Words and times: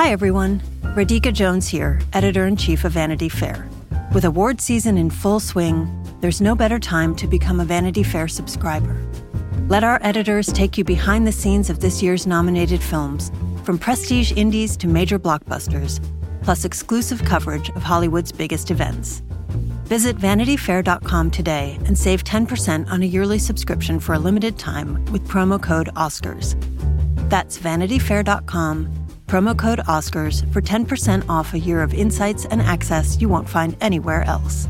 Hi, 0.00 0.12
everyone. 0.12 0.62
Radhika 0.96 1.30
Jones 1.30 1.68
here, 1.68 2.00
editor 2.14 2.46
in 2.46 2.56
chief 2.56 2.86
of 2.86 2.92
Vanity 2.92 3.28
Fair. 3.28 3.68
With 4.14 4.24
award 4.24 4.58
season 4.58 4.96
in 4.96 5.10
full 5.10 5.40
swing, 5.40 5.90
there's 6.22 6.40
no 6.40 6.54
better 6.54 6.78
time 6.78 7.14
to 7.16 7.26
become 7.26 7.60
a 7.60 7.66
Vanity 7.66 8.02
Fair 8.02 8.26
subscriber. 8.26 8.98
Let 9.68 9.84
our 9.84 10.00
editors 10.02 10.46
take 10.46 10.78
you 10.78 10.84
behind 10.84 11.26
the 11.26 11.32
scenes 11.32 11.68
of 11.68 11.80
this 11.80 12.02
year's 12.02 12.26
nominated 12.26 12.80
films, 12.82 13.30
from 13.62 13.78
prestige 13.78 14.32
indies 14.32 14.74
to 14.78 14.88
major 14.88 15.18
blockbusters, 15.18 16.00
plus 16.42 16.64
exclusive 16.64 17.22
coverage 17.22 17.68
of 17.68 17.82
Hollywood's 17.82 18.32
biggest 18.32 18.70
events. 18.70 19.20
Visit 19.84 20.16
vanityfair.com 20.16 21.30
today 21.30 21.78
and 21.84 21.98
save 21.98 22.24
10% 22.24 22.88
on 22.88 23.02
a 23.02 23.06
yearly 23.06 23.38
subscription 23.38 24.00
for 24.00 24.14
a 24.14 24.18
limited 24.18 24.58
time 24.58 25.04
with 25.12 25.28
promo 25.28 25.62
code 25.62 25.90
OSCARS. 25.94 26.56
That's 27.28 27.58
vanityfair.com, 27.58 28.99
promo 29.30 29.56
code 29.56 29.78
OSCARS 29.86 30.52
for 30.52 30.60
10% 30.60 31.24
off 31.28 31.54
a 31.54 31.58
year 31.60 31.84
of 31.84 31.94
insights 31.94 32.46
and 32.46 32.60
access 32.60 33.20
you 33.20 33.28
won't 33.28 33.48
find 33.48 33.76
anywhere 33.80 34.24
else. 34.24 34.66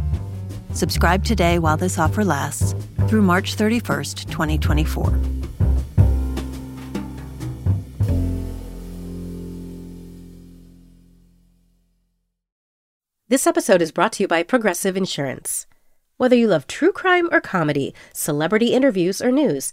Subscribe 0.74 1.24
today 1.24 1.58
while 1.58 1.78
this 1.78 1.98
offer 1.98 2.22
lasts 2.22 2.74
through 3.08 3.22
March 3.22 3.56
31st, 3.56 4.28
2024. 4.28 5.18
This 13.28 13.46
episode 13.46 13.80
is 13.80 13.92
brought 13.92 14.12
to 14.12 14.24
you 14.24 14.28
by 14.28 14.42
Progressive 14.42 14.94
Insurance. 14.94 15.66
Whether 16.18 16.36
you 16.36 16.48
love 16.48 16.66
true 16.66 16.92
crime 16.92 17.30
or 17.32 17.40
comedy, 17.40 17.94
celebrity 18.12 18.74
interviews 18.74 19.22
or 19.22 19.32
news, 19.32 19.72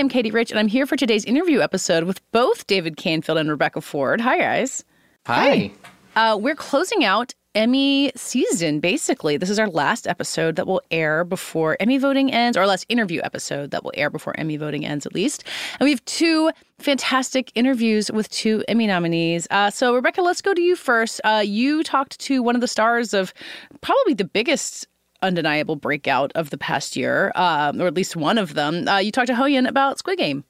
Am 0.00 0.08
Katie 0.08 0.30
Rich, 0.30 0.50
and 0.50 0.58
I'm 0.58 0.66
here 0.66 0.86
for 0.86 0.96
today's 0.96 1.26
interview 1.26 1.60
episode 1.60 2.04
with 2.04 2.22
both 2.32 2.66
David 2.66 2.96
Canfield 2.96 3.36
and 3.36 3.50
Rebecca 3.50 3.82
Ford. 3.82 4.18
Hi, 4.22 4.38
guys. 4.38 4.82
Hi. 5.26 5.70
Uh, 6.16 6.38
we're 6.40 6.54
closing 6.54 7.04
out 7.04 7.34
Emmy 7.54 8.10
season, 8.16 8.80
basically. 8.80 9.36
This 9.36 9.50
is 9.50 9.58
our 9.58 9.68
last 9.68 10.06
episode 10.06 10.56
that 10.56 10.66
will 10.66 10.80
air 10.90 11.22
before 11.22 11.76
Emmy 11.80 11.98
voting 11.98 12.32
ends, 12.32 12.56
or 12.56 12.66
last 12.66 12.86
interview 12.88 13.20
episode 13.22 13.72
that 13.72 13.84
will 13.84 13.92
air 13.94 14.08
before 14.08 14.34
Emmy 14.40 14.56
voting 14.56 14.86
ends, 14.86 15.04
at 15.04 15.14
least. 15.14 15.44
And 15.78 15.84
we 15.84 15.90
have 15.90 16.04
two 16.06 16.50
fantastic 16.78 17.52
interviews 17.54 18.10
with 18.10 18.30
two 18.30 18.64
Emmy 18.68 18.86
nominees. 18.86 19.46
Uh, 19.50 19.68
so, 19.68 19.94
Rebecca, 19.94 20.22
let's 20.22 20.40
go 20.40 20.54
to 20.54 20.62
you 20.62 20.76
first. 20.76 21.20
Uh, 21.24 21.42
you 21.44 21.82
talked 21.82 22.18
to 22.20 22.42
one 22.42 22.54
of 22.54 22.62
the 22.62 22.68
stars 22.68 23.12
of 23.12 23.34
probably 23.82 24.14
the 24.14 24.24
biggest 24.24 24.86
undeniable 25.22 25.76
breakout 25.76 26.32
of 26.34 26.50
the 26.50 26.58
past 26.58 26.96
year, 26.96 27.32
um, 27.34 27.80
or 27.80 27.86
at 27.86 27.94
least 27.94 28.16
one 28.16 28.38
of 28.38 28.54
them. 28.54 28.88
Uh, 28.88 28.98
you 28.98 29.12
talked 29.12 29.28
to 29.28 29.34
Hoyeon 29.34 29.68
about 29.68 29.98
Squid 29.98 30.18
Game. 30.18 30.44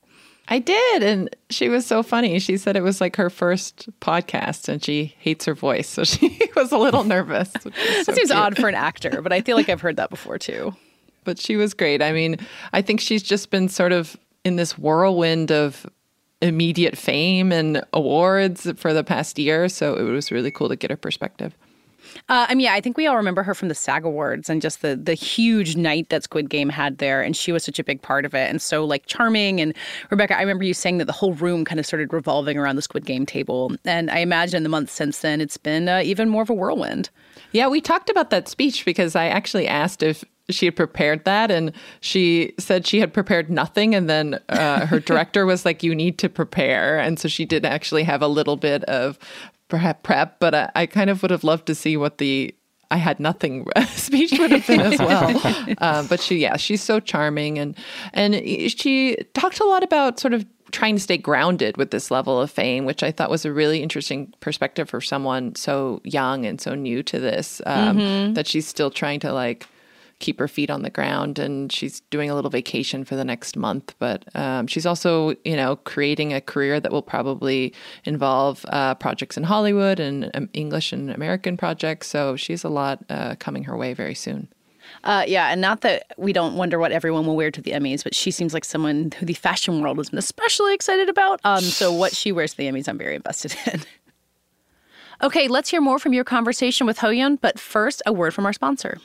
I 0.50 0.58
did. 0.58 1.02
And 1.02 1.34
she 1.48 1.68
was 1.68 1.86
so 1.86 2.02
funny. 2.02 2.38
She 2.40 2.56
said 2.56 2.76
it 2.76 2.82
was 2.82 3.00
like 3.00 3.16
her 3.16 3.30
first 3.30 3.88
podcast 4.00 4.68
and 4.68 4.82
she 4.82 5.14
hates 5.18 5.44
her 5.44 5.54
voice. 5.54 5.88
So 5.88 6.04
she 6.04 6.40
was 6.56 6.72
a 6.72 6.78
little 6.78 7.04
nervous. 7.04 7.52
So 7.60 7.70
that 7.70 8.04
seems 8.06 8.30
cute. 8.30 8.32
odd 8.32 8.56
for 8.56 8.68
an 8.68 8.74
actor, 8.74 9.22
but 9.22 9.32
I 9.32 9.40
feel 9.40 9.56
like 9.56 9.68
I've 9.68 9.80
heard 9.80 9.96
that 9.96 10.10
before 10.10 10.38
too. 10.38 10.74
But 11.24 11.38
she 11.38 11.56
was 11.56 11.72
great. 11.72 12.02
I 12.02 12.12
mean, 12.12 12.38
I 12.72 12.82
think 12.82 13.00
she's 13.00 13.22
just 13.22 13.50
been 13.50 13.68
sort 13.68 13.92
of 13.92 14.16
in 14.44 14.56
this 14.56 14.76
whirlwind 14.76 15.52
of 15.52 15.86
immediate 16.42 16.96
fame 16.96 17.52
and 17.52 17.84
awards 17.92 18.70
for 18.76 18.92
the 18.92 19.04
past 19.04 19.38
year. 19.38 19.68
So 19.68 19.94
it 19.94 20.02
was 20.02 20.32
really 20.32 20.50
cool 20.50 20.68
to 20.68 20.76
get 20.76 20.90
her 20.90 20.96
perspective. 20.96 21.54
Uh, 22.28 22.46
I 22.48 22.54
mean, 22.54 22.64
yeah, 22.64 22.74
I 22.74 22.80
think 22.80 22.96
we 22.96 23.06
all 23.06 23.16
remember 23.16 23.42
her 23.42 23.54
from 23.54 23.68
the 23.68 23.74
SAG 23.74 24.04
Awards 24.04 24.48
and 24.48 24.62
just 24.62 24.82
the 24.82 24.96
the 24.96 25.14
huge 25.14 25.76
night 25.76 26.08
that 26.10 26.24
Squid 26.24 26.48
Game 26.48 26.68
had 26.68 26.98
there, 26.98 27.22
and 27.22 27.36
she 27.36 27.52
was 27.52 27.64
such 27.64 27.78
a 27.78 27.84
big 27.84 28.02
part 28.02 28.24
of 28.24 28.34
it, 28.34 28.50
and 28.50 28.60
so 28.60 28.84
like 28.84 29.06
charming. 29.06 29.60
And 29.60 29.74
Rebecca, 30.10 30.36
I 30.36 30.40
remember 30.40 30.64
you 30.64 30.74
saying 30.74 30.98
that 30.98 31.06
the 31.06 31.12
whole 31.12 31.34
room 31.34 31.64
kind 31.64 31.78
of 31.80 31.86
started 31.86 32.12
revolving 32.12 32.58
around 32.58 32.76
the 32.76 32.82
Squid 32.82 33.04
Game 33.04 33.26
table, 33.26 33.72
and 33.84 34.10
I 34.10 34.18
imagine 34.18 34.58
in 34.58 34.62
the 34.62 34.68
months 34.68 34.92
since 34.92 35.20
then, 35.20 35.40
it's 35.40 35.56
been 35.56 35.88
uh, 35.88 36.02
even 36.04 36.28
more 36.28 36.42
of 36.42 36.50
a 36.50 36.54
whirlwind. 36.54 37.10
Yeah, 37.52 37.68
we 37.68 37.80
talked 37.80 38.10
about 38.10 38.30
that 38.30 38.48
speech 38.48 38.84
because 38.84 39.16
I 39.16 39.26
actually 39.26 39.66
asked 39.66 40.02
if 40.02 40.24
she 40.50 40.66
had 40.66 40.76
prepared 40.76 41.24
that 41.24 41.50
and 41.50 41.72
she 42.00 42.52
said 42.58 42.86
she 42.86 43.00
had 43.00 43.12
prepared 43.12 43.50
nothing 43.50 43.94
and 43.94 44.08
then 44.08 44.40
uh, 44.48 44.86
her 44.86 45.00
director 45.10 45.46
was 45.46 45.64
like 45.64 45.82
you 45.82 45.94
need 45.94 46.18
to 46.18 46.28
prepare 46.28 46.98
and 46.98 47.18
so 47.18 47.28
she 47.28 47.44
did 47.44 47.64
actually 47.64 48.02
have 48.02 48.22
a 48.22 48.28
little 48.28 48.56
bit 48.56 48.84
of 48.84 49.18
perhaps 49.70 50.00
prep, 50.02 50.38
but 50.40 50.54
I, 50.54 50.70
I 50.74 50.86
kind 50.86 51.08
of 51.08 51.22
would 51.22 51.30
have 51.30 51.44
loved 51.44 51.66
to 51.66 51.74
see 51.74 51.96
what 51.96 52.18
the 52.18 52.54
I 52.90 52.96
had 52.96 53.20
nothing 53.20 53.66
speech 53.88 54.32
would 54.38 54.50
have 54.50 54.66
been 54.66 54.80
as 54.80 54.98
well. 54.98 55.40
uh, 55.78 56.02
but 56.08 56.20
she, 56.20 56.38
yeah, 56.38 56.56
she's 56.56 56.82
so 56.82 57.00
charming 57.00 57.58
and 57.58 57.76
and 58.12 58.34
she 58.34 59.16
talked 59.34 59.60
a 59.60 59.64
lot 59.64 59.82
about 59.82 60.18
sort 60.18 60.34
of 60.34 60.44
trying 60.72 60.94
to 60.94 61.00
stay 61.00 61.16
grounded 61.16 61.76
with 61.76 61.90
this 61.90 62.10
level 62.10 62.40
of 62.40 62.50
fame, 62.50 62.84
which 62.84 63.02
I 63.02 63.10
thought 63.10 63.30
was 63.30 63.44
a 63.44 63.52
really 63.52 63.82
interesting 63.82 64.32
perspective 64.40 64.88
for 64.88 65.00
someone 65.00 65.54
so 65.54 66.00
young 66.04 66.46
and 66.46 66.60
so 66.60 66.74
new 66.74 67.02
to 67.04 67.18
this. 67.18 67.60
Um, 67.66 67.98
mm-hmm. 67.98 68.32
That 68.34 68.46
she's 68.46 68.66
still 68.66 68.90
trying 68.90 69.20
to 69.20 69.32
like 69.32 69.66
keep 70.20 70.38
her 70.38 70.46
feet 70.46 70.70
on 70.70 70.82
the 70.82 70.90
ground 70.90 71.38
and 71.38 71.72
she's 71.72 72.00
doing 72.10 72.30
a 72.30 72.34
little 72.34 72.50
vacation 72.50 73.04
for 73.04 73.16
the 73.16 73.24
next 73.24 73.56
month 73.56 73.94
but 73.98 74.24
um, 74.36 74.66
she's 74.66 74.86
also 74.86 75.34
you 75.44 75.56
know 75.56 75.76
creating 75.76 76.32
a 76.32 76.40
career 76.40 76.78
that 76.78 76.92
will 76.92 77.02
probably 77.02 77.74
involve 78.04 78.64
uh, 78.68 78.94
projects 78.94 79.36
in 79.36 79.42
hollywood 79.42 79.98
and 79.98 80.30
um, 80.34 80.48
english 80.52 80.92
and 80.92 81.10
american 81.10 81.56
projects 81.56 82.06
so 82.06 82.36
she's 82.36 82.62
a 82.62 82.68
lot 82.68 83.02
uh, 83.08 83.34
coming 83.38 83.64
her 83.64 83.76
way 83.76 83.92
very 83.92 84.14
soon 84.14 84.48
uh, 85.04 85.24
yeah, 85.26 85.48
and 85.48 85.60
not 85.60 85.80
that 85.82 86.12
we 86.16 86.32
don't 86.32 86.56
wonder 86.56 86.78
what 86.78 86.92
everyone 86.92 87.26
will 87.26 87.36
wear 87.36 87.50
to 87.50 87.60
the 87.60 87.72
Emmys, 87.72 88.02
but 88.04 88.14
she 88.14 88.30
seems 88.30 88.52
like 88.52 88.64
someone 88.64 89.12
who 89.18 89.26
the 89.26 89.34
fashion 89.34 89.80
world 89.80 89.96
has 89.98 90.10
been 90.10 90.18
especially 90.18 90.74
excited 90.74 91.08
about. 91.08 91.40
Um, 91.44 91.62
so 91.62 91.92
what 91.92 92.14
she 92.14 92.32
wears 92.32 92.52
to 92.52 92.56
the 92.58 92.66
Emmys, 92.66 92.88
I'm 92.88 92.98
very 92.98 93.14
invested 93.16 93.56
in. 93.66 93.80
okay, 95.22 95.48
let's 95.48 95.70
hear 95.70 95.80
more 95.80 95.98
from 95.98 96.12
your 96.12 96.24
conversation 96.24 96.86
with 96.86 96.98
Hoyeon, 96.98 97.38
but 97.40 97.58
first, 97.58 98.02
a 98.06 98.12
word 98.12 98.34
from 98.34 98.46
our 98.46 98.52
sponsor. 98.52 98.98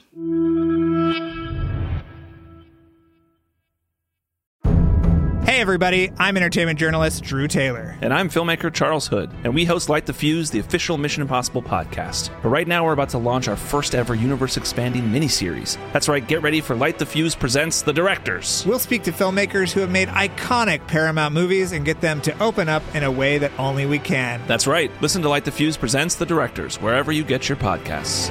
Hey, 5.56 5.62
everybody, 5.62 6.12
I'm 6.18 6.36
entertainment 6.36 6.78
journalist 6.78 7.22
Drew 7.24 7.48
Taylor. 7.48 7.96
And 8.02 8.12
I'm 8.12 8.28
filmmaker 8.28 8.70
Charles 8.70 9.06
Hood, 9.06 9.30
and 9.42 9.54
we 9.54 9.64
host 9.64 9.88
Light 9.88 10.04
the 10.04 10.12
Fuse, 10.12 10.50
the 10.50 10.58
official 10.58 10.98
Mission 10.98 11.22
Impossible 11.22 11.62
podcast. 11.62 12.28
But 12.42 12.50
right 12.50 12.68
now, 12.68 12.84
we're 12.84 12.92
about 12.92 13.08
to 13.08 13.18
launch 13.18 13.48
our 13.48 13.56
first 13.56 13.94
ever 13.94 14.14
universe 14.14 14.58
expanding 14.58 15.04
miniseries. 15.04 15.78
That's 15.94 16.10
right, 16.10 16.28
get 16.28 16.42
ready 16.42 16.60
for 16.60 16.76
Light 16.76 16.98
the 16.98 17.06
Fuse 17.06 17.34
Presents 17.34 17.80
The 17.80 17.94
Directors. 17.94 18.66
We'll 18.66 18.78
speak 18.78 19.02
to 19.04 19.12
filmmakers 19.12 19.72
who 19.72 19.80
have 19.80 19.90
made 19.90 20.08
iconic 20.08 20.86
Paramount 20.88 21.32
movies 21.32 21.72
and 21.72 21.86
get 21.86 22.02
them 22.02 22.20
to 22.20 22.38
open 22.42 22.68
up 22.68 22.82
in 22.94 23.02
a 23.02 23.10
way 23.10 23.38
that 23.38 23.58
only 23.58 23.86
we 23.86 23.98
can. 23.98 24.42
That's 24.46 24.66
right, 24.66 24.90
listen 25.00 25.22
to 25.22 25.30
Light 25.30 25.46
the 25.46 25.52
Fuse 25.52 25.78
Presents 25.78 26.16
The 26.16 26.26
Directors 26.26 26.82
wherever 26.82 27.12
you 27.12 27.24
get 27.24 27.48
your 27.48 27.56
podcasts. 27.56 28.30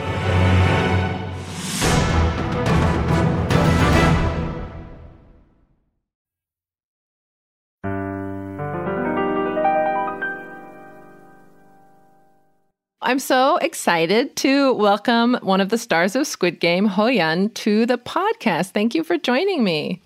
I'm 13.06 13.20
so 13.20 13.58
excited 13.58 14.36
to 14.38 14.74
welcome 14.74 15.38
one 15.44 15.62
of 15.62 15.70
the 15.70 15.78
stars 15.78 16.16
of 16.16 16.26
Squid 16.26 16.60
Game, 16.60 16.90
Hoyeon, 16.90 17.54
to 17.54 17.86
the 17.86 18.00
podcast. 18.00 18.72
Thank 18.72 18.96
you 18.96 19.04
for 19.04 19.16
joining 19.20 19.64
me. 19.64 20.02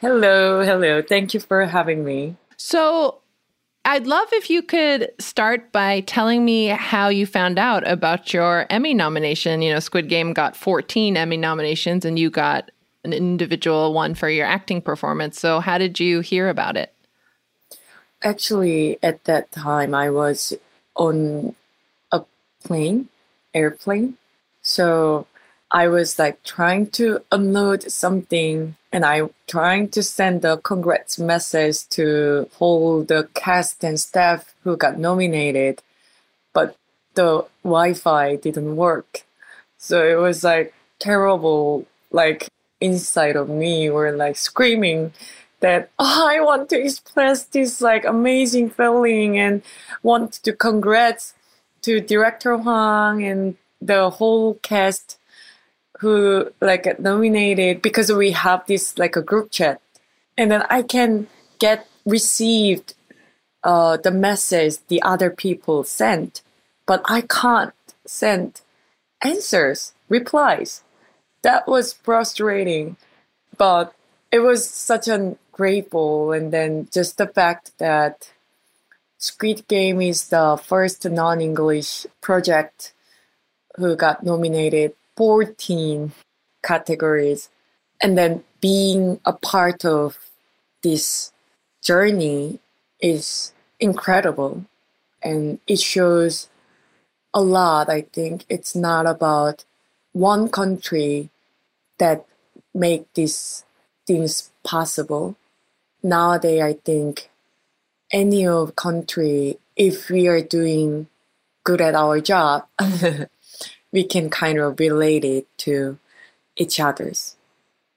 Hello, 0.00 0.64
hello. 0.64 1.02
Thank 1.02 1.34
you 1.34 1.40
for 1.40 1.66
having 1.66 2.06
me. 2.06 2.36
So, 2.56 3.18
I'd 3.84 4.06
love 4.06 4.28
if 4.32 4.48
you 4.48 4.62
could 4.62 5.10
start 5.18 5.72
by 5.72 6.00
telling 6.00 6.42
me 6.42 6.68
how 6.68 7.08
you 7.08 7.26
found 7.26 7.58
out 7.58 7.86
about 7.86 8.32
your 8.32 8.64
Emmy 8.70 8.94
nomination. 8.94 9.60
You 9.60 9.74
know, 9.74 9.80
Squid 9.80 10.08
Game 10.08 10.32
got 10.32 10.56
14 10.56 11.18
Emmy 11.18 11.36
nominations 11.36 12.06
and 12.06 12.18
you 12.18 12.30
got 12.30 12.70
an 13.04 13.12
individual 13.12 13.92
one 13.92 14.14
for 14.14 14.30
your 14.30 14.46
acting 14.46 14.80
performance. 14.80 15.38
So, 15.38 15.60
how 15.60 15.76
did 15.76 16.00
you 16.00 16.20
hear 16.20 16.48
about 16.48 16.78
it? 16.78 16.94
Actually, 18.22 18.98
at 19.02 19.22
that 19.24 19.52
time, 19.52 19.94
I 19.94 20.08
was 20.08 20.54
on 20.96 21.54
plane, 22.64 23.08
airplane. 23.54 24.16
So, 24.62 25.26
I 25.72 25.88
was 25.88 26.18
like 26.18 26.42
trying 26.42 26.90
to 26.90 27.20
unload 27.32 27.90
something 27.90 28.76
and 28.92 29.06
I 29.06 29.30
trying 29.46 29.88
to 29.90 30.02
send 30.02 30.44
a 30.44 30.58
congrats 30.58 31.18
message 31.18 31.88
to 31.90 32.50
all 32.58 33.02
the 33.02 33.28
cast 33.32 33.82
and 33.82 33.98
staff 33.98 34.54
who 34.64 34.76
got 34.76 34.98
nominated, 34.98 35.82
but 36.52 36.76
the 37.14 37.46
Wi-Fi 37.64 38.36
didn't 38.36 38.76
work. 38.76 39.24
So 39.78 40.06
it 40.06 40.20
was 40.20 40.44
like 40.44 40.74
terrible, 40.98 41.86
like 42.10 42.48
inside 42.80 43.36
of 43.36 43.48
me 43.48 43.88
were 43.88 44.12
like 44.12 44.36
screaming 44.36 45.14
that 45.60 45.88
oh, 45.98 46.28
I 46.28 46.40
want 46.40 46.68
to 46.70 46.78
express 46.78 47.44
this 47.44 47.80
like 47.80 48.04
amazing 48.04 48.68
feeling 48.68 49.38
and 49.38 49.62
want 50.02 50.32
to 50.44 50.52
congrats 50.52 51.32
to 51.82 52.00
director 52.00 52.56
Hwang 52.56 53.24
and 53.24 53.56
the 53.80 54.10
whole 54.10 54.54
cast 54.62 55.18
who 55.98 56.50
like 56.60 56.98
nominated 56.98 57.82
because 57.82 58.12
we 58.12 58.32
have 58.32 58.66
this 58.66 58.98
like 58.98 59.16
a 59.16 59.22
group 59.22 59.50
chat 59.50 59.80
and 60.36 60.50
then 60.50 60.64
I 60.70 60.82
can 60.82 61.28
get 61.58 61.86
received 62.04 62.94
uh, 63.64 63.96
the 63.96 64.10
message 64.10 64.78
the 64.88 65.02
other 65.02 65.30
people 65.30 65.84
sent, 65.84 66.42
but 66.86 67.02
I 67.04 67.22
can't 67.22 67.74
send 68.06 68.60
answers, 69.22 69.92
replies. 70.08 70.82
That 71.42 71.68
was 71.68 71.92
frustrating, 71.92 72.96
but 73.56 73.94
it 74.30 74.40
was 74.40 74.68
such 74.68 75.08
a 75.08 75.36
grateful 75.52 76.32
and 76.32 76.52
then 76.52 76.88
just 76.90 77.18
the 77.18 77.26
fact 77.26 77.72
that 77.78 78.32
Squid 79.22 79.68
Game 79.68 80.02
is 80.02 80.30
the 80.30 80.58
first 80.60 81.04
non-English 81.08 82.08
project 82.20 82.92
who 83.76 83.94
got 83.94 84.24
nominated 84.24 84.94
14 85.16 86.10
categories. 86.60 87.48
And 88.02 88.18
then 88.18 88.42
being 88.60 89.20
a 89.24 89.32
part 89.32 89.84
of 89.84 90.18
this 90.82 91.32
journey 91.80 92.58
is 92.98 93.52
incredible. 93.78 94.64
And 95.22 95.60
it 95.68 95.78
shows 95.78 96.48
a 97.32 97.40
lot, 97.40 97.88
I 97.88 98.00
think. 98.00 98.44
It's 98.48 98.74
not 98.74 99.06
about 99.06 99.64
one 100.10 100.48
country 100.48 101.30
that 101.98 102.26
make 102.74 103.06
these 103.14 103.64
things 104.04 104.50
possible. 104.64 105.36
Nowadays, 106.02 106.60
I 106.60 106.72
think 106.72 107.30
any 108.12 108.46
of 108.46 108.76
country, 108.76 109.58
if 109.76 110.10
we 110.10 110.28
are 110.28 110.42
doing 110.42 111.08
good 111.64 111.80
at 111.80 111.94
our 111.94 112.20
job, 112.20 112.66
we 113.92 114.04
can 114.04 114.30
kind 114.30 114.58
of 114.58 114.78
relate 114.78 115.24
it 115.24 115.46
to 115.58 115.98
each 116.56 116.78
other's. 116.78 117.36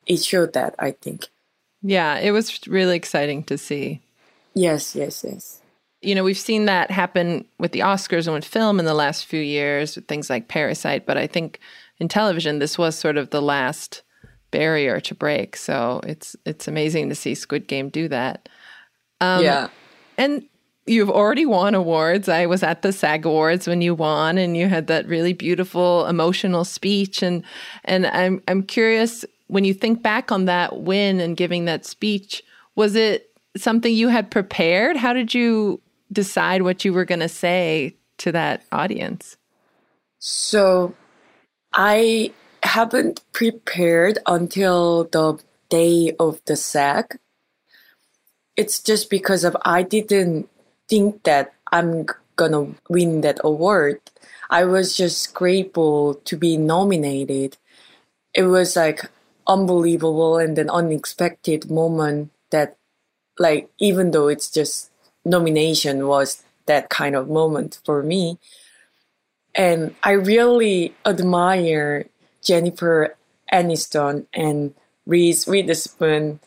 It 0.08 0.24
showed 0.24 0.54
that, 0.54 0.76
I 0.80 0.92
think. 0.92 1.28
Yeah, 1.82 2.18
it 2.18 2.32
was 2.32 2.68
really 2.68 2.96
exciting 2.96 3.44
to 3.44 3.58
see. 3.58 4.02
Yes, 4.54 4.96
yes, 4.96 5.24
yes. 5.28 5.62
You 6.02 6.16
know, 6.16 6.24
we've 6.24 6.38
seen 6.38 6.66
that 6.66 6.92
happen 6.92 7.46
with 7.60 7.72
the 7.72 7.80
Oscars 7.80 8.28
and 8.28 8.36
with 8.36 8.46
film 8.46 8.80
in 8.80 8.86
the 8.86 8.94
last 8.94 9.26
few 9.26 9.42
years, 9.42 9.96
with 9.96 10.08
things 10.08 10.30
like 10.30 10.48
Parasite, 10.48 11.06
but 11.06 11.18
I 11.18 11.28
think 11.28 11.60
in 12.00 12.08
television 12.08 12.60
this 12.60 12.78
was 12.78 12.96
sort 12.96 13.18
of 13.18 13.32
the 13.32 13.42
last 13.42 14.04
barrier 14.52 15.00
to 15.02 15.16
break. 15.16 15.56
So 15.56 16.02
it's 16.04 16.36
it's 16.46 16.68
amazing 16.68 17.10
to 17.10 17.16
see 17.16 17.36
Squid 17.36 17.68
Game 17.68 17.90
do 17.90 18.08
that. 18.08 18.48
Um, 19.20 19.44
yeah. 19.44 19.70
And 20.18 20.44
you've 20.86 21.10
already 21.10 21.46
won 21.46 21.76
awards. 21.76 22.30
I 22.30 22.46
was 22.46 22.64
at 22.64 22.82
the 22.82 22.92
SAG 22.92 23.26
Awards 23.26 23.68
when 23.68 23.82
you 23.82 23.96
won 23.96 24.38
and 24.38 24.56
you 24.56 24.68
had 24.68 24.88
that 24.88 25.08
really 25.08 25.34
beautiful 25.34 26.06
emotional 26.06 26.64
speech 26.64 27.24
and 27.24 27.44
and 27.84 28.06
I'm 28.08 28.42
I'm 28.48 28.64
curious 28.64 29.26
when 29.48 29.64
you 29.64 29.74
think 29.74 30.02
back 30.02 30.32
on 30.32 30.46
that 30.46 30.82
win 30.82 31.20
and 31.20 31.38
giving 31.38 31.66
that 31.66 31.86
speech, 31.86 32.44
was 32.76 32.96
it 32.96 33.30
something 33.56 33.94
you 33.94 34.08
had 34.10 34.32
prepared? 34.32 34.98
How 34.98 35.14
did 35.14 35.34
you 35.34 35.82
decide 36.12 36.62
what 36.62 36.84
you 36.84 36.94
were 36.94 37.06
going 37.06 37.20
to 37.20 37.30
say 37.30 37.96
to 38.18 38.32
that 38.32 38.64
audience? 38.72 39.38
So 40.20 40.96
I 41.74 42.32
haven't 42.64 43.22
prepared 43.32 44.18
until 44.26 45.06
the 45.06 45.40
day 45.70 46.16
of 46.20 46.42
the 46.46 46.56
SAG. 46.56 47.18
It's 48.56 48.80
just 48.80 49.10
because 49.10 49.44
of 49.44 49.56
I 49.64 49.84
didn't 49.84 50.50
think 50.88 51.24
that 51.24 51.54
I'm 51.72 52.06
gonna 52.36 52.76
win 52.90 53.22
that 53.22 53.40
award. 53.44 54.00
I 54.50 54.66
was 54.66 54.96
just 54.96 55.34
grateful 55.34 56.16
to 56.16 56.38
be 56.38 56.58
nominated. 56.58 57.58
It 58.34 58.44
was 58.44 58.76
like 58.76 59.10
unbelievable 59.48 60.38
and 60.38 60.58
an 60.58 60.70
unexpected 60.70 61.70
moment 61.70 62.32
that 62.52 62.78
like 63.40 63.70
even 63.80 64.12
though 64.12 64.28
it's 64.28 64.50
just 64.50 64.92
nomination 65.24 66.08
was 66.08 66.44
that 66.66 66.90
kind 66.90 67.16
of 67.16 67.30
moment 67.30 67.80
for 67.86 68.04
me. 68.04 68.38
And 69.54 69.96
I 70.04 70.12
really 70.12 70.94
admire 71.06 72.08
Jennifer 72.42 73.16
Aniston 73.52 74.26
and 74.34 74.74
Reese 75.06 75.48
Witherspoon 75.48 76.40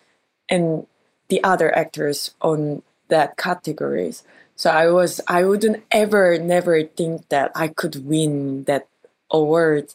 and 0.48 0.86
the 1.28 1.42
other 1.44 1.74
actors 1.76 2.34
on 2.40 2.82
that 3.08 3.36
categories. 3.36 4.22
So 4.56 4.70
I 4.70 4.88
was 4.88 5.20
I 5.28 5.44
wouldn't 5.44 5.84
ever 5.90 6.38
never 6.38 6.82
think 6.82 7.28
that 7.28 7.52
I 7.54 7.68
could 7.68 8.06
win 8.06 8.64
that 8.64 8.88
award. 9.30 9.94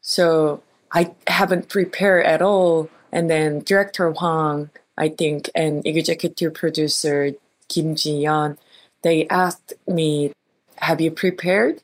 So 0.00 0.62
I 0.92 1.14
haven't 1.26 1.68
prepared 1.68 2.26
at 2.26 2.42
all. 2.42 2.90
And 3.10 3.30
then 3.30 3.60
director 3.60 4.12
Hwang, 4.12 4.70
I 4.98 5.08
think, 5.08 5.48
and 5.54 5.86
executive 5.86 6.54
producer 6.54 7.32
Kim 7.68 7.94
Ji 7.94 8.24
Yeon, 8.24 8.58
they 9.02 9.26
asked 9.28 9.72
me, 9.86 10.32
"Have 10.76 11.00
you 11.00 11.10
prepared?" 11.10 11.82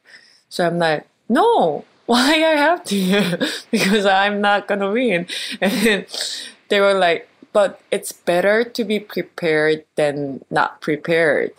So 0.49 0.67
I'm 0.67 0.79
like, 0.79 1.07
"No, 1.29 1.85
why 2.07 2.35
I 2.45 2.57
have 2.61 2.85
to? 2.93 3.49
because 3.71 4.05
I'm 4.07 4.41
not 4.41 4.69
gonna 4.69 4.91
win." 4.93 5.27
And 5.61 6.07
they 6.69 6.81
were 6.81 6.95
like, 6.95 7.29
but 7.53 7.81
it's 7.91 8.13
better 8.13 8.65
to 8.65 8.85
be 8.85 8.99
prepared 8.99 9.85
than 9.97 10.45
not 10.51 10.81
prepared 10.81 11.53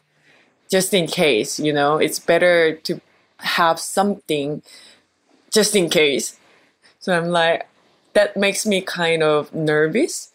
just 0.69 0.93
in 0.93 1.07
case 1.07 1.59
you 1.59 1.73
know? 1.73 1.97
It's 1.97 2.19
better 2.19 2.75
to 2.75 3.01
have 3.39 3.79
something 3.79 4.63
just 5.51 5.75
in 5.75 5.89
case. 5.89 6.37
So 6.99 7.15
i'm 7.15 7.29
like 7.29 7.67
that 8.13 8.37
makes 8.37 8.65
me 8.65 8.81
kind 8.81 9.23
of 9.23 9.53
nervous. 9.53 10.31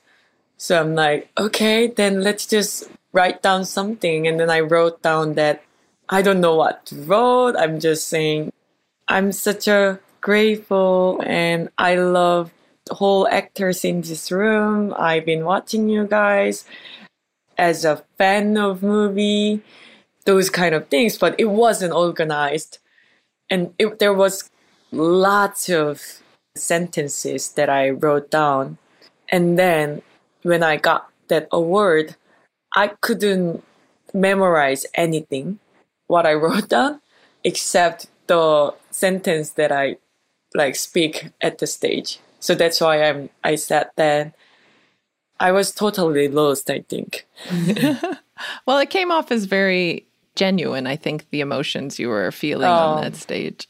So 0.56 0.80
i'm 0.80 0.94
like 0.94 1.30
okay 1.36 1.86
then 1.86 2.22
let's 2.22 2.46
just 2.46 2.88
write 3.12 3.42
down 3.42 3.64
something. 3.64 4.26
And 4.26 4.38
then 4.38 4.50
i 4.50 4.60
wrote 4.60 5.02
down 5.02 5.34
that 5.34 5.62
i 6.08 6.22
don't 6.22 6.40
know 6.40 6.54
what 6.54 6.86
to 6.86 6.96
write 6.96 7.56
i'm 7.56 7.80
just 7.80 8.08
saying 8.08 8.52
i'm 9.08 9.32
such 9.32 9.68
a 9.68 9.98
grateful 10.20 11.20
and 11.24 11.68
i 11.78 11.94
love 11.94 12.50
whole 12.90 13.28
actors 13.28 13.84
in 13.84 14.00
this 14.00 14.30
room. 14.30 14.94
I've 14.96 15.24
been 15.24 15.44
watching 15.44 15.88
you 15.88 16.06
guys 16.06 16.64
as 17.56 17.84
a 17.84 18.04
fan 18.16 18.56
of 18.56 18.82
movie, 18.82 19.62
those 20.24 20.50
kind 20.50 20.74
of 20.74 20.88
things, 20.88 21.18
but 21.18 21.34
it 21.38 21.46
wasn't 21.46 21.92
organized. 21.92 22.78
And 23.50 23.74
it, 23.78 23.98
there 23.98 24.14
was 24.14 24.50
lots 24.92 25.68
of 25.68 26.22
sentences 26.54 27.52
that 27.52 27.68
I 27.68 27.90
wrote 27.90 28.30
down. 28.30 28.78
And 29.28 29.58
then 29.58 30.02
when 30.42 30.62
I 30.62 30.76
got 30.76 31.10
that 31.28 31.48
award, 31.52 32.16
I 32.74 32.88
couldn't 33.00 33.64
memorize 34.14 34.86
anything 34.94 35.58
what 36.06 36.26
I 36.26 36.34
wrote 36.42 36.68
down 36.68 37.00
except 37.44 38.08
the 38.26 38.74
sentence 38.90 39.50
that 39.50 39.72
I 39.72 39.96
like 40.54 40.76
speak 40.76 41.30
at 41.40 41.58
the 41.58 41.66
stage. 41.66 42.20
So 42.40 42.54
that's 42.54 42.80
why 42.80 43.02
I'm 43.02 43.30
I 43.44 43.56
said 43.56 43.90
that 43.96 44.34
I 45.40 45.52
was 45.52 45.72
totally 45.72 46.28
lost, 46.28 46.70
I 46.70 46.80
think. 46.80 47.26
well, 48.66 48.78
it 48.78 48.90
came 48.90 49.10
off 49.10 49.30
as 49.30 49.44
very 49.44 50.06
genuine, 50.34 50.86
I 50.86 50.96
think, 50.96 51.28
the 51.30 51.40
emotions 51.40 51.98
you 51.98 52.08
were 52.08 52.30
feeling 52.32 52.68
oh. 52.68 52.70
on 52.70 53.02
that 53.02 53.16
stage. 53.16 53.68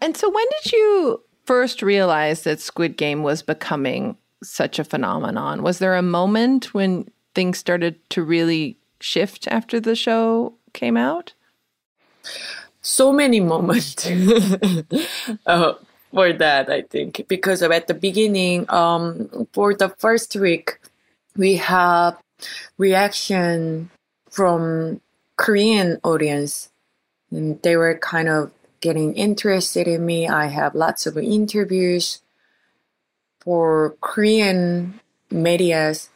And 0.00 0.16
so 0.16 0.30
when 0.30 0.46
did 0.62 0.72
you 0.72 1.22
first 1.44 1.82
realize 1.82 2.42
that 2.42 2.60
Squid 2.60 2.96
Game 2.96 3.22
was 3.22 3.42
becoming 3.42 4.16
such 4.42 4.78
a 4.78 4.84
phenomenon? 4.84 5.62
Was 5.62 5.78
there 5.78 5.96
a 5.96 6.02
moment 6.02 6.72
when 6.74 7.10
things 7.34 7.58
started 7.58 7.96
to 8.10 8.22
really 8.22 8.78
shift 9.00 9.48
after 9.48 9.80
the 9.80 9.96
show 9.96 10.54
came 10.72 10.96
out? 10.96 11.32
So 12.80 13.12
many 13.12 13.40
moments 13.40 14.06
uh, 15.46 15.72
for 16.12 16.32
that, 16.32 16.70
I 16.70 16.82
think, 16.82 17.26
because 17.28 17.62
at 17.62 17.86
the 17.86 17.94
beginning, 17.94 18.68
um, 18.70 19.48
for 19.52 19.74
the 19.74 19.90
first 19.90 20.36
week, 20.36 20.78
we 21.36 21.56
have 21.56 22.18
reaction 22.78 23.90
from 24.30 25.00
Korean 25.36 25.98
audience, 26.02 26.70
and 27.30 27.60
they 27.62 27.76
were 27.76 27.98
kind 27.98 28.28
of 28.28 28.52
getting 28.80 29.14
interested 29.14 29.86
in 29.88 30.06
me. 30.06 30.28
I 30.28 30.46
have 30.46 30.74
lots 30.74 31.06
of 31.06 31.18
interviews 31.18 32.22
for 33.40 33.96
Korean 34.00 35.00
medias. 35.30 36.10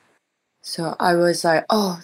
So 0.60 0.96
I 0.98 1.14
was 1.14 1.44
like, 1.44 1.66
oh, 1.70 2.00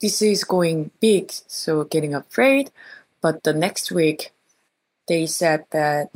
this 0.00 0.20
is 0.22 0.44
going 0.44 0.90
big. 1.00 1.30
So 1.30 1.84
getting 1.84 2.14
afraid. 2.14 2.70
But 3.20 3.44
the 3.44 3.52
next 3.52 3.90
week, 3.90 4.32
they 5.08 5.26
said 5.26 5.66
that 5.70 6.10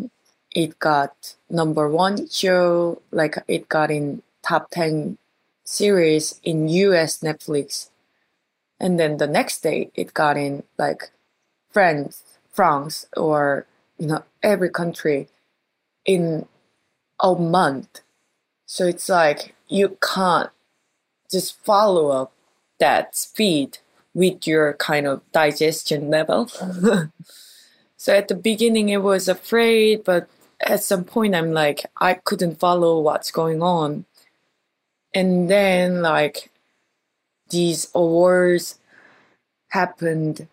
it 0.53 0.79
got 0.79 1.35
number 1.49 1.89
one 1.89 2.29
show, 2.29 3.03
like 3.11 3.37
it 3.47 3.69
got 3.69 3.91
in 3.91 4.23
top 4.43 4.71
10 4.71 5.19
series 5.65 6.41
in 6.43 6.69
US 6.69 7.21
Netflix. 7.21 7.91
And 8.81 8.99
then 8.99 9.19
the 9.19 9.27
next 9.27 9.63
day, 9.63 9.91
it 9.95 10.15
got 10.15 10.37
in 10.37 10.65
like 10.79 11.11
France, 11.71 12.25
France, 12.51 13.07
or 13.17 13.67
you 13.99 14.07
know 14.07 14.25
every 14.43 14.71
country 14.71 15.29
in 16.05 16.47
a 17.23 17.35
month. 17.35 18.01
So 18.67 18.87
it's 18.87 19.09
like 19.09 19.55
you 19.69 19.99
can't 20.03 20.51
just 21.31 21.63
follow 21.63 22.09
up 22.09 22.33
that 22.79 23.15
speed 23.15 23.79
with 24.15 24.47
your 24.47 24.73
kind 24.75 25.07
of 25.07 25.21
digestion 25.33 26.11
level. 26.11 26.49
so 27.97 28.15
at 28.15 28.29
the 28.29 28.35
beginning, 28.35 28.89
it 28.89 29.03
was 29.03 29.29
afraid, 29.29 30.03
but 30.05 30.29
at 30.61 30.83
some 30.83 31.05
point, 31.05 31.35
I'm 31.35 31.53
like, 31.53 31.87
I 32.01 32.15
couldn't 32.15 32.61
follow 32.61 33.01
what's 33.01 33.31
going 33.31 33.63
on. 33.63 34.05
And 35.15 35.51
then, 35.51 36.03
like, 36.03 36.51
these 37.51 37.89
awards 37.95 38.79
happened. 39.71 40.49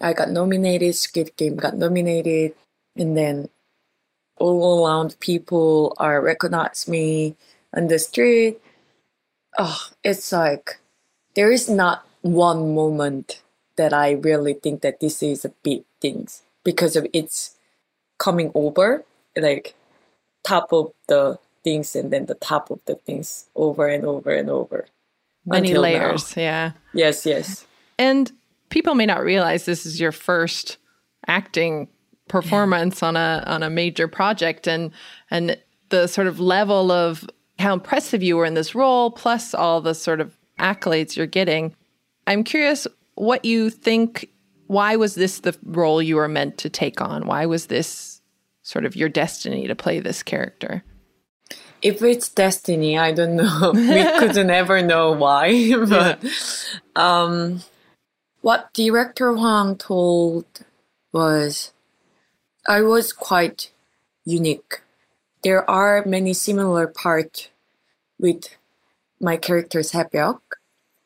I 0.00 0.12
got 0.12 0.30
nominated, 0.30 0.94
Squid 0.94 1.36
Game 1.36 1.56
got 1.56 1.76
nominated, 1.76 2.54
and 2.96 3.16
then 3.16 3.48
all 4.36 4.86
around 4.86 5.16
people 5.20 5.94
are 5.98 6.20
recognize 6.20 6.88
me 6.88 7.36
on 7.74 7.88
the 7.88 7.98
street. 7.98 8.60
Oh, 9.58 9.88
it's 10.02 10.32
like 10.32 10.80
there 11.34 11.52
is 11.52 11.68
not 11.68 12.06
one 12.22 12.74
moment 12.74 13.42
that 13.76 13.92
I 13.92 14.12
really 14.12 14.54
think 14.54 14.80
that 14.82 15.00
this 15.00 15.22
is 15.22 15.44
a 15.44 15.54
big 15.62 15.84
thing 16.00 16.28
because 16.64 16.96
of 16.96 17.06
it's 17.12 17.56
coming 18.18 18.50
over 18.54 19.04
like 19.36 19.74
top 20.44 20.72
of 20.72 20.92
the 21.08 21.38
things 21.64 21.94
and 21.94 22.12
then 22.12 22.26
the 22.26 22.34
top 22.34 22.70
of 22.70 22.80
the 22.86 22.96
things 22.96 23.46
over 23.54 23.86
and 23.86 24.04
over 24.04 24.30
and 24.30 24.50
over. 24.50 24.86
Many 25.44 25.74
layers, 25.74 26.36
now. 26.36 26.42
yeah. 26.42 26.72
Yes, 26.94 27.26
yes. 27.26 27.66
And 27.98 28.30
people 28.70 28.94
may 28.94 29.06
not 29.06 29.22
realize 29.22 29.64
this 29.64 29.86
is 29.86 30.00
your 30.00 30.12
first 30.12 30.78
acting 31.26 31.88
performance 32.28 33.02
on 33.02 33.16
a 33.16 33.42
on 33.46 33.62
a 33.62 33.68
major 33.68 34.08
project 34.08 34.66
and 34.66 34.90
and 35.30 35.58
the 35.90 36.06
sort 36.06 36.26
of 36.26 36.40
level 36.40 36.90
of 36.90 37.28
how 37.58 37.74
impressive 37.74 38.22
you 38.22 38.36
were 38.36 38.46
in 38.46 38.54
this 38.54 38.74
role 38.74 39.10
plus 39.10 39.52
all 39.54 39.80
the 39.80 39.94
sort 39.94 40.20
of 40.20 40.36
accolades 40.58 41.16
you're 41.16 41.26
getting. 41.26 41.74
I'm 42.26 42.44
curious 42.44 42.86
what 43.14 43.44
you 43.44 43.68
think 43.70 44.28
why 44.68 44.96
was 44.96 45.16
this 45.16 45.40
the 45.40 45.56
role 45.64 46.00
you 46.00 46.16
were 46.16 46.28
meant 46.28 46.56
to 46.58 46.70
take 46.70 47.00
on? 47.00 47.26
Why 47.26 47.44
was 47.44 47.66
this 47.66 48.11
sort 48.62 48.84
of 48.84 48.96
your 48.96 49.08
destiny 49.08 49.66
to 49.66 49.74
play 49.74 50.00
this 50.00 50.22
character? 50.22 50.84
If 51.82 52.00
it's 52.00 52.28
destiny, 52.28 52.96
I 52.96 53.12
don't 53.12 53.36
know. 53.36 53.72
we 53.74 54.04
couldn't 54.18 54.50
ever 54.62 54.82
know 54.82 55.12
why. 55.12 55.74
but 55.88 56.24
um, 56.94 57.62
what 58.40 58.72
director 58.72 59.32
Hwang 59.32 59.76
told 59.76 60.46
was 61.12 61.72
I 62.66 62.82
was 62.82 63.12
quite 63.12 63.72
unique. 64.24 64.82
There 65.42 65.68
are 65.68 66.04
many 66.06 66.32
similar 66.32 66.86
parts 66.86 67.48
with 68.18 68.56
my 69.20 69.36
character's 69.36 69.90
Haebyuk. 69.90 70.40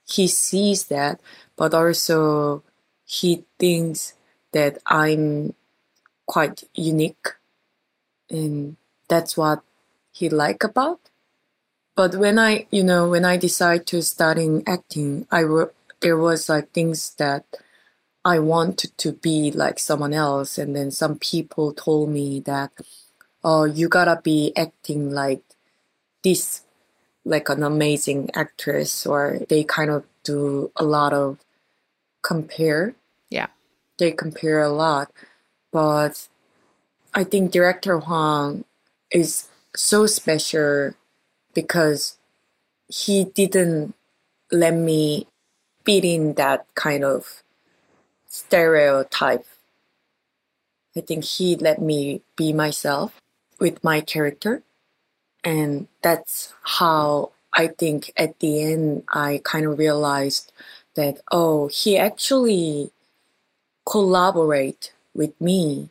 He 0.06 0.28
sees 0.28 0.84
that, 0.84 1.20
but 1.56 1.72
also 1.72 2.62
he 3.06 3.44
thinks 3.58 4.12
that 4.52 4.78
I'm 4.86 5.54
quite 6.26 6.64
unique 6.74 7.28
and 8.30 8.76
that's 9.08 9.36
what 9.36 9.62
he 10.12 10.28
like 10.28 10.64
about. 10.64 11.00
But 11.94 12.16
when 12.16 12.38
i 12.38 12.66
you 12.70 12.84
know 12.84 13.08
when 13.08 13.24
i 13.24 13.36
decided 13.36 13.86
to 13.86 14.02
start 14.02 14.36
studying 14.36 14.62
acting 14.66 15.26
i 15.30 15.42
wrote 15.42 15.74
there 16.00 16.18
was 16.18 16.48
like 16.48 16.70
things 16.72 17.14
that 17.16 17.44
i 18.24 18.38
wanted 18.38 18.92
to 18.98 19.12
be 19.12 19.50
like 19.50 19.78
someone 19.78 20.12
else. 20.12 20.58
And 20.58 20.76
then 20.76 20.90
some 20.90 21.18
people 21.18 21.72
told 21.72 22.10
me 22.10 22.40
that 22.40 22.72
oh 23.42 23.64
you 23.64 23.88
gotta 23.88 24.20
be 24.22 24.52
acting 24.56 25.10
like 25.10 25.42
this 26.22 26.62
like 27.24 27.48
an 27.48 27.62
amazing 27.62 28.30
actress 28.34 29.04
or 29.04 29.40
they 29.48 29.64
kind 29.64 29.90
of 29.90 30.04
do 30.22 30.70
a 30.76 30.84
lot 30.84 31.12
of 31.12 31.38
compare. 32.22 32.94
Yeah. 33.30 33.48
They 33.98 34.12
compare 34.12 34.62
a 34.62 34.70
lot. 34.70 35.10
But 35.72 36.28
I 37.16 37.24
think 37.24 37.50
director 37.50 37.98
Hwang 37.98 38.66
is 39.10 39.48
so 39.74 40.04
special 40.04 40.92
because 41.54 42.18
he 42.88 43.24
didn't 43.24 43.94
let 44.52 44.74
me 44.74 45.26
fit 45.86 46.04
in 46.04 46.34
that 46.34 46.66
kind 46.74 47.04
of 47.04 47.42
stereotype. 48.26 49.46
I 50.94 51.00
think 51.00 51.24
he 51.24 51.56
let 51.56 51.80
me 51.80 52.20
be 52.36 52.52
myself 52.52 53.18
with 53.58 53.82
my 53.82 54.02
character. 54.02 54.62
And 55.42 55.88
that's 56.02 56.52
how 56.76 57.30
I 57.54 57.68
think 57.68 58.12
at 58.18 58.40
the 58.40 58.60
end 58.60 59.04
I 59.08 59.40
kind 59.42 59.64
of 59.64 59.78
realized 59.78 60.52
that, 60.96 61.22
oh, 61.32 61.68
he 61.68 61.96
actually 61.96 62.90
collaborate 63.86 64.92
with 65.14 65.32
me 65.40 65.88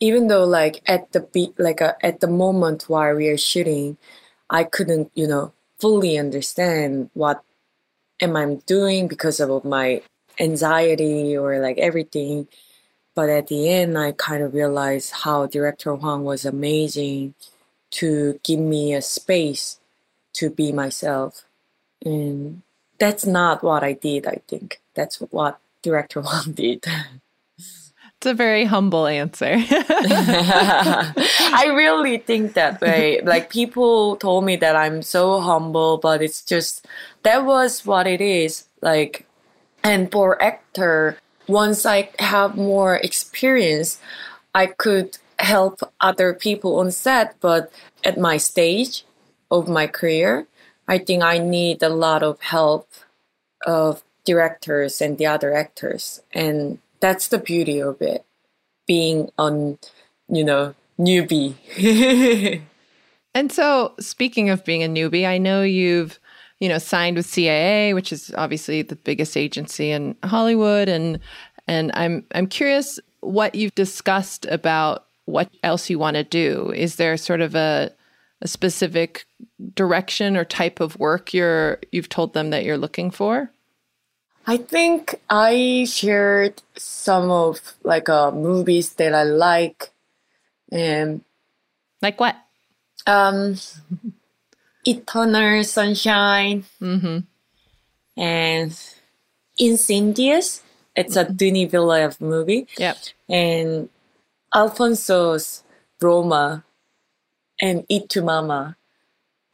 even 0.00 0.28
though 0.28 0.44
like 0.44 0.82
at 0.86 1.12
the 1.12 1.20
beat 1.20 1.58
like 1.58 1.80
uh, 1.82 1.94
at 2.02 2.20
the 2.20 2.26
moment 2.26 2.88
while 2.88 3.14
we 3.14 3.28
are 3.28 3.38
shooting 3.38 3.96
i 4.48 4.64
couldn't 4.64 5.10
you 5.14 5.26
know 5.26 5.52
fully 5.78 6.18
understand 6.18 7.10
what 7.14 7.42
am 8.20 8.36
i 8.36 8.54
doing 8.66 9.08
because 9.08 9.40
of 9.40 9.64
my 9.64 10.02
anxiety 10.40 11.36
or 11.36 11.58
like 11.60 11.78
everything. 11.78 12.48
But 13.14 13.28
at 13.28 13.48
the 13.48 13.68
end 13.68 13.98
i 13.98 14.12
kind 14.12 14.42
of 14.42 14.54
realized 14.54 15.12
how 15.12 15.46
director 15.46 15.94
hwang 15.94 16.24
was 16.24 16.44
amazing 16.44 17.34
to 17.92 18.40
give 18.42 18.60
me 18.60 18.94
a 18.94 19.02
space 19.02 19.78
to 20.34 20.48
be 20.48 20.72
myself. 20.72 21.44
And 22.04 22.62
that's 22.98 23.26
not 23.26 23.62
what 23.62 23.82
i 23.82 23.92
did 23.92 24.26
i 24.26 24.40
think. 24.48 24.80
That's 24.94 25.20
what 25.20 25.58
director 25.82 26.22
hwang 26.22 26.52
did 26.54 26.84
It's 28.20 28.26
a 28.26 28.34
very 28.34 28.66
humble 28.66 29.06
answer. 29.06 29.46
I 29.56 31.14
really 31.74 32.18
think 32.18 32.52
that 32.52 32.78
way. 32.82 33.22
Like 33.22 33.48
people 33.48 34.16
told 34.16 34.44
me 34.44 34.56
that 34.56 34.76
I'm 34.76 35.00
so 35.00 35.40
humble, 35.40 35.96
but 35.96 36.20
it's 36.20 36.44
just 36.44 36.86
that 37.22 37.46
was 37.46 37.86
what 37.86 38.06
it 38.06 38.20
is. 38.20 38.66
Like, 38.82 39.24
and 39.82 40.12
for 40.12 40.42
actor, 40.42 41.16
once 41.46 41.86
I 41.86 42.10
have 42.18 42.58
more 42.58 42.96
experience, 42.96 43.98
I 44.54 44.66
could 44.66 45.16
help 45.38 45.80
other 46.02 46.34
people 46.34 46.78
on 46.78 46.90
set. 46.90 47.36
But 47.40 47.72
at 48.04 48.18
my 48.18 48.36
stage 48.36 49.06
of 49.50 49.66
my 49.66 49.86
career, 49.86 50.46
I 50.86 50.98
think 50.98 51.22
I 51.22 51.38
need 51.38 51.82
a 51.82 51.88
lot 51.88 52.22
of 52.22 52.38
help 52.42 52.86
of 53.66 54.02
directors 54.26 55.00
and 55.00 55.16
the 55.16 55.24
other 55.24 55.54
actors 55.54 56.20
and 56.32 56.80
that's 57.00 57.28
the 57.28 57.38
beauty 57.38 57.80
of 57.80 58.00
it 58.00 58.24
being 58.86 59.30
on 59.38 59.78
you 60.28 60.44
know 60.44 60.74
newbie. 60.98 61.54
And 63.32 63.52
so 63.52 63.94
speaking 64.00 64.50
of 64.50 64.64
being 64.64 64.82
a 64.82 64.88
newbie 64.88 65.24
i 65.24 65.38
know 65.38 65.62
you've 65.62 66.18
you 66.58 66.68
know 66.68 66.78
signed 66.78 67.16
with 67.16 67.28
caa 67.28 67.94
which 67.94 68.12
is 68.12 68.32
obviously 68.36 68.82
the 68.82 68.96
biggest 68.96 69.36
agency 69.36 69.92
in 69.92 70.16
hollywood 70.24 70.88
and 70.88 71.20
and 71.68 71.92
i'm 71.94 72.26
i'm 72.34 72.48
curious 72.48 72.98
what 73.20 73.54
you've 73.54 73.74
discussed 73.76 74.46
about 74.46 75.06
what 75.26 75.50
else 75.62 75.88
you 75.88 75.98
want 75.98 76.16
to 76.16 76.24
do. 76.24 76.72
Is 76.74 76.96
there 76.96 77.16
sort 77.16 77.40
of 77.40 77.54
a 77.54 77.92
a 78.42 78.48
specific 78.48 79.26
direction 79.74 80.34
or 80.34 80.46
type 80.46 80.80
of 80.80 80.98
work 80.98 81.34
you're 81.34 81.78
you've 81.92 82.08
told 82.08 82.32
them 82.32 82.48
that 82.48 82.64
you're 82.64 82.78
looking 82.78 83.10
for 83.10 83.50
I 84.50 84.56
think 84.56 85.14
I 85.30 85.86
shared 85.88 86.60
some 86.74 87.30
of 87.30 87.60
like 87.84 88.08
uh, 88.08 88.32
movies 88.32 88.94
that 88.94 89.14
I 89.14 89.22
like, 89.22 89.92
and 90.72 91.22
like 92.02 92.18
what? 92.18 92.34
Um, 93.06 93.54
Eternal 94.84 95.62
Sunshine, 95.62 96.64
mm-hmm. 96.82 97.18
and 98.20 98.70
Incendies. 99.60 100.62
It's 100.96 101.14
a 101.14 101.30
Denis 101.30 101.70
Villeneuve 101.70 102.20
movie. 102.20 102.66
Yep. 102.76 102.96
And 103.28 103.88
Alfonso's 104.52 105.62
Roma 106.02 106.64
and 107.60 107.86
Y 107.88 108.02
Tu 108.08 108.20
Mama. 108.20 108.76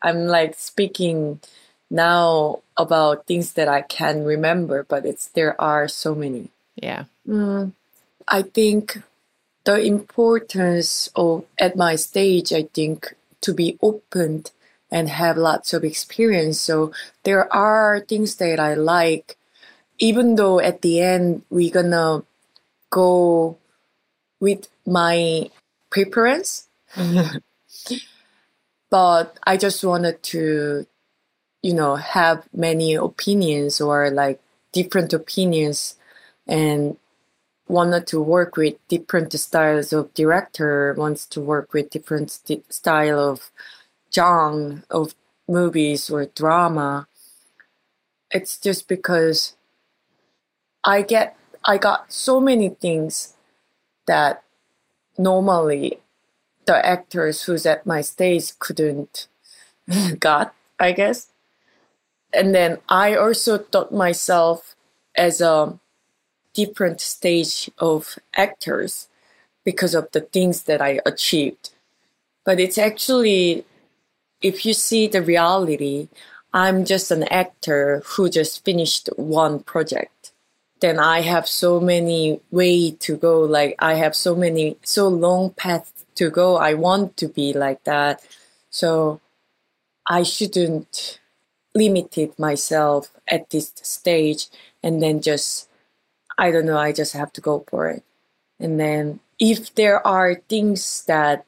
I'm 0.00 0.24
like 0.24 0.54
speaking 0.54 1.40
now 1.90 2.60
about 2.76 3.26
things 3.26 3.52
that 3.54 3.68
I 3.68 3.82
can 3.82 4.24
remember, 4.24 4.84
but 4.84 5.06
it's 5.06 5.28
there 5.28 5.60
are 5.60 5.88
so 5.88 6.14
many. 6.14 6.48
Yeah. 6.74 7.04
Mm, 7.26 7.72
I 8.28 8.42
think 8.42 9.02
the 9.64 9.80
importance 9.80 11.10
of 11.16 11.44
at 11.58 11.76
my 11.76 11.96
stage, 11.96 12.52
I 12.52 12.64
think 12.72 13.14
to 13.42 13.54
be 13.54 13.78
open 13.82 14.44
and 14.90 15.08
have 15.08 15.36
lots 15.36 15.72
of 15.74 15.84
experience. 15.84 16.60
So 16.60 16.92
there 17.24 17.52
are 17.52 18.00
things 18.00 18.36
that 18.36 18.60
I 18.60 18.74
like, 18.74 19.36
even 19.98 20.36
though 20.36 20.60
at 20.60 20.82
the 20.82 21.00
end 21.00 21.42
we're 21.50 21.72
gonna 21.72 22.22
go 22.90 23.58
with 24.40 24.68
my 24.86 25.50
preference. 25.90 26.68
but 28.90 29.38
I 29.44 29.56
just 29.56 29.84
wanted 29.84 30.22
to, 30.24 30.86
you 31.66 31.74
know, 31.74 31.96
have 31.96 32.46
many 32.54 32.94
opinions 32.94 33.80
or 33.80 34.08
like 34.08 34.40
different 34.70 35.12
opinions 35.12 35.96
and 36.46 36.96
wanted 37.66 38.06
to 38.06 38.22
work 38.22 38.56
with 38.56 38.76
different 38.86 39.32
styles 39.32 39.92
of 39.92 40.14
director, 40.14 40.94
wants 40.96 41.26
to 41.26 41.40
work 41.40 41.72
with 41.72 41.90
different 41.90 42.30
st- 42.30 42.72
style 42.72 43.18
of 43.18 43.50
genre 44.14 44.84
of 44.90 45.16
movies 45.48 46.08
or 46.08 46.26
drama. 46.26 47.08
It's 48.30 48.58
just 48.58 48.86
because 48.86 49.56
I 50.84 51.02
get 51.02 51.36
I 51.64 51.78
got 51.78 52.12
so 52.12 52.38
many 52.38 52.68
things 52.68 53.34
that 54.06 54.44
normally 55.18 55.98
the 56.66 56.78
actors 56.86 57.42
who's 57.42 57.66
at 57.66 57.86
my 57.86 58.02
stage 58.02 58.56
couldn't 58.60 59.26
got, 60.20 60.54
I 60.78 60.92
guess. 60.92 61.32
And 62.32 62.54
then 62.54 62.78
I 62.88 63.14
also 63.14 63.58
thought 63.58 63.92
myself 63.92 64.74
as 65.16 65.40
a 65.40 65.78
different 66.54 67.00
stage 67.00 67.70
of 67.78 68.18
actors 68.34 69.08
because 69.64 69.94
of 69.94 70.10
the 70.12 70.20
things 70.20 70.64
that 70.64 70.80
I 70.80 71.00
achieved. 71.04 71.70
But 72.44 72.60
it's 72.60 72.78
actually, 72.78 73.64
if 74.40 74.64
you 74.64 74.72
see 74.72 75.06
the 75.06 75.22
reality, 75.22 76.08
I'm 76.52 76.84
just 76.84 77.10
an 77.10 77.24
actor 77.24 78.02
who 78.06 78.30
just 78.30 78.64
finished 78.64 79.10
one 79.16 79.60
project. 79.60 80.32
Then 80.80 80.98
I 80.98 81.22
have 81.22 81.48
so 81.48 81.80
many 81.80 82.40
way 82.50 82.92
to 82.92 83.16
go. 83.16 83.40
Like 83.40 83.74
I 83.78 83.94
have 83.94 84.14
so 84.14 84.34
many, 84.34 84.76
so 84.82 85.08
long 85.08 85.50
path 85.50 86.04
to 86.14 86.30
go. 86.30 86.56
I 86.56 86.74
want 86.74 87.16
to 87.18 87.28
be 87.28 87.52
like 87.52 87.84
that. 87.84 88.20
So 88.70 89.20
I 90.06 90.22
shouldn't 90.22 91.18
limit 91.76 92.16
it 92.18 92.38
myself 92.38 93.12
at 93.28 93.50
this 93.50 93.72
stage 93.82 94.48
and 94.82 95.02
then 95.02 95.20
just 95.20 95.68
I 96.38 96.50
don't 96.50 96.66
know, 96.66 96.78
I 96.78 96.92
just 96.92 97.14
have 97.14 97.32
to 97.34 97.40
go 97.40 97.64
for 97.68 97.88
it. 97.88 98.02
And 98.60 98.78
then 98.80 99.20
if 99.38 99.74
there 99.74 100.06
are 100.06 100.36
things 100.48 101.04
that 101.04 101.46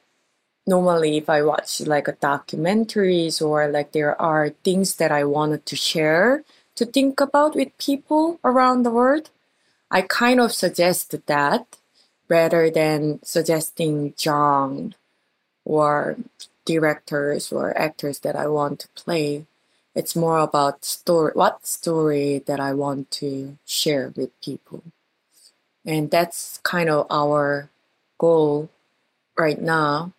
normally 0.67 1.17
if 1.17 1.29
I 1.29 1.41
watch 1.41 1.81
like 1.81 2.07
a 2.07 2.13
documentaries 2.13 3.41
or 3.41 3.67
like 3.67 3.91
there 3.91 4.19
are 4.21 4.49
things 4.63 4.95
that 4.95 5.11
I 5.11 5.23
wanted 5.23 5.65
to 5.67 5.75
share 5.75 6.43
to 6.75 6.85
think 6.85 7.19
about 7.19 7.55
with 7.55 7.77
people 7.77 8.39
around 8.43 8.83
the 8.83 8.91
world, 8.91 9.29
I 9.91 10.01
kind 10.03 10.39
of 10.39 10.53
suggest 10.53 11.15
that 11.25 11.77
rather 12.29 12.69
than 12.69 13.19
suggesting 13.23 14.13
genre 14.17 14.91
or 15.65 16.17
directors 16.65 17.51
or 17.51 17.75
actors 17.77 18.19
that 18.19 18.35
I 18.35 18.47
want 18.47 18.79
to 18.81 18.87
play. 18.95 19.45
It's 19.95 20.15
more 20.15 20.37
about 20.37 20.85
story, 20.85 21.31
what 21.33 21.65
story 21.65 22.43
that 22.45 22.59
I 22.59 22.73
want 22.73 23.11
to 23.11 23.57
share 23.65 24.13
with 24.15 24.29
people. 24.41 24.83
And 25.85 26.11
that's 26.11 26.59
kind 26.63 26.89
of 26.89 27.07
our 27.09 27.69
goal 28.17 28.69
right 29.37 29.59
now 29.59 30.13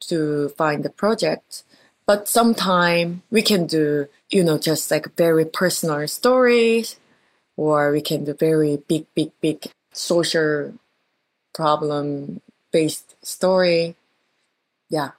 to 0.00 0.48
find 0.50 0.82
the 0.82 0.90
project. 0.90 1.62
But 2.06 2.28
sometime 2.28 3.22
we 3.30 3.42
can 3.42 3.66
do, 3.66 4.08
you 4.30 4.42
know, 4.42 4.58
just 4.58 4.90
like 4.90 5.14
very 5.16 5.44
personal 5.44 6.08
stories, 6.08 6.96
or 7.56 7.92
we 7.92 8.00
can 8.00 8.24
do 8.24 8.32
very 8.34 8.78
big, 8.88 9.06
big, 9.14 9.30
big 9.40 9.70
social 9.92 10.72
problem 11.54 12.40
based 12.72 13.14
story. 13.24 13.96
Yeah. 14.88 15.10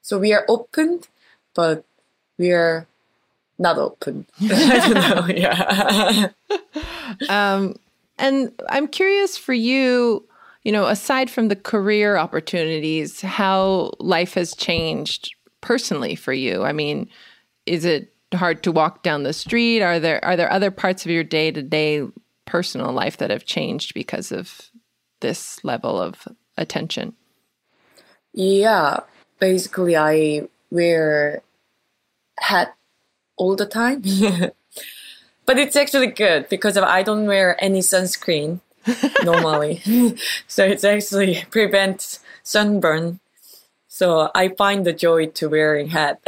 So 0.00 0.18
we 0.18 0.32
are 0.32 0.44
open, 0.48 1.02
but 1.54 1.84
we 2.42 2.50
are 2.50 2.88
not 3.58 3.78
open. 3.78 4.26
I 4.40 4.88
don't 4.88 4.94
know. 4.94 5.34
Yeah. 5.34 6.28
um, 7.28 7.76
and 8.18 8.52
I'm 8.68 8.88
curious 8.88 9.38
for 9.38 9.52
you, 9.52 10.26
you 10.64 10.72
know, 10.72 10.86
aside 10.86 11.30
from 11.30 11.48
the 11.48 11.56
career 11.56 12.16
opportunities, 12.16 13.20
how 13.20 13.92
life 14.00 14.34
has 14.34 14.54
changed 14.56 15.30
personally 15.60 16.16
for 16.16 16.32
you. 16.32 16.64
I 16.64 16.72
mean, 16.72 17.08
is 17.64 17.84
it 17.84 18.12
hard 18.34 18.64
to 18.64 18.72
walk 18.72 19.04
down 19.04 19.22
the 19.22 19.32
street? 19.32 19.82
Are 19.82 20.00
there 20.00 20.24
are 20.24 20.36
there 20.36 20.52
other 20.52 20.72
parts 20.72 21.04
of 21.04 21.12
your 21.12 21.24
day 21.24 21.52
to 21.52 21.62
day 21.62 22.02
personal 22.44 22.92
life 22.92 23.18
that 23.18 23.30
have 23.30 23.44
changed 23.44 23.94
because 23.94 24.32
of 24.32 24.70
this 25.20 25.62
level 25.62 26.00
of 26.00 26.26
attention? 26.56 27.14
Yeah, 28.34 29.00
basically, 29.38 29.96
I 29.96 30.48
wear 30.70 31.42
hat 32.42 32.74
all 33.36 33.56
the 33.56 33.66
time. 33.66 34.02
but 35.46 35.58
it's 35.58 35.76
actually 35.76 36.08
good 36.08 36.48
because 36.48 36.76
I 36.76 37.02
don't 37.02 37.26
wear 37.26 37.62
any 37.62 37.80
sunscreen 37.80 38.60
normally. 39.24 39.82
so 40.46 40.64
it's 40.64 40.84
actually 40.84 41.44
prevents 41.50 42.20
sunburn. 42.42 43.20
So 43.88 44.30
I 44.34 44.48
find 44.48 44.86
the 44.86 44.92
joy 44.92 45.26
to 45.26 45.48
wearing 45.48 45.88
hat. 45.88 46.20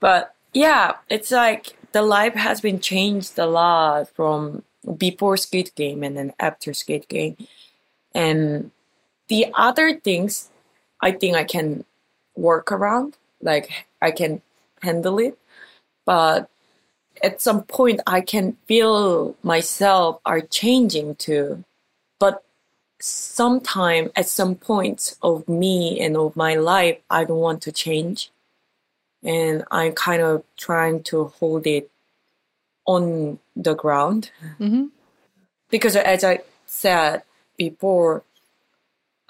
but 0.00 0.34
yeah, 0.52 0.94
it's 1.08 1.30
like 1.30 1.76
the 1.92 2.02
life 2.02 2.34
has 2.34 2.60
been 2.60 2.80
changed 2.80 3.38
a 3.38 3.46
lot 3.46 4.08
from 4.08 4.64
before 4.96 5.36
Squid 5.36 5.70
Game 5.76 6.02
and 6.02 6.16
then 6.16 6.32
after 6.40 6.74
Squid 6.74 7.08
Game. 7.08 7.36
And 8.14 8.70
the 9.28 9.46
other 9.54 9.98
things 9.98 10.50
I 11.00 11.12
think 11.12 11.36
I 11.36 11.44
can 11.44 11.84
work 12.36 12.72
around, 12.72 13.16
like 13.40 13.86
I 14.02 14.10
can 14.10 14.42
handle 14.82 15.18
it. 15.18 15.38
But 16.04 16.50
at 17.22 17.40
some 17.40 17.62
point 17.62 18.00
I 18.06 18.20
can 18.20 18.56
feel 18.66 19.36
myself 19.42 20.20
are 20.26 20.40
changing 20.40 21.14
too. 21.16 21.64
But 22.18 22.44
sometime 23.00 24.10
at 24.16 24.26
some 24.26 24.54
point 24.56 25.14
of 25.22 25.48
me 25.48 26.00
and 26.00 26.16
of 26.16 26.36
my 26.36 26.54
life 26.54 26.98
I 27.08 27.24
don't 27.24 27.38
want 27.38 27.62
to 27.62 27.72
change. 27.72 28.30
And 29.22 29.64
I'm 29.70 29.92
kind 29.92 30.20
of 30.20 30.42
trying 30.56 31.04
to 31.04 31.26
hold 31.38 31.66
it 31.66 31.90
on 32.84 33.38
the 33.54 33.74
ground. 33.74 34.30
Mm-hmm. 34.58 34.86
Because 35.70 35.94
as 35.94 36.24
I 36.24 36.40
said 36.66 37.22
before, 37.56 38.24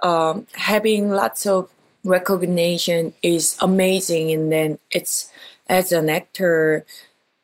um, 0.02 0.46
having 0.52 1.10
lots 1.10 1.46
of 1.46 1.70
recognition 2.04 3.14
is 3.22 3.56
amazing. 3.60 4.32
And 4.32 4.50
then 4.52 4.78
it's 4.90 5.30
as 5.68 5.92
an 5.92 6.10
actor, 6.10 6.84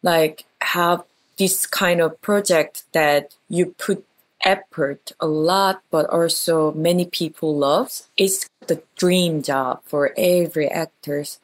like 0.02 0.44
have 0.60 1.04
this 1.38 1.66
kind 1.66 2.00
of 2.00 2.20
project 2.20 2.84
that 2.92 3.36
you 3.48 3.74
put 3.78 4.04
effort 4.44 5.12
a 5.20 5.26
lot, 5.26 5.82
but 5.90 6.06
also 6.06 6.72
many 6.72 7.04
people 7.06 7.56
loves. 7.56 8.08
It's 8.16 8.48
the 8.66 8.82
dream 8.96 9.42
job 9.42 9.80
for 9.84 10.12
every 10.16 10.68
actors. 10.68 11.38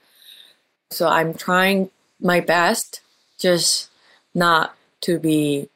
So 0.90 1.09
I'm 1.09 1.35
trying 1.35 1.90
my 2.20 2.40
best, 2.40 3.00
just 3.38 3.90
not 4.35 4.77
to 5.03 5.18
be 5.18 5.68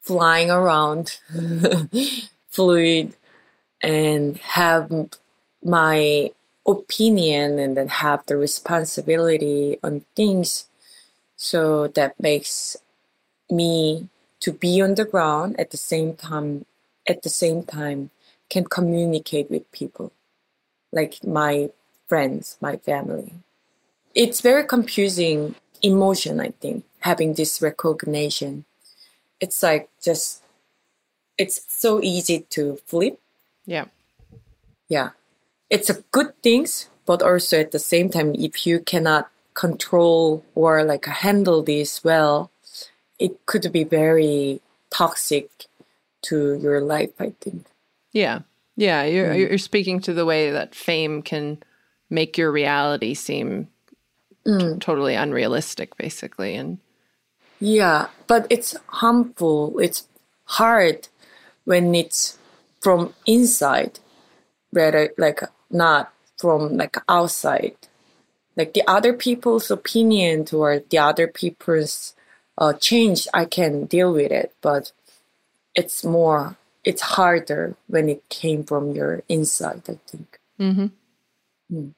flying 0.00 0.50
around 0.50 1.18
fluid 2.48 3.14
and 3.82 4.36
have 4.38 4.92
my 5.62 6.30
opinion 6.66 7.58
and 7.58 7.76
then 7.76 7.88
have 7.88 8.24
the 8.26 8.36
responsibility 8.36 9.78
on 9.82 10.04
things. 10.16 10.66
So 11.36 11.88
that 11.88 12.18
makes 12.20 12.76
me 13.50 14.08
to 14.40 14.52
be 14.52 14.80
on 14.80 14.94
the 14.94 15.04
ground 15.04 15.58
at 15.58 15.70
the 15.70 15.76
same 15.76 16.14
time 16.14 16.64
at 17.08 17.22
the 17.22 17.28
same 17.28 17.62
time 17.62 18.10
can 18.48 18.64
communicate 18.64 19.50
with 19.50 19.70
people 19.72 20.12
like 20.92 21.22
my 21.24 21.70
friends 22.08 22.56
my 22.60 22.76
family. 22.76 23.32
It's 24.14 24.40
very 24.40 24.64
confusing 24.64 25.56
emotion 25.82 26.40
i 26.40 26.48
think 26.60 26.84
having 27.00 27.34
this 27.34 27.60
recognition. 27.60 28.64
It's 29.40 29.62
like 29.62 29.90
just 30.02 30.42
it's 31.36 31.60
so 31.68 32.02
easy 32.02 32.40
to 32.50 32.78
flip. 32.86 33.20
Yeah. 33.66 33.86
yeah 34.88 35.10
it's 35.74 35.90
a 35.90 35.98
good 36.16 36.30
things 36.42 36.88
but 37.06 37.20
also 37.22 37.60
at 37.60 37.70
the 37.72 37.78
same 37.92 38.08
time 38.08 38.30
if 38.48 38.66
you 38.66 38.78
cannot 38.80 39.28
control 39.54 40.42
or 40.54 40.82
like 40.84 41.04
handle 41.06 41.62
this 41.62 42.02
well 42.04 42.50
it 43.18 43.32
could 43.46 43.66
be 43.72 43.84
very 43.84 44.60
toxic 44.90 45.48
to 46.22 46.54
your 46.62 46.80
life 46.80 47.10
i 47.20 47.30
think 47.42 47.66
Yeah. 48.12 48.38
Yeah. 48.76 49.02
You're, 49.04 49.30
Mm. 49.34 49.38
you're 49.38 49.58
speaking 49.70 50.00
to 50.06 50.12
the 50.14 50.24
way 50.26 50.50
that 50.50 50.74
fame 50.74 51.22
can 51.22 51.58
make 52.10 52.38
your 52.38 52.50
reality 52.52 53.14
seem 53.14 53.68
Mm. 54.46 54.78
totally 54.80 55.14
unrealistic, 55.16 55.96
basically. 55.96 56.54
And 56.60 56.78
yeah 57.60 58.08
but 58.26 58.46
it's 58.50 58.76
harmful 59.00 59.78
it's 59.78 60.00
hard 60.58 61.08
when 61.64 61.94
it's 61.94 62.36
from 62.84 63.14
inside 63.26 64.00
rather 64.72 65.10
like 65.16 65.40
not 65.74 66.12
from 66.38 66.76
like 66.76 66.96
outside 67.08 67.76
like 68.56 68.72
the 68.72 68.82
other 68.86 69.12
people's 69.12 69.70
opinion 69.70 70.46
or 70.52 70.78
the 70.90 70.98
other 70.98 71.26
people's 71.26 72.14
uh, 72.58 72.72
change 72.74 73.26
i 73.34 73.44
can 73.44 73.84
deal 73.86 74.12
with 74.12 74.32
it 74.32 74.54
but 74.62 74.92
it's 75.74 76.04
more 76.04 76.56
it's 76.84 77.02
harder 77.02 77.74
when 77.88 78.08
it 78.08 78.26
came 78.28 78.62
from 78.64 78.92
your 78.92 79.22
inside 79.28 79.82
i 79.88 79.98
think 80.06 80.38
Mhm. 80.60 80.92
Mm. 81.72 81.94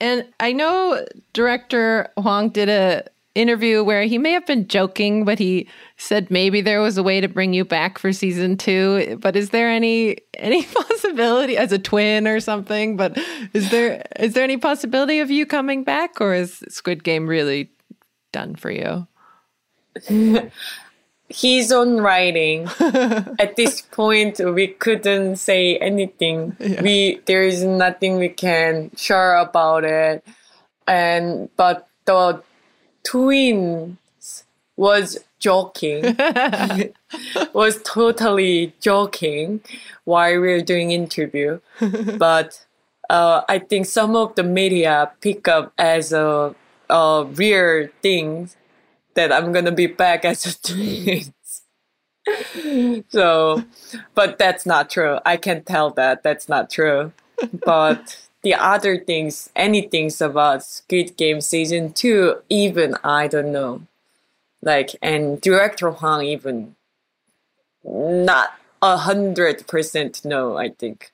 And 0.00 0.26
I 0.38 0.52
know 0.52 1.04
director 1.32 2.08
Hwang 2.16 2.50
did 2.50 2.68
a 2.68 3.04
interview 3.34 3.82
where 3.82 4.04
he 4.04 4.18
may 4.18 4.32
have 4.32 4.46
been 4.46 4.68
joking, 4.68 5.24
but 5.24 5.38
he 5.38 5.68
said 5.96 6.30
maybe 6.30 6.60
there 6.60 6.80
was 6.80 6.96
a 6.96 7.02
way 7.02 7.20
to 7.20 7.28
bring 7.28 7.52
you 7.52 7.64
back 7.64 7.98
for 7.98 8.12
season 8.12 8.56
two. 8.56 9.18
But 9.20 9.36
is 9.36 9.50
there 9.50 9.70
any 9.70 10.18
any 10.34 10.62
possibility 10.74 11.56
as 11.56 11.72
a 11.72 11.78
twin 11.78 12.26
or 12.26 12.40
something? 12.40 12.96
But 12.96 13.18
is 13.52 13.70
there 13.70 14.04
is 14.18 14.34
there 14.34 14.44
any 14.44 14.56
possibility 14.56 15.20
of 15.20 15.30
you 15.30 15.46
coming 15.46 15.84
back, 15.84 16.20
or 16.20 16.34
is 16.34 16.62
Squid 16.68 17.04
Game 17.04 17.26
really 17.26 17.70
done 18.32 18.54
for 18.54 18.70
you? 18.70 19.06
he's 21.28 21.72
on 21.72 22.00
writing 22.00 22.68
at 23.38 23.56
this 23.56 23.80
point 23.80 24.38
we 24.40 24.68
couldn't 24.68 25.36
say 25.36 25.76
anything 25.78 26.54
we 26.82 27.20
there 27.24 27.42
is 27.42 27.64
nothing 27.64 28.18
we 28.18 28.28
can 28.28 28.90
share 28.94 29.36
about 29.36 29.84
it 29.84 30.24
and 30.86 31.48
but 31.56 31.88
the 32.04 32.42
twins 33.04 34.44
was 34.76 35.18
joking 35.38 36.02
was 37.52 37.80
totally 37.84 38.72
joking 38.80 39.60
while 40.04 40.32
we 40.32 40.38
were 40.38 40.60
doing 40.60 40.90
interview 40.90 41.60
but 42.18 42.64
uh, 43.10 43.42
i 43.48 43.58
think 43.58 43.86
some 43.86 44.16
of 44.16 44.34
the 44.34 44.42
media 44.42 45.12
pick 45.20 45.46
up 45.46 45.72
as 45.78 46.12
a, 46.12 46.54
a 46.90 47.24
real 47.36 47.88
thing 48.02 48.50
that 49.14 49.32
I'm 49.32 49.52
gonna 49.52 49.72
be 49.72 49.86
back 49.86 50.24
as 50.24 50.46
a 50.46 50.60
twins. 50.60 51.32
so, 53.08 53.64
but 54.14 54.38
that's 54.38 54.66
not 54.66 54.90
true. 54.90 55.18
I 55.24 55.36
can 55.36 55.62
tell 55.64 55.90
that 55.90 56.22
that's 56.22 56.48
not 56.48 56.70
true. 56.70 57.12
But 57.64 58.23
the 58.44 58.54
other 58.54 58.98
things, 58.98 59.50
any 59.56 59.82
things 59.82 60.20
about 60.20 60.62
Squid 60.62 61.16
Game 61.16 61.40
season 61.40 61.92
two, 61.92 62.36
even 62.48 62.96
I 63.02 63.26
don't 63.26 63.50
know. 63.50 63.82
Like, 64.62 64.96
and 65.02 65.40
director 65.40 65.90
Hwang 65.90 66.24
even 66.24 66.76
not 67.82 68.54
a 68.80 68.96
hundred 68.96 69.66
percent 69.66 70.24
no. 70.24 70.56
I 70.56 70.68
think. 70.70 71.10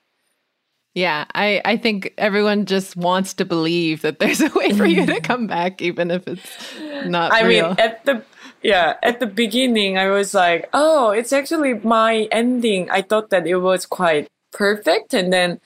Yeah, 0.93 1.23
I, 1.33 1.61
I 1.63 1.77
think 1.77 2.13
everyone 2.17 2.65
just 2.65 2.97
wants 2.97 3.33
to 3.35 3.45
believe 3.45 4.01
that 4.01 4.19
there's 4.19 4.41
a 4.41 4.49
way 4.49 4.73
for 4.73 4.85
you 4.85 5.05
to 5.05 5.21
come 5.23 5.47
back, 5.47 5.81
even 5.81 6.11
if 6.11 6.27
it's 6.27 6.75
not 7.05 7.31
I 7.31 7.43
real. 7.43 7.69
mean, 7.69 7.79
at 7.79 8.03
the 8.05 8.23
yeah, 8.61 8.97
at 9.01 9.19
the 9.19 9.25
beginning, 9.25 9.97
I 9.97 10.09
was 10.09 10.33
like, 10.33 10.69
oh, 10.73 11.11
it's 11.11 11.33
actually 11.33 11.75
my 11.75 12.27
ending. 12.31 12.89
I 12.89 13.01
thought 13.01 13.29
that 13.31 13.47
it 13.47 13.57
was 13.57 13.85
quite 13.85 14.27
perfect, 14.51 15.13
and 15.13 15.31
then 15.31 15.59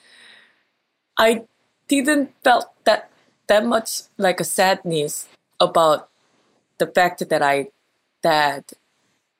I 1.18 1.44
didn't 1.88 2.32
felt 2.42 2.66
that 2.84 3.10
that 3.46 3.64
much 3.64 4.02
like 4.18 4.40
a 4.40 4.44
sadness 4.44 5.28
about 5.60 6.08
the 6.78 6.86
fact 6.86 7.28
that 7.28 7.42
I 7.42 7.68
that 8.22 8.72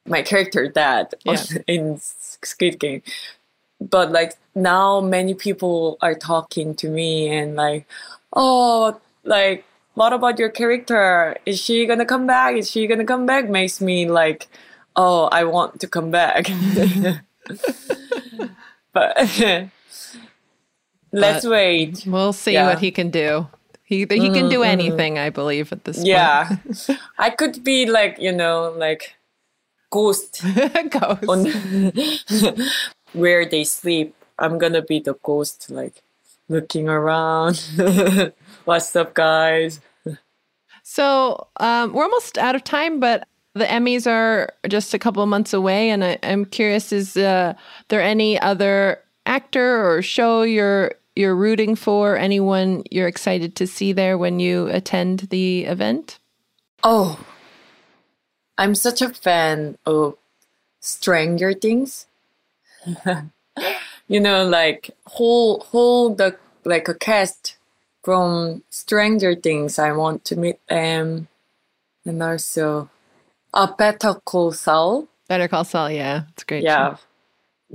my 0.07 0.23
character 0.23 0.69
died 0.69 1.15
Yeah. 1.25 1.43
in 1.67 1.99
Squid 2.01 2.79
Game. 2.79 3.03
But 3.81 4.13
like 4.13 4.35
now, 4.55 5.01
many 5.01 5.35
people 5.35 5.99
are 6.01 6.15
talking 6.15 6.75
to 6.77 6.89
me 6.89 7.29
and 7.29 7.57
like, 7.57 7.87
oh, 8.33 8.99
like 9.25 9.65
what 9.95 10.13
about 10.13 10.39
your 10.39 10.51
character? 10.51 11.37
Is 11.47 11.61
she 11.61 11.87
gonna 11.87 12.07
come 12.07 12.27
back? 12.27 12.57
Is 12.57 12.71
she 12.71 12.87
gonna 12.87 13.05
come 13.05 13.27
back? 13.27 13.49
Makes 13.49 13.81
me 13.81 14.09
like, 14.09 14.47
oh, 14.95 15.25
I 15.33 15.45
want 15.45 15.81
to 15.81 15.89
come 15.89 16.11
back. 16.11 16.47
but 18.93 19.13
let's 21.12 21.45
But 21.45 21.51
wait. 21.51 22.05
We'll 22.07 22.33
see 22.33 22.55
Yeah. 22.55 22.66
what 22.66 22.79
he 22.81 22.90
can 22.90 23.11
do. 23.11 23.47
He 23.85 23.99
he 23.99 24.07
can 24.07 24.49
do 24.49 24.61
Mhm, 24.61 24.62
mhm. 24.62 24.64
anything, 24.64 25.19
I 25.19 25.31
believe, 25.31 25.73
at 25.73 25.85
this 25.85 26.05
Yeah, 26.05 26.49
point. 26.49 27.01
I 27.19 27.31
could 27.31 27.62
be 27.64 27.87
like 27.87 28.19
you 28.19 28.33
know 28.33 28.75
like 28.77 29.14
ghost 29.90 30.42
ghost 30.90 31.29
on 31.29 31.47
where 33.12 33.47
they 33.47 33.64
sleep. 33.64 34.14
I'm 34.38 34.59
gonna 34.59 34.83
be 34.83 35.01
the 35.01 35.14
ghost, 35.23 35.71
like 35.71 36.03
looking 36.49 36.88
around. 36.88 37.62
What's 38.64 38.95
up, 38.97 39.14
guys? 39.14 39.81
So 40.83 41.47
um, 41.59 41.92
we're 41.92 42.05
almost 42.05 42.38
out 42.38 42.55
of 42.55 42.64
time, 42.64 43.01
but 43.01 43.27
the 43.55 43.64
Emmys 43.64 44.07
are 44.07 44.51
just 44.69 44.95
a 44.95 44.99
couple 44.99 45.23
of 45.23 45.29
months 45.29 45.53
away, 45.53 45.90
and 45.90 46.05
I, 46.05 46.19
I'm 46.23 46.45
curious: 46.45 46.92
is 46.92 47.16
uh, 47.16 47.55
there 47.88 48.03
any 48.03 48.38
other 48.40 49.01
actor 49.27 49.91
or 49.91 50.03
show 50.03 50.43
you're 50.43 50.93
you're 51.15 51.37
rooting 51.37 51.77
for? 51.77 52.17
Anyone 52.17 52.85
you're 52.91 53.09
excited 53.09 53.57
to 53.57 53.67
see 53.67 53.93
there 53.93 54.17
when 54.17 54.41
you 54.41 54.69
attend 54.69 55.29
the 55.31 55.65
event? 55.65 56.19
Oh, 56.83 57.19
I'm 58.59 58.75
such 58.75 59.03
a 59.03 59.11
fan 59.11 59.77
of 59.85 60.17
Stranger 60.81 61.53
Things. 61.53 62.07
you 64.09 64.21
know, 64.21 64.47
like 64.47 64.91
whole 65.07 65.61
whole 65.61 66.15
the 66.15 66.37
like 66.65 66.89
a 66.89 66.95
cast 66.95 67.57
from 68.03 68.62
Stranger 68.71 69.35
Things. 69.35 69.79
I 69.79 69.93
want 69.93 70.25
to 70.27 70.37
meet 70.37 70.61
them, 70.69 71.29
and 72.05 72.23
also 72.23 72.89
a 73.53 73.67
Better 73.67 74.15
Call 74.25 74.53
Saul. 74.53 75.09
Better 75.29 75.49
Call 75.49 75.65
Saul, 75.65 75.91
yeah, 75.91 76.23
it's 76.33 76.45
great. 76.45 76.62
Yeah, 76.62 76.95
show. 76.95 76.99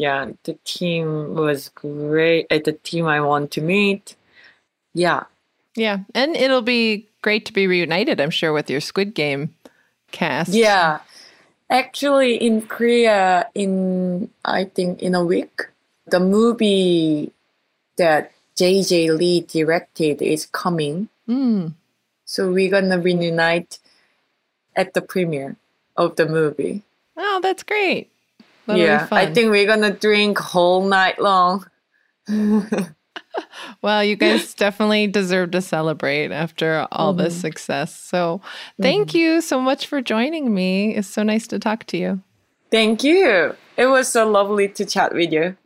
Yeah. 0.01 0.31
The 0.43 0.57
team 0.65 1.35
was 1.35 1.69
great. 1.69 2.47
Uh, 2.49 2.59
the 2.63 2.73
team 2.73 3.05
I 3.05 3.21
want 3.21 3.51
to 3.51 3.61
meet. 3.61 4.15
Yeah, 4.93 5.23
yeah, 5.75 5.99
and 6.13 6.35
it'll 6.35 6.61
be 6.61 7.07
great 7.21 7.45
to 7.45 7.53
be 7.53 7.67
reunited. 7.67 8.19
I'm 8.19 8.29
sure 8.29 8.53
with 8.53 8.69
your 8.69 8.81
Squid 8.81 9.13
Game 9.13 9.55
cast. 10.11 10.49
Yeah. 10.49 10.99
Actually, 11.69 12.35
in 12.35 12.63
Korea, 12.63 13.47
in 13.55 14.29
I 14.43 14.65
think 14.65 15.01
in 15.01 15.15
a 15.15 15.23
week, 15.23 15.69
the 16.05 16.19
movie 16.19 17.31
that 17.95 18.31
JJ 18.57 19.17
Lee 19.17 19.41
directed 19.41 20.21
is 20.21 20.45
coming. 20.47 21.07
Mm. 21.29 21.73
So 22.25 22.51
we're 22.51 22.71
gonna 22.71 22.99
reunite 22.99 23.79
at 24.75 24.93
the 24.93 25.01
premiere 25.01 25.55
of 25.95 26.17
the 26.17 26.27
movie. 26.27 26.83
Oh, 27.15 27.39
that's 27.41 27.63
great. 27.63 28.10
That'll 28.71 28.85
yeah. 28.85 29.07
I 29.11 29.33
think 29.33 29.51
we're 29.51 29.67
gonna 29.67 29.91
drink 29.91 30.37
whole 30.37 30.83
night 30.87 31.19
long. 31.19 31.65
Well, 33.81 34.03
you 34.03 34.15
guys 34.15 34.53
definitely 34.53 35.07
deserve 35.07 35.51
to 35.51 35.61
celebrate 35.61 36.31
after 36.31 36.87
all 36.91 37.13
this 37.13 37.35
Mhm. 37.35 37.41
success. 37.41 37.95
So, 37.95 38.41
thank 38.81 39.13
you 39.15 39.41
so 39.41 39.59
much 39.59 39.87
for 39.87 40.01
joining 40.01 40.53
me. 40.53 40.95
It's 40.95 41.07
so 41.07 41.23
nice 41.23 41.47
to 41.47 41.57
talk 41.59 41.85
to 41.87 41.97
you. 41.97 42.21
Thank 42.69 43.03
you. 43.03 43.55
It 43.77 43.87
was 43.87 44.07
so 44.07 44.29
lovely 44.29 44.67
to 44.69 44.85
chat 44.85 45.13
with 45.13 45.31
you. 45.33 45.57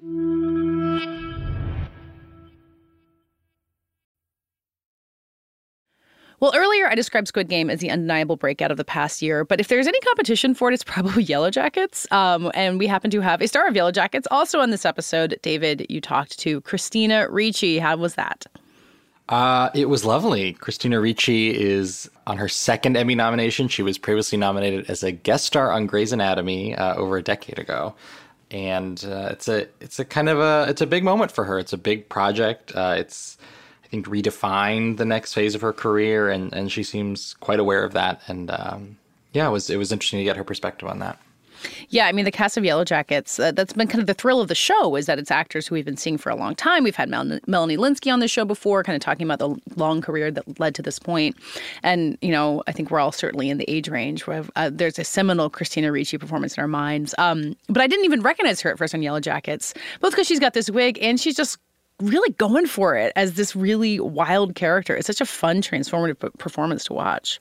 Well, 6.39 6.51
earlier 6.55 6.87
I 6.87 6.95
described 6.95 7.27
Squid 7.27 7.47
Game 7.47 7.69
as 7.69 7.79
the 7.79 7.89
undeniable 7.89 8.35
breakout 8.35 8.71
of 8.71 8.77
the 8.77 8.85
past 8.85 9.21
year, 9.21 9.45
but 9.45 9.59
if 9.59 9.67
there's 9.67 9.87
any 9.87 9.99
competition 10.01 10.53
for 10.53 10.69
it, 10.69 10.73
it's 10.73 10.83
probably 10.83 11.25
Yellowjackets. 11.25 12.11
Um, 12.11 12.51
and 12.53 12.77
we 12.77 12.87
happen 12.87 13.09
to 13.11 13.21
have 13.21 13.41
a 13.41 13.47
star 13.47 13.67
of 13.67 13.73
Yellowjackets 13.73 14.25
also 14.31 14.59
on 14.59 14.69
this 14.69 14.85
episode. 14.85 15.39
David, 15.41 15.85
you 15.89 16.01
talked 16.01 16.37
to 16.39 16.61
Christina 16.61 17.29
Ricci. 17.29 17.79
How 17.79 17.95
was 17.95 18.15
that? 18.15 18.45
Uh, 19.27 19.69
it 19.73 19.89
was 19.89 20.05
lovely. 20.05 20.53
Christina 20.53 20.99
Ricci 20.99 21.49
is 21.49 22.09
on 22.27 22.37
her 22.37 22.47
second 22.47 22.95
Emmy 22.95 23.15
nomination. 23.15 23.67
She 23.67 23.81
was 23.81 23.97
previously 23.97 24.37
nominated 24.37 24.89
as 24.89 25.01
a 25.01 25.11
guest 25.11 25.45
star 25.45 25.71
on 25.71 25.87
Grey's 25.87 26.11
Anatomy 26.11 26.75
uh, 26.75 26.95
over 26.95 27.17
a 27.17 27.23
decade 27.23 27.57
ago, 27.57 27.95
and 28.51 29.03
uh, 29.03 29.29
it's 29.31 29.47
a 29.47 29.67
it's 29.79 29.97
a 29.97 30.05
kind 30.05 30.29
of 30.29 30.39
a 30.39 30.67
it's 30.69 30.81
a 30.81 30.85
big 30.85 31.03
moment 31.03 31.31
for 31.31 31.43
her. 31.45 31.57
It's 31.57 31.73
a 31.73 31.77
big 31.77 32.07
project. 32.07 32.71
Uh, 32.75 32.97
it's 32.99 33.39
think 33.95 34.07
redefined 34.07 34.97
the 34.97 35.05
next 35.05 35.33
phase 35.33 35.55
of 35.55 35.61
her 35.61 35.73
career, 35.73 36.29
and 36.29 36.53
and 36.53 36.71
she 36.71 36.83
seems 36.83 37.35
quite 37.39 37.59
aware 37.59 37.83
of 37.83 37.93
that. 37.93 38.21
And 38.27 38.51
um, 38.51 38.97
yeah, 39.33 39.47
it 39.47 39.51
was 39.51 39.69
it 39.69 39.77
was 39.77 39.91
interesting 39.91 40.19
to 40.19 40.25
get 40.25 40.37
her 40.37 40.43
perspective 40.43 40.89
on 40.89 40.99
that. 40.99 41.19
Yeah, 41.89 42.05
I 42.05 42.11
mean, 42.11 42.25
the 42.25 42.31
cast 42.31 42.57
of 42.57 42.63
Yellowjackets, 42.63 43.43
uh, 43.43 43.51
that's 43.51 43.73
been 43.73 43.87
kind 43.87 44.01
of 44.01 44.05
the 44.05 44.13
thrill 44.13 44.39
of 44.39 44.49
the 44.49 44.55
show 44.55 44.95
is 44.95 45.07
that 45.07 45.17
it's 45.17 45.31
actors 45.31 45.65
who 45.65 45.73
we've 45.73 45.85
been 45.85 45.97
seeing 45.97 46.17
for 46.17 46.29
a 46.29 46.35
long 46.35 46.53
time. 46.53 46.83
We've 46.83 46.95
had 46.95 47.09
Mel- 47.09 47.39
Melanie 47.47 47.77
Lynskey 47.77 48.13
on 48.13 48.19
the 48.19 48.27
show 48.27 48.45
before, 48.45 48.83
kind 48.83 48.95
of 48.95 49.01
talking 49.01 49.25
about 49.25 49.39
the 49.39 49.59
long 49.75 49.99
career 49.99 50.29
that 50.29 50.59
led 50.59 50.75
to 50.75 50.83
this 50.83 50.99
point. 50.99 51.35
And, 51.81 52.19
you 52.21 52.29
know, 52.29 52.61
I 52.67 52.71
think 52.71 52.91
we're 52.91 52.99
all 52.99 53.11
certainly 53.11 53.49
in 53.49 53.57
the 53.57 53.67
age 53.67 53.89
range 53.89 54.27
where 54.27 54.43
uh, 54.55 54.69
there's 54.71 54.99
a 54.99 55.03
seminal 55.03 55.49
Christina 55.49 55.91
Ricci 55.91 56.19
performance 56.19 56.55
in 56.55 56.61
our 56.61 56.67
minds. 56.67 57.15
Um, 57.17 57.55
but 57.67 57.81
I 57.81 57.87
didn't 57.87 58.05
even 58.05 58.21
recognize 58.21 58.61
her 58.61 58.69
at 58.69 58.77
first 58.77 58.93
on 58.93 59.01
Yellowjackets, 59.01 59.75
both 60.01 60.11
because 60.11 60.27
she's 60.27 60.39
got 60.39 60.53
this 60.53 60.69
wig 60.69 60.99
and 61.01 61.19
she's 61.19 61.35
just 61.35 61.57
really 62.01 62.31
going 62.33 62.67
for 62.67 62.95
it 62.95 63.13
as 63.15 63.33
this 63.33 63.55
really 63.55 63.99
wild 63.99 64.55
character. 64.55 64.95
It's 64.95 65.07
such 65.07 65.21
a 65.21 65.25
fun, 65.25 65.61
transformative 65.61 66.37
performance 66.37 66.85
to 66.85 66.93
watch. 66.93 67.39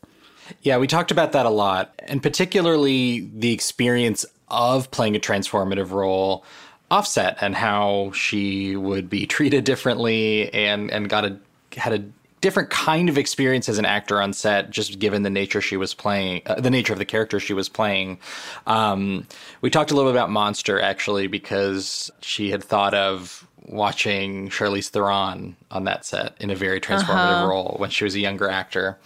Yeah, 0.63 0.77
we 0.77 0.87
talked 0.87 1.11
about 1.11 1.33
that 1.33 1.47
a 1.47 1.51
lot, 1.51 1.95
and 2.07 2.23
particularly 2.23 3.31
the 3.35 3.53
experience 3.53 4.27
of 4.49 4.91
playing 4.91 5.17
a 5.17 5.21
transformative 5.21 5.91
role 5.91 6.45
offset 6.91 7.37
and 7.41 7.55
how 7.55 8.13
she 8.13 8.77
would 8.77 9.09
be 9.09 9.27
treated 9.27 9.65
differently 9.65 10.53
and 10.53 10.91
and 10.91 11.09
got 11.09 11.25
a 11.25 11.39
had 11.77 11.93
a 11.93 12.05
different 12.41 12.69
kind 12.69 13.09
of 13.09 13.17
experience 13.17 13.71
as 13.71 13.79
an 13.79 13.87
actor 13.87 14.21
on 14.21 14.35
set 14.35 14.69
just 14.69 14.99
given 14.99 15.23
the 15.23 15.31
nature 15.31 15.63
she 15.63 15.79
was 15.79 15.95
playing 15.95 16.43
uh, 16.45 16.61
the 16.61 16.71
nature 16.71 16.93
of 16.93 16.99
the 16.99 17.05
character 17.07 17.41
she 17.41 17.55
was 17.55 17.71
playing 17.71 18.19
um, 18.67 19.27
we 19.63 19.71
talked 19.71 19.91
a 19.91 19.95
little 19.95 20.13
bit 20.13 20.15
about 20.15 20.29
monster 20.29 20.79
actually 20.79 21.27
because 21.27 22.11
she 22.21 22.51
had 22.51 22.63
thought 22.63 22.93
of 22.93 23.49
watching 23.67 24.49
Charlize 24.49 24.89
Theron 24.89 25.57
on 25.71 25.85
that 25.85 26.05
set 26.05 26.37
in 26.41 26.51
a 26.51 26.55
very 26.55 26.81
transformative 26.81 27.43
uh-huh. 27.43 27.49
role 27.49 27.77
when 27.79 27.91
she 27.91 28.05
was 28.05 28.15
a 28.15 28.21
younger 28.21 28.49
actor 28.49 28.99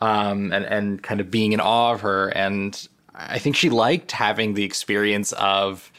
um, 0.00 0.52
and 0.52 0.64
and 0.64 1.02
kind 1.02 1.20
of 1.20 1.30
being 1.30 1.52
in 1.52 1.60
awe 1.60 1.92
of 1.92 2.00
her. 2.02 2.28
And 2.28 2.88
I 3.14 3.38
think 3.38 3.56
she 3.56 3.70
liked 3.70 4.12
having 4.12 4.54
the 4.54 4.64
experience 4.64 5.32
of 5.32 5.90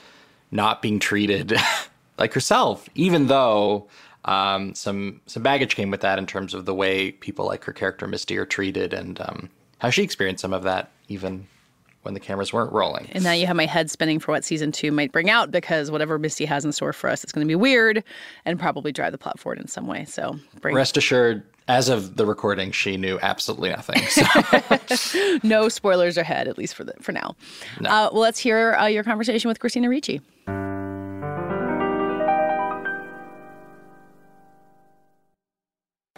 not 0.52 0.82
being 0.82 1.00
treated 1.00 1.54
like 2.18 2.34
herself, 2.34 2.88
even 2.96 3.28
though 3.28 3.88
um, 4.26 4.76
some 4.76 5.22
some 5.26 5.44
baggage 5.44 5.76
came 5.76 5.90
with 5.90 6.02
that 6.02 6.20
in 6.20 6.26
terms 6.26 6.54
of 6.54 6.66
the 6.66 6.74
way 6.74 7.12
people 7.12 7.46
like 7.46 7.64
her 7.66 7.74
character 7.74 8.08
Misty 8.08 8.38
are 8.38 8.46
treated 8.46 8.94
and 8.94 9.20
um, 9.22 9.50
how 9.80 9.90
she 9.90 10.04
experienced 10.04 10.42
some 10.42 10.54
of 10.54 10.64
that 10.64 10.92
even 11.08 11.48
when 12.08 12.13
the 12.13 12.20
cameras 12.22 12.54
weren't 12.54 12.72
rolling. 12.72 13.10
And 13.12 13.22
now 13.22 13.34
you 13.34 13.46
have 13.48 13.58
my 13.58 13.65
head 13.65 13.91
spinning 13.91 14.17
for 14.17 14.32
what 14.32 14.46
season 14.46 14.72
two 14.72 14.93
might 14.93 15.12
bring 15.12 15.30
out 15.30 15.52
because 15.52 15.91
whatever 15.91 16.17
Misty 16.17 16.46
has 16.46 16.63
in 16.63 16.72
store 16.72 16.93
for 16.93 17.10
us, 17.10 17.22
it's 17.22 17.34
going 17.34 17.46
to 17.46 17.48
be 17.48 17.56
weird 17.56 18.02
and 18.46 18.58
probably 18.58 18.93
drive 18.93 19.12
the 19.12 19.17
plot 19.17 19.38
forward 19.38 19.60
in 19.60 19.67
some 19.67 19.88
way. 19.88 20.06
So 20.06 20.39
bring- 20.62 20.74
rest 20.74 20.96
assured, 20.96 21.43
as 21.67 21.89
of 21.89 22.15
the 22.15 22.26
recording, 22.26 22.72
she 22.72 22.96
knew 22.96 23.20
absolutely 23.22 23.72
nothing. 23.72 24.02
So. 24.08 25.38
no 25.43 25.67
spoilers 25.67 26.15
ahead, 26.15 26.48
at 26.48 26.58
least 26.58 26.76
for 26.76 26.86
the, 26.86 26.93
for 27.02 27.12
now. 27.12 27.36
No. 27.82 27.89
Uh, 27.89 28.10
well, 28.13 28.22
let's 28.22 28.39
hear 28.39 28.76
uh, 28.76 28.86
your 28.86 29.04
conversation 29.04 29.50
with 29.50 29.60
Christina 29.60 29.89
Ricci. 29.89 30.22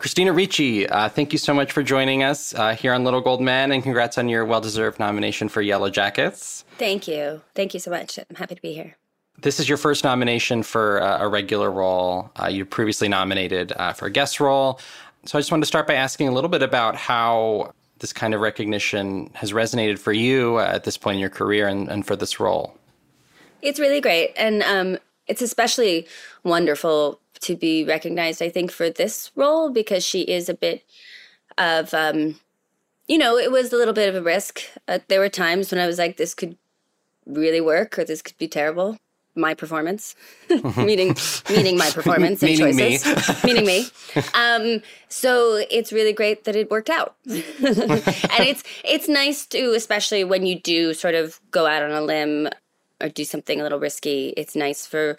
Christina 0.09 0.33
Ricci, 0.33 0.89
uh, 0.89 1.07
thank 1.07 1.33
you 1.33 1.37
so 1.37 1.53
much 1.53 1.71
for 1.71 1.83
joining 1.83 2.23
us 2.23 2.55
uh, 2.55 2.73
here 2.73 2.93
on 2.93 3.03
Little 3.03 3.21
Gold 3.21 3.41
Men, 3.41 3.71
and 3.71 3.83
congrats 3.83 4.17
on 4.17 4.27
your 4.27 4.43
well 4.43 4.59
deserved 4.59 4.97
nomination 4.97 5.49
for 5.49 5.61
Yellowjackets. 5.61 6.63
Thank 6.79 7.07
you. 7.07 7.41
Thank 7.53 7.75
you 7.75 7.79
so 7.79 7.91
much. 7.91 8.17
I'm 8.17 8.35
happy 8.35 8.55
to 8.55 8.61
be 8.63 8.73
here. 8.73 8.97
This 9.37 9.59
is 9.59 9.69
your 9.69 9.77
first 9.77 10.03
nomination 10.03 10.63
for 10.63 10.99
uh, 10.99 11.19
a 11.19 11.27
regular 11.27 11.69
role. 11.69 12.31
Uh, 12.41 12.47
you 12.47 12.65
previously 12.65 13.07
nominated 13.07 13.71
uh, 13.75 13.93
for 13.93 14.07
a 14.07 14.09
guest 14.09 14.39
role. 14.39 14.79
So 15.25 15.37
I 15.37 15.41
just 15.41 15.51
wanted 15.51 15.61
to 15.61 15.67
start 15.67 15.85
by 15.85 15.93
asking 15.93 16.27
a 16.27 16.31
little 16.31 16.49
bit 16.49 16.63
about 16.63 16.95
how 16.95 17.75
this 17.99 18.11
kind 18.11 18.33
of 18.33 18.41
recognition 18.41 19.29
has 19.35 19.51
resonated 19.51 19.99
for 19.99 20.11
you 20.11 20.57
at 20.57 20.85
this 20.85 20.97
point 20.97 21.17
in 21.17 21.19
your 21.19 21.29
career 21.29 21.67
and, 21.67 21.87
and 21.87 22.03
for 22.07 22.15
this 22.15 22.39
role. 22.39 22.75
It's 23.61 23.79
really 23.79 24.01
great. 24.01 24.33
And 24.35 24.63
um, 24.63 24.97
it's 25.27 25.43
especially 25.43 26.07
wonderful 26.43 27.19
to 27.41 27.55
be 27.55 27.83
recognized, 27.83 28.41
I 28.41 28.49
think, 28.49 28.71
for 28.71 28.89
this 28.89 29.31
role 29.35 29.69
because 29.69 30.05
she 30.05 30.21
is 30.21 30.49
a 30.49 30.53
bit 30.53 30.83
of, 31.57 31.93
um, 31.93 32.39
you 33.07 33.17
know, 33.17 33.37
it 33.37 33.51
was 33.51 33.71
a 33.73 33.77
little 33.77 33.93
bit 33.93 34.09
of 34.09 34.15
a 34.15 34.21
risk. 34.21 34.61
Uh, 34.87 34.99
there 35.07 35.19
were 35.19 35.29
times 35.29 35.71
when 35.71 35.79
I 35.79 35.87
was 35.87 35.97
like, 35.97 36.17
this 36.17 36.33
could 36.33 36.57
really 37.25 37.61
work 37.61 37.97
or 37.97 38.03
this 38.03 38.21
could 38.21 38.37
be 38.37 38.47
terrible 38.47 38.97
my 39.35 39.53
performance, 39.53 40.15
meaning 40.77 41.15
meaning 41.49 41.77
my 41.77 41.89
performance 41.91 42.43
and 42.43 42.51
meaning 42.51 42.77
choices, 42.77 43.43
me. 43.43 43.53
meaning 43.53 43.65
me. 43.65 43.87
Um, 44.33 44.81
so 45.07 45.63
it's 45.69 45.91
really 45.91 46.13
great 46.13 46.43
that 46.43 46.55
it 46.55 46.69
worked 46.69 46.89
out, 46.89 47.15
and 47.25 47.43
it's 47.59 48.63
it's 48.83 49.07
nice 49.07 49.45
to, 49.47 49.73
especially 49.73 50.23
when 50.23 50.45
you 50.45 50.59
do 50.59 50.93
sort 50.93 51.15
of 51.15 51.39
go 51.51 51.65
out 51.65 51.81
on 51.81 51.91
a 51.91 52.01
limb 52.01 52.49
or 53.01 53.09
do 53.09 53.23
something 53.23 53.59
a 53.59 53.63
little 53.63 53.79
risky. 53.79 54.33
It's 54.35 54.55
nice 54.55 54.85
for 54.85 55.17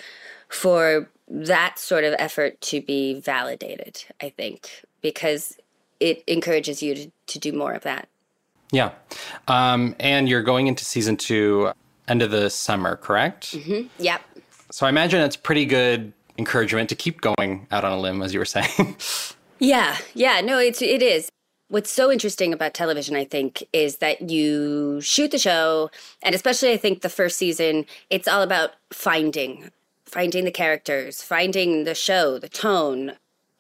for 0.49 1.09
that 1.31 1.79
sort 1.79 2.05
of 2.05 2.15
effort 2.19 2.61
to 2.61 2.83
be 2.83 3.21
validated. 3.21 4.05
I 4.21 4.31
think 4.31 4.85
because 5.01 5.57
it 6.01 6.25
encourages 6.27 6.83
you 6.83 6.95
to, 6.95 7.13
to 7.29 7.39
do 7.39 7.53
more 7.53 7.73
of 7.73 7.83
that. 7.83 8.09
Yeah, 8.73 8.93
um, 9.49 9.97
and 9.99 10.29
you're 10.29 10.43
going 10.43 10.67
into 10.67 10.85
season 10.85 11.17
two 11.17 11.73
end 12.09 12.23
of 12.23 12.31
the 12.31 12.51
summer, 12.51 12.97
correct? 12.97 13.53
Mm-hmm. 13.53 13.89
Yep. 13.99 14.21
So 14.71 14.87
I 14.87 14.89
imagine 14.89 15.21
it's 15.21 15.37
pretty 15.37 15.65
good 15.65 16.13
encouragement 16.39 16.89
to 16.89 16.95
keep 16.95 17.21
going 17.21 17.67
out 17.71 17.85
on 17.85 17.93
a 17.93 17.99
limb, 17.99 18.23
as 18.23 18.33
you 18.33 18.41
were 18.41 18.45
saying. 18.57 18.97
yeah, 19.59 19.97
yeah, 20.15 20.41
no, 20.41 20.59
it's 20.59 20.83
it 20.83 21.03
is. 21.03 21.31
What's 21.69 21.91
so 21.91 22.11
interesting 22.11 22.53
about 22.53 22.75
television, 22.75 23.15
I 23.15 23.25
think, 23.25 23.63
is 23.73 23.99
that 23.99 24.29
you 24.29 25.01
shoot 25.01 25.31
the 25.31 25.39
show, 25.39 25.91
and 26.23 26.35
especially 26.35 26.73
I 26.73 26.77
think 26.77 27.03
the 27.03 27.09
first 27.09 27.37
season, 27.37 27.87
it's 28.09 28.27
all 28.27 28.43
about 28.43 28.73
finding, 28.93 29.71
finding 30.11 30.45
the 30.45 30.51
characters, 30.51 31.23
finding 31.23 31.85
the 31.85 31.95
show, 31.95 32.39
the 32.39 32.49
tone, 32.49 33.13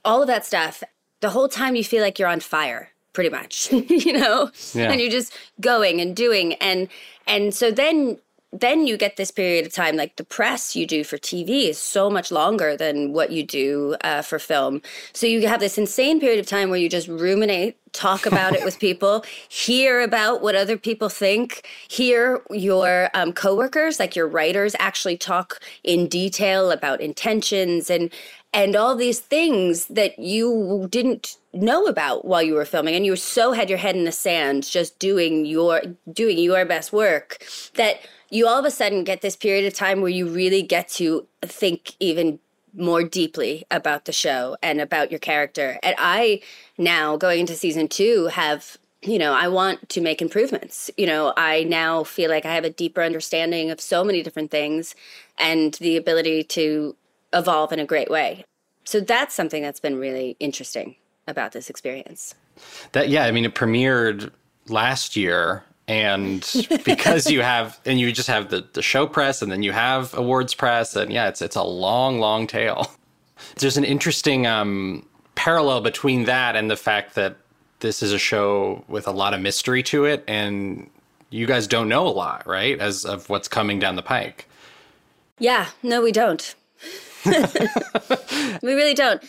all 0.04 0.22
of 0.22 0.28
that 0.28 0.44
stuff. 0.44 0.82
The 1.20 1.30
whole 1.30 1.48
time 1.48 1.76
you 1.76 1.84
feel 1.84 2.02
like 2.02 2.18
you're 2.18 2.28
on 2.28 2.40
fire 2.40 2.90
pretty 3.12 3.30
much 3.30 3.72
you 3.88 4.12
know 4.12 4.50
yeah. 4.72 4.90
and 4.90 5.00
you're 5.00 5.10
just 5.10 5.36
going 5.60 6.00
and 6.00 6.14
doing 6.14 6.54
and 6.54 6.88
and 7.26 7.52
so 7.52 7.70
then 7.70 8.18
then 8.52 8.86
you 8.86 8.96
get 8.96 9.16
this 9.16 9.30
period 9.30 9.66
of 9.66 9.72
time 9.72 9.96
like 9.96 10.16
the 10.16 10.24
press 10.24 10.74
you 10.74 10.86
do 10.86 11.04
for 11.04 11.16
tv 11.18 11.68
is 11.68 11.78
so 11.78 12.10
much 12.10 12.30
longer 12.30 12.76
than 12.76 13.12
what 13.12 13.30
you 13.30 13.44
do 13.44 13.96
uh, 14.02 14.22
for 14.22 14.38
film. 14.38 14.82
So 15.12 15.26
you 15.26 15.46
have 15.46 15.60
this 15.60 15.78
insane 15.78 16.20
period 16.20 16.40
of 16.40 16.46
time 16.46 16.70
where 16.70 16.78
you 16.78 16.88
just 16.88 17.08
ruminate 17.08 17.76
talk 17.92 18.26
about 18.26 18.54
it 18.54 18.64
with 18.64 18.78
people 18.80 19.24
hear 19.48 20.00
about 20.00 20.42
what 20.42 20.54
other 20.54 20.76
people 20.76 21.08
think 21.08 21.66
hear 21.88 22.40
your 22.50 23.10
um, 23.14 23.32
coworkers 23.32 23.98
like 23.98 24.14
your 24.14 24.28
writers 24.28 24.76
actually 24.78 25.16
talk 25.16 25.60
in 25.82 26.06
detail 26.06 26.70
about 26.70 27.00
intentions 27.00 27.90
and 27.90 28.10
and 28.52 28.74
all 28.74 28.96
these 28.96 29.20
things 29.20 29.86
that 29.86 30.18
you 30.18 30.88
didn't 30.90 31.36
know 31.52 31.86
about 31.86 32.24
while 32.24 32.42
you 32.42 32.54
were 32.54 32.64
filming 32.64 32.94
and 32.94 33.04
you 33.04 33.12
were 33.12 33.16
so 33.16 33.52
had 33.52 33.68
your 33.68 33.78
head 33.78 33.96
in 33.96 34.04
the 34.04 34.12
sand 34.12 34.64
just 34.64 34.98
doing 34.98 35.44
your 35.44 35.82
doing 36.12 36.38
your 36.38 36.64
best 36.64 36.92
work 36.92 37.44
that 37.74 38.00
you 38.30 38.46
all 38.46 38.58
of 38.58 38.64
a 38.64 38.70
sudden 38.70 39.04
get 39.04 39.20
this 39.20 39.36
period 39.36 39.66
of 39.66 39.74
time 39.74 40.00
where 40.00 40.10
you 40.10 40.28
really 40.28 40.62
get 40.62 40.88
to 40.88 41.26
think 41.42 41.94
even 41.98 42.38
more 42.74 43.02
deeply 43.02 43.64
about 43.70 44.04
the 44.04 44.12
show 44.12 44.56
and 44.62 44.80
about 44.80 45.10
your 45.10 45.18
character. 45.18 45.78
And 45.82 45.96
I 45.98 46.40
now 46.78 47.16
going 47.16 47.40
into 47.40 47.54
season 47.54 47.88
2 47.88 48.26
have 48.26 48.76
you 49.02 49.18
know, 49.18 49.32
I 49.32 49.48
want 49.48 49.88
to 49.88 50.02
make 50.02 50.20
improvements. 50.20 50.90
You 50.98 51.06
know, 51.06 51.32
I 51.34 51.64
now 51.64 52.04
feel 52.04 52.28
like 52.28 52.44
I 52.44 52.54
have 52.54 52.64
a 52.64 52.70
deeper 52.70 53.02
understanding 53.02 53.70
of 53.70 53.80
so 53.80 54.04
many 54.04 54.22
different 54.22 54.50
things 54.50 54.94
and 55.38 55.72
the 55.80 55.96
ability 55.96 56.44
to 56.44 56.94
evolve 57.32 57.72
in 57.72 57.78
a 57.78 57.86
great 57.86 58.10
way. 58.10 58.44
So 58.84 59.00
that's 59.00 59.34
something 59.34 59.62
that's 59.62 59.80
been 59.80 59.98
really 59.98 60.36
interesting 60.40 60.96
about 61.28 61.52
this 61.52 61.70
experience. 61.70 62.34
That 62.92 63.08
yeah, 63.08 63.24
I 63.24 63.30
mean 63.30 63.44
it 63.44 63.54
premiered 63.54 64.30
last 64.68 65.16
year 65.16 65.64
and 65.88 66.40
because 66.84 67.30
you 67.30 67.42
have 67.42 67.80
and 67.84 67.98
you 67.98 68.12
just 68.12 68.28
have 68.28 68.50
the, 68.50 68.66
the 68.72 68.82
show 68.82 69.06
press 69.06 69.42
and 69.42 69.50
then 69.50 69.62
you 69.62 69.72
have 69.72 70.14
awards 70.14 70.54
press 70.54 70.94
and 70.94 71.12
yeah 71.12 71.28
it's 71.28 71.42
it's 71.42 71.56
a 71.56 71.62
long 71.62 72.20
long 72.20 72.46
tail 72.46 72.86
there's 73.56 73.76
an 73.76 73.84
interesting 73.84 74.46
um, 74.46 75.06
parallel 75.34 75.80
between 75.80 76.24
that 76.24 76.56
and 76.56 76.70
the 76.70 76.76
fact 76.76 77.14
that 77.14 77.36
this 77.80 78.02
is 78.02 78.12
a 78.12 78.18
show 78.18 78.84
with 78.88 79.06
a 79.08 79.10
lot 79.10 79.34
of 79.34 79.40
mystery 79.40 79.82
to 79.84 80.04
it, 80.04 80.22
and 80.28 80.90
you 81.30 81.46
guys 81.46 81.66
don't 81.66 81.88
know 81.88 82.06
a 82.06 82.10
lot, 82.10 82.46
right? 82.46 82.78
As 82.78 83.04
of 83.04 83.28
what's 83.28 83.48
coming 83.48 83.78
down 83.78 83.96
the 83.96 84.02
pike. 84.02 84.46
Yeah, 85.38 85.68
no, 85.82 86.02
we 86.02 86.12
don't. 86.12 86.54
we 88.62 88.74
really 88.74 88.94
don't. 88.94 89.22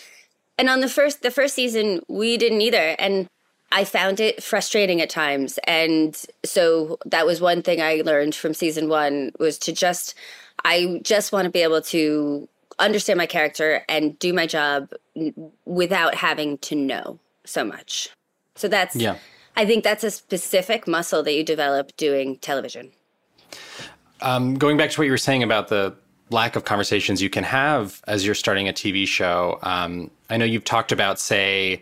And 0.58 0.70
on 0.70 0.82
the 0.82 0.90
first 0.90 1.22
the 1.22 1.32
first 1.32 1.56
season, 1.56 2.02
we 2.08 2.38
didn't 2.38 2.62
either. 2.62 2.96
And 3.00 3.28
I 3.72 3.84
found 3.86 4.20
it 4.20 4.44
frustrating 4.44 5.02
at 5.02 5.10
times. 5.10 5.58
And 5.66 6.20
so 6.44 7.00
that 7.06 7.26
was 7.26 7.40
one 7.40 7.62
thing 7.62 7.82
I 7.82 8.02
learned 8.06 8.36
from 8.36 8.54
season 8.54 8.90
one 8.90 9.32
was 9.40 9.58
to 9.60 9.72
just 9.72 10.14
I 10.66 11.00
just 11.04 11.32
want 11.32 11.46
to 11.46 11.52
be 11.52 11.62
able 11.62 11.82
to 11.84 12.48
understand 12.80 13.18
my 13.18 13.26
character 13.26 13.84
and 13.88 14.18
do 14.20 14.34
my 14.34 14.46
job 14.46 14.92
without 15.66 16.16
having 16.16 16.58
to 16.60 16.76
know 16.76 17.20
so 17.46 17.64
much. 17.64 18.10
So 18.56 18.68
that's 18.68 18.96
yeah. 18.96 19.16
I 19.56 19.66
think 19.66 19.84
that's 19.84 20.04
a 20.04 20.12
specific 20.12 20.88
muscle 20.88 21.24
that 21.24 21.34
you 21.34 21.44
develop 21.44 21.96
doing 21.98 22.38
television. 22.38 22.92
Um, 24.22 24.56
going 24.56 24.78
back 24.78 24.92
to 24.92 25.00
what 25.00 25.06
you 25.06 25.12
were 25.12 25.18
saying 25.18 25.44
about 25.44 25.68
the 25.68 25.96
lack 26.32 26.56
of 26.56 26.64
conversations 26.64 27.22
you 27.22 27.30
can 27.30 27.44
have 27.44 28.02
as 28.08 28.26
you're 28.26 28.36
starting 28.36 28.68
a 28.68 28.74
TV 28.74 29.08
show, 29.08 29.60
um, 29.64 30.10
I 30.30 30.38
know 30.38 30.46
you've 30.46 30.64
talked 30.64 30.92
about, 30.92 31.20
say, 31.20 31.82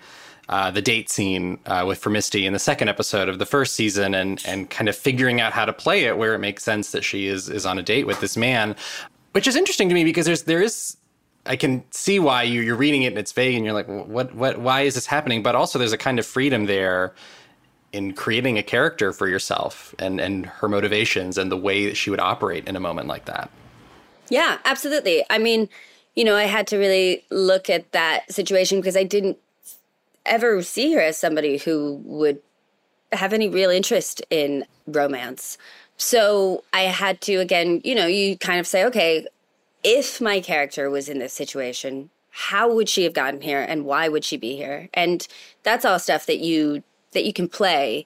uh, 0.49 0.71
the 0.71 0.81
date 0.81 1.09
scene 1.09 1.59
uh, 1.67 1.85
with 1.88 1.99
for 1.99 2.09
Misty 2.09 2.47
in 2.47 2.53
the 2.53 2.59
second 2.59 2.88
episode 2.88 3.29
of 3.29 3.38
the 3.38 3.45
first 3.45 3.75
season, 3.75 4.15
and 4.15 4.41
and 4.47 4.69
kind 4.69 4.89
of 4.89 4.95
figuring 4.95 5.39
out 5.39 5.53
how 5.53 5.63
to 5.63 5.73
play 5.73 6.05
it 6.05 6.17
where 6.17 6.33
it 6.33 6.39
makes 6.39 6.63
sense 6.63 6.91
that 6.91 7.03
she 7.03 7.27
is 7.27 7.49
is 7.49 7.65
on 7.67 7.77
a 7.77 7.83
date 7.83 8.07
with 8.07 8.19
this 8.19 8.35
man, 8.35 8.75
which 9.33 9.47
is 9.47 9.55
interesting 9.55 9.88
to 9.89 9.93
me 9.95 10.03
because 10.03 10.25
there's 10.25 10.43
there 10.43 10.62
is 10.62 10.97
I 11.45 11.55
can 11.55 11.83
see 11.91 12.19
why 12.19 12.43
you, 12.43 12.62
you're 12.62 12.75
reading 12.75 13.03
it 13.03 13.07
and 13.07 13.17
it's 13.17 13.31
vague 13.31 13.55
and 13.55 13.63
you're 13.63 13.73
like, 13.73 13.88
what, 13.88 14.35
what, 14.35 14.59
why 14.59 14.81
is 14.81 14.95
this 14.95 15.05
happening? 15.05 15.41
But 15.41 15.55
also, 15.55 15.79
there's 15.79 15.93
a 15.93 15.97
kind 15.97 16.19
of 16.19 16.25
freedom 16.25 16.65
there 16.65 17.13
in 17.91 18.13
creating 18.13 18.57
a 18.57 18.63
character 18.63 19.13
for 19.13 19.27
yourself 19.27 19.95
and 19.99 20.19
and 20.19 20.47
her 20.47 20.67
motivations 20.67 21.38
and 21.38 21.51
the 21.51 21.57
way 21.57 21.85
that 21.85 21.95
she 21.95 22.09
would 22.09 22.19
operate 22.19 22.67
in 22.67 22.75
a 22.75 22.79
moment 22.79 23.07
like 23.07 23.25
that. 23.25 23.51
Yeah, 24.29 24.59
absolutely. 24.65 25.23
I 25.29 25.37
mean, 25.37 25.69
you 26.15 26.23
know, 26.23 26.35
I 26.35 26.43
had 26.43 26.67
to 26.67 26.77
really 26.77 27.23
look 27.29 27.69
at 27.69 27.91
that 27.91 28.31
situation 28.31 28.79
because 28.79 28.97
I 28.97 29.03
didn't 29.03 29.37
ever 30.25 30.61
see 30.61 30.93
her 30.93 31.01
as 31.01 31.17
somebody 31.17 31.57
who 31.57 32.01
would 32.05 32.39
have 33.11 33.33
any 33.33 33.49
real 33.49 33.69
interest 33.69 34.21
in 34.29 34.65
romance. 34.87 35.57
So 35.97 36.63
I 36.73 36.81
had 36.81 37.21
to, 37.21 37.35
again, 37.35 37.81
you 37.83 37.95
know, 37.95 38.05
you 38.05 38.37
kind 38.37 38.59
of 38.59 38.67
say, 38.67 38.85
okay, 38.85 39.27
if 39.83 40.21
my 40.21 40.39
character 40.39 40.89
was 40.89 41.09
in 41.09 41.19
this 41.19 41.33
situation, 41.33 42.09
how 42.31 42.71
would 42.73 42.87
she 42.87 43.03
have 43.03 43.13
gotten 43.13 43.41
here 43.41 43.61
and 43.61 43.85
why 43.85 44.07
would 44.07 44.23
she 44.23 44.37
be 44.37 44.55
here? 44.55 44.89
And 44.93 45.27
that's 45.63 45.85
all 45.85 45.99
stuff 45.99 46.25
that 46.27 46.39
you 46.39 46.83
that 47.11 47.25
you 47.25 47.33
can 47.33 47.47
play 47.47 48.05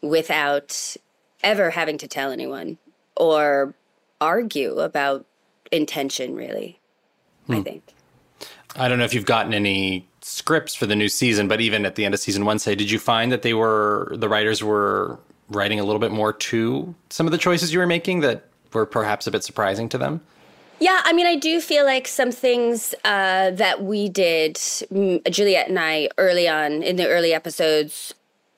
without 0.00 0.96
ever 1.42 1.70
having 1.70 1.98
to 1.98 2.06
tell 2.06 2.30
anyone 2.30 2.78
or 3.16 3.74
argue 4.20 4.78
about 4.78 5.26
intention 5.72 6.34
really. 6.34 6.80
Hmm. 7.46 7.54
I 7.54 7.60
think. 7.62 7.82
I 8.76 8.88
don't 8.88 8.98
know 8.98 9.04
if 9.04 9.14
you've 9.14 9.26
gotten 9.26 9.54
any 9.54 10.08
scripts 10.20 10.74
for 10.74 10.86
the 10.86 10.96
new 10.96 11.08
season, 11.08 11.48
but 11.48 11.60
even 11.60 11.86
at 11.86 11.94
the 11.94 12.04
end 12.04 12.14
of 12.14 12.20
season 12.20 12.44
one, 12.44 12.58
say, 12.58 12.74
did 12.74 12.90
you 12.90 12.98
find 12.98 13.30
that 13.30 13.42
they 13.42 13.54
were 13.54 14.12
the 14.16 14.28
writers 14.28 14.62
were 14.62 15.18
writing 15.48 15.78
a 15.78 15.84
little 15.84 16.00
bit 16.00 16.10
more 16.10 16.32
to 16.32 16.94
some 17.10 17.26
of 17.26 17.30
the 17.30 17.38
choices 17.38 17.72
you 17.72 17.78
were 17.78 17.86
making 17.86 18.20
that 18.20 18.46
were 18.72 18.86
perhaps 18.86 19.26
a 19.26 19.30
bit 19.30 19.44
surprising 19.44 19.88
to 19.90 19.98
them? 19.98 20.20
Yeah, 20.80 21.00
I 21.04 21.12
mean, 21.12 21.26
I 21.26 21.36
do 21.36 21.60
feel 21.60 21.84
like 21.84 22.08
some 22.08 22.32
things 22.32 22.94
uh, 23.04 23.52
that 23.52 23.84
we 23.84 24.08
did, 24.08 24.56
Juliette 25.30 25.68
and 25.68 25.78
I, 25.78 26.08
early 26.18 26.48
on 26.48 26.82
in 26.82 26.96
the 26.96 27.08
early 27.08 27.32
episodes, 27.32 28.12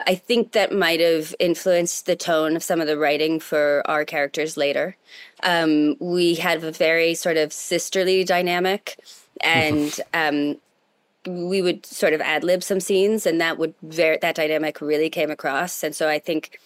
I 0.06 0.14
think 0.14 0.52
that 0.52 0.72
might 0.72 1.00
have 1.00 1.34
influenced 1.38 2.06
the 2.06 2.16
tone 2.16 2.54
of 2.54 2.62
some 2.62 2.80
of 2.80 2.86
the 2.86 2.98
writing 2.98 3.40
for 3.40 3.82
our 3.86 4.04
characters 4.04 4.56
later. 4.56 4.96
Um, 5.42 5.96
we 6.00 6.34
had 6.34 6.62
a 6.62 6.70
very 6.70 7.14
sort 7.14 7.36
of 7.36 7.52
sisterly 7.52 8.22
dynamic, 8.24 8.98
and 9.40 9.98
um, 10.12 10.56
we 11.26 11.62
would 11.62 11.86
sort 11.86 12.12
of 12.12 12.20
ad 12.20 12.44
lib 12.44 12.62
some 12.62 12.80
scenes, 12.80 13.26
and 13.26 13.40
that 13.40 13.58
would 13.58 13.74
ver- 13.82 14.18
that 14.20 14.34
dynamic 14.34 14.80
really 14.80 15.10
came 15.10 15.30
across. 15.30 15.82
And 15.82 15.94
so 15.94 16.08
I 16.08 16.18
think 16.18 16.58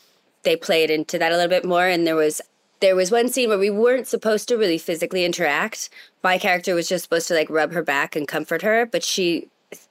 they 0.43 0.57
played 0.57 0.90
into 0.90 1.19
that 1.19 1.33
a 1.33 1.37
little 1.37 1.51
bit 1.51 1.64
more. 1.64 1.87
And 1.87 2.07
there 2.07 2.16
was 2.16 2.40
there 2.81 2.97
was 2.97 3.11
one 3.11 3.29
scene 3.29 3.49
where 3.49 3.59
we 3.59 3.71
weren't 3.71 4.09
supposed 4.09 4.49
to 4.49 4.57
really 4.57 4.79
physically 4.79 5.25
interact. 5.25 5.90
My 6.23 6.38
character 6.38 6.75
was 6.75 6.88
just 6.88 7.05
supposed 7.05 7.29
to 7.29 7.35
like 7.35 7.51
rub 7.51 7.73
her 7.73 7.83
back 7.83 8.16
and 8.16 8.27
comfort 8.27 8.62
her, 8.62 8.87
but 8.87 9.05
she 9.05 9.49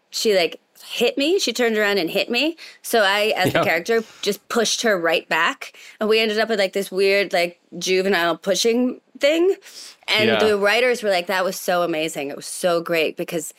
she 0.09 0.35
like 0.35 0.59
hit 0.83 1.17
me. 1.17 1.39
She 1.39 1.53
turned 1.53 1.77
around 1.77 1.97
and 1.97 2.09
hit 2.09 2.29
me. 2.29 2.57
So 2.81 3.01
I, 3.01 3.33
as 3.35 3.53
the 3.53 3.63
character, 3.63 4.03
just 4.21 4.47
pushed 4.49 4.81
her 4.81 4.99
right 4.99 5.27
back, 5.29 5.77
and 5.99 6.09
we 6.09 6.19
ended 6.19 6.39
up 6.39 6.49
with 6.49 6.59
like 6.59 6.73
this 6.73 6.91
weird 6.91 7.33
like 7.33 7.59
juvenile 7.77 8.37
pushing 8.37 9.01
thing. 9.19 9.55
And 10.07 10.29
yeah. 10.29 10.39
the 10.39 10.57
writers 10.57 11.03
were 11.03 11.09
like, 11.09 11.27
"That 11.27 11.43
was 11.43 11.59
so 11.59 11.83
amazing. 11.83 12.29
It 12.29 12.35
was 12.35 12.47
so 12.47 12.81
great 12.81 13.17
because." 13.17 13.53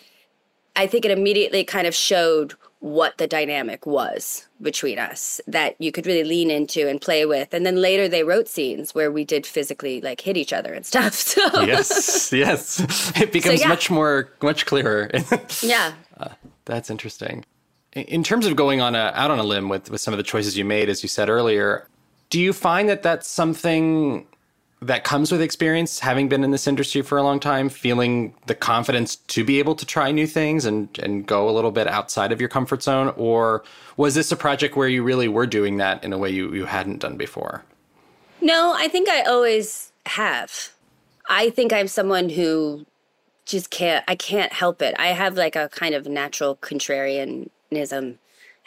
I 0.76 0.86
think 0.86 1.04
it 1.04 1.10
immediately 1.10 1.64
kind 1.64 1.88
of 1.88 1.96
showed 1.96 2.54
what 2.80 3.18
the 3.18 3.26
dynamic 3.26 3.84
was 3.84 4.48
between 4.60 4.98
us 4.98 5.38
that 5.46 5.76
you 5.78 5.92
could 5.92 6.06
really 6.06 6.24
lean 6.24 6.50
into 6.50 6.88
and 6.88 6.98
play 6.98 7.26
with. 7.26 7.52
And 7.52 7.64
then 7.64 7.76
later 7.76 8.08
they 8.08 8.24
wrote 8.24 8.48
scenes 8.48 8.94
where 8.94 9.12
we 9.12 9.22
did 9.22 9.46
physically 9.46 10.00
like 10.00 10.22
hit 10.22 10.38
each 10.38 10.52
other 10.52 10.72
and 10.72 10.84
stuff. 10.84 11.14
So 11.30 11.62
yes, 11.62 12.32
yes, 12.32 13.12
it 13.20 13.32
becomes 13.32 13.60
so, 13.60 13.64
yeah. 13.64 13.68
much 13.68 13.90
more, 13.90 14.30
much 14.42 14.66
clearer. 14.66 15.10
yeah, 15.62 15.92
that's 16.70 16.90
interesting. 16.90 17.44
In 17.92 18.22
terms 18.22 18.46
of 18.46 18.54
going 18.54 18.80
on 18.80 18.94
a, 18.94 19.12
out 19.14 19.30
on 19.30 19.38
a 19.38 19.42
limb 19.42 19.68
with 19.68 19.90
with 19.90 20.00
some 20.00 20.14
of 20.14 20.18
the 20.18 20.24
choices 20.24 20.56
you 20.56 20.64
made, 20.64 20.88
as 20.88 21.02
you 21.02 21.08
said 21.08 21.28
earlier, 21.28 21.88
do 22.30 22.40
you 22.40 22.52
find 22.52 22.88
that 22.88 23.02
that's 23.02 23.28
something 23.28 24.26
that 24.82 25.04
comes 25.04 25.30
with 25.30 25.42
experience, 25.42 25.98
having 25.98 26.28
been 26.28 26.42
in 26.42 26.52
this 26.52 26.66
industry 26.66 27.02
for 27.02 27.18
a 27.18 27.22
long 27.22 27.38
time, 27.38 27.68
feeling 27.68 28.34
the 28.46 28.54
confidence 28.54 29.16
to 29.16 29.44
be 29.44 29.58
able 29.58 29.74
to 29.74 29.84
try 29.84 30.10
new 30.12 30.26
things 30.26 30.64
and 30.64 30.88
and 31.02 31.26
go 31.26 31.48
a 31.48 31.52
little 31.52 31.72
bit 31.72 31.88
outside 31.88 32.32
of 32.32 32.40
your 32.40 32.48
comfort 32.48 32.82
zone, 32.82 33.12
or 33.16 33.64
was 33.96 34.14
this 34.14 34.30
a 34.30 34.36
project 34.36 34.76
where 34.76 34.88
you 34.88 35.02
really 35.02 35.28
were 35.28 35.46
doing 35.46 35.76
that 35.78 36.02
in 36.04 36.12
a 36.12 36.18
way 36.18 36.30
you, 36.30 36.54
you 36.54 36.64
hadn't 36.66 37.00
done 37.00 37.16
before? 37.16 37.64
No, 38.40 38.72
I 38.76 38.88
think 38.88 39.08
I 39.08 39.22
always 39.22 39.92
have. 40.06 40.70
I 41.28 41.50
think 41.50 41.72
I'm 41.72 41.88
someone 41.88 42.30
who 42.30 42.86
just 43.50 43.70
can't 43.70 44.04
I 44.08 44.14
can't 44.14 44.52
help 44.52 44.82
it. 44.82 44.94
I 44.98 45.08
have 45.08 45.36
like 45.36 45.56
a 45.56 45.68
kind 45.68 45.94
of 45.94 46.06
natural 46.06 46.56
contrarianism 46.56 48.18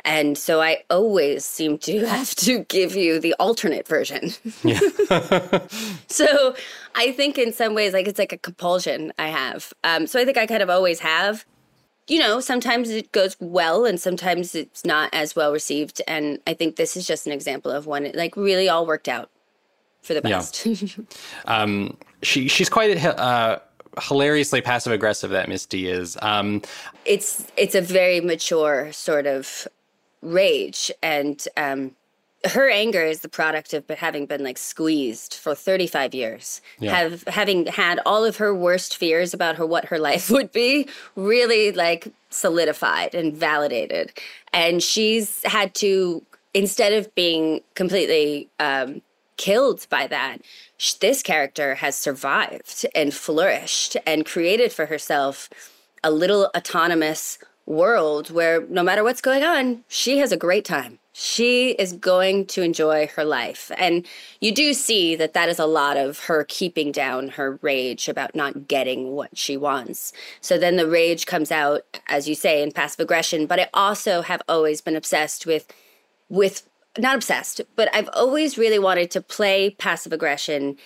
and 0.06 0.38
so 0.38 0.62
I 0.62 0.84
always 0.90 1.46
seem 1.46 1.78
to 1.80 2.00
have 2.06 2.36
to 2.36 2.64
give 2.66 2.96
you 2.96 3.20
the 3.20 3.34
alternate 3.40 3.88
version. 3.88 4.32
Yeah. 4.64 4.80
so 6.08 6.56
I 6.96 7.12
think 7.12 7.38
in 7.38 7.54
some 7.54 7.74
ways, 7.74 7.94
like 7.94 8.08
it's 8.08 8.20
like 8.20 8.34
a 8.34 8.38
compulsion 8.38 9.14
I 9.18 9.28
have. 9.28 9.74
Um, 9.84 10.08
so 10.08 10.20
I 10.20 10.26
think 10.26 10.38
I 10.38 10.46
kind 10.46 10.64
of 10.64 10.70
always 10.70 11.00
have. 11.00 11.46
You 12.08 12.20
know, 12.20 12.42
sometimes 12.42 12.90
it 12.90 13.14
goes 13.14 13.38
well 13.40 13.86
and 13.86 13.98
sometimes 13.98 14.56
it's 14.56 14.84
not 14.84 15.10
as 15.14 15.38
well 15.38 15.54
received. 15.54 16.02
And 16.06 16.40
I 16.46 16.54
think 16.54 16.76
this 16.76 16.98
is 16.98 17.08
just 17.08 17.26
an 17.26 17.32
example 17.32 17.72
of 17.72 17.86
one, 17.86 18.06
it 18.06 18.14
like 18.14 18.36
really 18.36 18.68
all 18.68 18.86
worked 18.86 19.08
out 19.08 19.30
for 20.02 20.14
the 20.14 20.22
best. 20.22 20.66
Yeah. 20.66 20.86
um, 21.46 21.96
she 22.22 22.50
she's 22.50 22.68
quite 22.68 23.02
uh, 23.06 23.60
hilariously 24.02 24.62
passive 24.62 24.94
aggressive. 24.94 25.30
That 25.32 25.50
Misty 25.50 25.88
is. 25.88 26.18
Um, 26.22 26.62
it's 27.06 27.48
it's 27.58 27.76
a 27.76 27.82
very 27.82 28.20
mature 28.22 28.92
sort 28.92 29.28
of 29.28 29.68
rage 30.22 30.92
and 31.02 31.46
um, 31.58 31.96
her 32.46 32.70
anger 32.70 33.02
is 33.02 33.22
the 33.22 33.30
product 33.30 33.74
of 33.74 33.88
having 33.90 34.26
been 34.26 34.44
like 34.44 34.58
squeezed 34.58 35.34
for 35.34 35.56
35 35.56 36.14
years 36.14 36.62
yeah. 36.80 36.96
have 36.96 37.24
having 37.28 37.68
had 37.68 38.00
all 38.06 38.26
of 38.26 38.38
her 38.38 38.54
worst 38.54 38.98
fears 38.98 39.34
about 39.34 39.56
her 39.56 39.66
what 39.66 39.86
her 39.86 40.00
life 40.00 40.30
would 40.30 40.52
be 40.52 40.88
really 41.16 41.72
like 41.72 42.08
solidified 42.30 43.16
and 43.16 43.36
validated 43.36 44.12
and 44.52 44.84
she's 44.84 45.42
had 45.46 45.74
to 45.74 46.24
instead 46.54 46.94
of 46.94 47.14
being 47.16 47.62
completely 47.76 48.50
um, 48.60 49.02
killed 49.38 49.88
by 49.90 50.08
that 50.08 50.42
this 51.00 51.24
character 51.24 51.76
has 51.76 51.98
survived 51.98 52.86
and 52.94 53.14
flourished 53.14 53.96
and 54.06 54.26
created 54.26 54.72
for 54.72 54.88
herself 54.88 55.50
a 56.04 56.12
little 56.12 56.52
autonomous 56.56 57.40
world 57.66 58.30
where 58.30 58.66
no 58.68 58.84
matter 58.84 59.04
what's 59.04 59.22
going 59.22 59.44
on, 59.44 59.84
she 59.88 60.18
has 60.18 60.34
a 60.34 60.38
great 60.38 60.66
time. 60.66 61.00
She 61.14 61.72
is 61.72 61.94
going 61.94 62.48
to 62.48 62.64
enjoy 62.64 63.08
her 63.16 63.24
life. 63.24 63.72
And 63.78 64.06
you 64.42 64.52
do 64.52 64.74
see 64.74 65.16
that 65.16 65.34
that 65.34 65.48
is 65.48 65.60
a 65.60 65.66
lot 65.66 65.96
of 65.96 66.20
her 66.26 66.44
keeping 66.44 66.92
down 66.92 67.30
her 67.30 67.60
rage 67.62 68.10
about 68.10 68.36
not 68.36 68.68
getting 68.68 69.12
what 69.12 69.38
she 69.38 69.56
wants. 69.56 70.12
So 70.42 70.58
then 70.58 70.76
the 70.76 70.90
rage 70.90 71.26
comes 71.26 71.52
out, 71.52 71.84
as 72.08 72.28
you 72.28 72.36
say, 72.36 72.64
in 72.64 72.72
passive 72.72 73.00
aggression. 73.00 73.46
But 73.46 73.60
I 73.60 73.70
also 73.74 74.24
have 74.24 74.42
always 74.50 74.82
been 74.82 74.96
obsessed 74.96 75.46
with, 75.46 75.72
with, 76.30 76.68
not 76.98 77.16
obsessed, 77.16 77.62
but 77.76 77.94
I've 77.96 78.10
always 78.14 78.58
really 78.58 78.80
wanted 78.80 79.12
to 79.12 79.22
play 79.22 79.72
passive 79.72 80.14
aggression. 80.14 80.78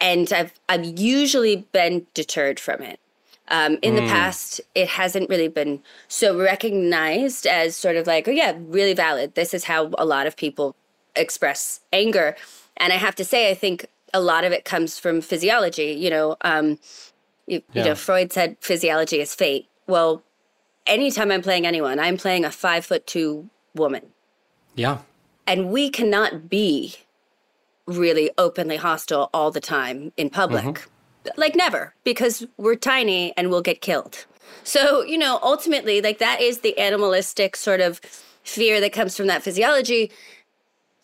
And 0.00 0.32
I've, 0.32 0.52
I've 0.68 0.84
usually 0.98 1.56
been 1.72 2.06
deterred 2.14 2.58
from 2.60 2.82
it 2.82 2.98
Um, 3.48 3.78
in 3.82 3.94
the 3.94 4.00
Mm. 4.02 4.08
past, 4.08 4.60
it 4.74 4.88
hasn't 4.88 5.28
really 5.28 5.48
been 5.48 5.82
so 6.08 6.34
recognized 6.38 7.46
as 7.46 7.76
sort 7.76 7.96
of 7.96 8.06
like, 8.06 8.26
oh, 8.26 8.30
yeah, 8.30 8.54
really 8.58 8.94
valid. 8.94 9.34
This 9.34 9.52
is 9.52 9.64
how 9.64 9.90
a 9.98 10.06
lot 10.06 10.26
of 10.26 10.34
people 10.34 10.74
express 11.14 11.80
anger. 11.92 12.36
And 12.78 12.92
I 12.92 12.96
have 12.96 13.14
to 13.16 13.24
say, 13.24 13.50
I 13.50 13.54
think 13.54 13.86
a 14.14 14.20
lot 14.20 14.44
of 14.44 14.52
it 14.52 14.64
comes 14.64 14.98
from 14.98 15.20
physiology. 15.20 15.92
You 15.92 16.08
know, 16.08 16.36
um, 16.40 16.78
you, 17.46 17.62
you 17.74 17.84
know, 17.84 17.94
Freud 17.94 18.32
said 18.32 18.56
physiology 18.60 19.20
is 19.20 19.34
fate. 19.34 19.68
Well, 19.86 20.22
anytime 20.86 21.30
I'm 21.30 21.42
playing 21.42 21.66
anyone, 21.66 22.00
I'm 22.00 22.16
playing 22.16 22.46
a 22.46 22.50
five 22.50 22.86
foot 22.86 23.06
two 23.06 23.50
woman. 23.74 24.06
Yeah. 24.74 24.98
And 25.46 25.70
we 25.70 25.90
cannot 25.90 26.48
be 26.48 26.96
really 27.86 28.30
openly 28.38 28.76
hostile 28.76 29.30
all 29.34 29.50
the 29.50 29.60
time 29.60 30.12
in 30.16 30.30
public. 30.30 30.64
Mhm. 30.64 30.86
Like 31.36 31.54
never, 31.54 31.94
because 32.04 32.46
we're 32.56 32.76
tiny 32.76 33.32
and 33.36 33.50
we'll 33.50 33.62
get 33.62 33.80
killed. 33.80 34.26
So, 34.62 35.02
you 35.02 35.18
know, 35.18 35.38
ultimately, 35.42 36.00
like 36.00 36.18
that 36.18 36.40
is 36.40 36.58
the 36.58 36.76
animalistic 36.78 37.56
sort 37.56 37.80
of 37.80 38.00
fear 38.42 38.80
that 38.80 38.92
comes 38.92 39.16
from 39.16 39.26
that 39.26 39.42
physiology 39.42 40.10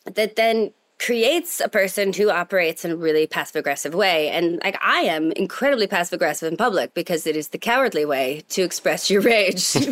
that 0.05 0.37
then 0.37 0.73
creates 1.01 1.61
a 1.61 1.69
person 1.69 2.13
who 2.13 2.31
operates 2.31 2.85
in 2.85 2.91
a 2.91 2.97
really 2.97 3.27
passive 3.27 3.57
aggressive 3.57 3.95
way. 3.95 4.29
And 4.29 4.61
like 4.63 4.79
I 4.83 5.01
am 5.01 5.33
incredibly 5.33 5.87
passive 5.87 6.13
aggressive 6.13 6.53
in 6.53 6.59
public 6.59 6.93
because 6.93 7.27
it 7.27 7.35
is 7.37 7.49
the 7.49 7.59
cowardly 7.59 8.05
way 8.05 8.45
to 8.51 8.63
express 8.63 9.11
your 9.11 9.23
rage. 9.23 9.61
so 9.71 9.87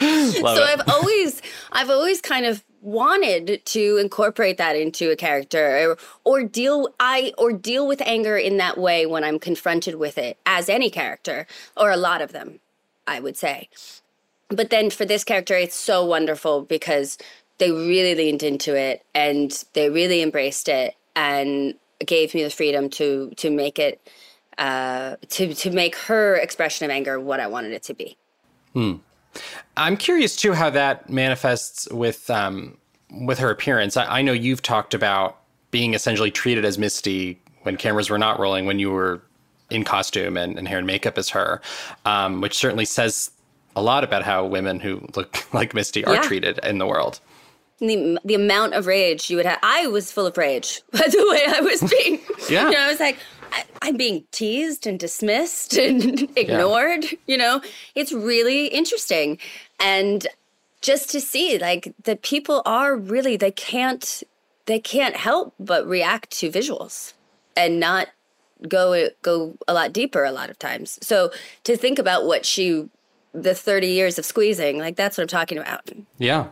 I've 0.00 0.82
always 0.86 1.40
I've 1.72 1.88
always 1.88 2.20
kind 2.20 2.44
of 2.44 2.62
wanted 2.82 3.64
to 3.64 3.96
incorporate 3.96 4.58
that 4.58 4.76
into 4.76 5.10
a 5.10 5.16
character 5.16 5.90
or, 5.90 5.98
or 6.24 6.42
deal 6.44 6.88
I 7.00 7.32
or 7.38 7.52
deal 7.52 7.88
with 7.88 8.02
anger 8.02 8.36
in 8.36 8.58
that 8.58 8.76
way 8.76 9.06
when 9.06 9.24
I'm 9.24 9.38
confronted 9.38 9.94
with 9.94 10.18
it 10.18 10.36
as 10.44 10.68
any 10.68 10.90
character 10.90 11.46
or 11.74 11.90
a 11.90 11.96
lot 11.96 12.20
of 12.20 12.32
them, 12.32 12.60
I 13.06 13.18
would 13.20 13.36
say. 13.36 13.70
But 14.50 14.68
then 14.68 14.90
for 14.90 15.06
this 15.06 15.24
character 15.24 15.54
it's 15.54 15.76
so 15.76 16.04
wonderful 16.04 16.62
because 16.62 17.16
they 17.60 17.70
really 17.70 18.14
leaned 18.16 18.42
into 18.42 18.74
it 18.76 19.04
and 19.14 19.64
they 19.74 19.88
really 19.88 20.22
embraced 20.22 20.68
it 20.68 20.94
and 21.14 21.74
gave 22.04 22.34
me 22.34 22.42
the 22.42 22.50
freedom 22.50 22.90
to 22.90 23.30
to 23.36 23.50
make 23.50 23.78
it 23.78 24.00
uh, 24.58 25.16
to 25.28 25.54
to 25.54 25.70
make 25.70 25.94
her 25.96 26.34
expression 26.36 26.84
of 26.84 26.90
anger 26.90 27.20
what 27.20 27.38
I 27.38 27.46
wanted 27.46 27.72
it 27.72 27.82
to 27.84 27.94
be. 27.94 28.16
Hmm. 28.72 28.94
I'm 29.76 29.96
curious 29.96 30.34
too 30.34 30.52
how 30.54 30.70
that 30.70 31.08
manifests 31.08 31.88
with 31.92 32.28
um, 32.30 32.76
with 33.10 33.38
her 33.38 33.50
appearance. 33.50 33.96
I, 33.96 34.18
I 34.18 34.22
know 34.22 34.32
you've 34.32 34.62
talked 34.62 34.94
about 34.94 35.38
being 35.70 35.94
essentially 35.94 36.30
treated 36.32 36.64
as 36.64 36.78
Misty 36.78 37.40
when 37.62 37.76
cameras 37.76 38.10
were 38.10 38.18
not 38.18 38.40
rolling, 38.40 38.66
when 38.66 38.78
you 38.78 38.90
were 38.90 39.22
in 39.70 39.84
costume 39.84 40.36
and, 40.36 40.58
and 40.58 40.66
hair 40.66 40.78
and 40.78 40.86
makeup 40.86 41.16
as 41.16 41.28
her, 41.28 41.60
um, 42.04 42.40
which 42.40 42.56
certainly 42.56 42.84
says 42.84 43.30
a 43.76 43.82
lot 43.82 44.02
about 44.02 44.24
how 44.24 44.44
women 44.44 44.80
who 44.80 45.06
look 45.14 45.46
like 45.54 45.74
Misty 45.74 46.04
are 46.04 46.14
Yeah. 46.14 46.22
treated 46.22 46.58
in 46.64 46.78
the 46.78 46.86
world. 46.86 47.20
The 47.80 48.18
the 48.24 48.34
amount 48.34 48.74
of 48.74 48.86
rage 48.86 49.30
you 49.30 49.36
would 49.36 49.46
have. 49.46 49.58
I 49.62 49.86
was 49.86 50.12
full 50.12 50.26
of 50.26 50.36
rage 50.36 50.82
by 50.92 50.98
the 50.98 51.26
way 51.30 51.42
I 51.46 51.60
was 51.60 51.82
being. 51.82 52.20
Yeah. 52.48 52.64
You 52.64 52.72
know, 52.72 52.80
I 52.80 52.88
was 52.88 52.98
like, 52.98 53.16
I, 53.52 53.64
I'm 53.82 53.96
being 53.96 54.24
teased 54.32 54.86
and 54.86 54.98
dismissed 54.98 55.76
and 55.76 56.22
ignored. 56.36 57.04
You 57.26 57.36
know, 57.36 57.62
it's 57.94 58.12
really 58.12 58.66
interesting, 58.66 59.38
and 59.78 60.26
just 60.80 61.10
to 61.10 61.20
see 61.20 61.58
like 61.58 61.94
that 62.04 62.22
people 62.22 62.62
are 62.66 62.96
really 62.96 63.36
they 63.36 63.52
can't 63.52 64.22
they 64.66 64.80
can't 64.80 65.16
help 65.16 65.54
but 65.60 65.86
react 65.86 66.30
to 66.38 66.50
visuals 66.50 67.12
and 67.56 67.78
not 67.78 68.08
go 68.68 69.08
go 69.22 69.54
a 69.68 69.74
lot 69.74 69.92
deeper 69.92 70.24
a 70.24 70.32
lot 70.32 70.50
of 70.50 70.58
times. 70.58 70.98
So 71.02 71.30
to 71.64 71.76
think 71.76 71.98
about 71.98 72.26
what 72.26 72.44
she 72.44 72.88
the 73.32 73.54
30 73.54 73.86
years 73.86 74.18
of 74.18 74.24
squeezing 74.24 74.78
like 74.78 74.96
that's 74.96 75.16
what 75.16 75.22
I'm 75.22 75.28
talking 75.28 75.58
about. 75.58 75.88
Yeah. 76.18 76.48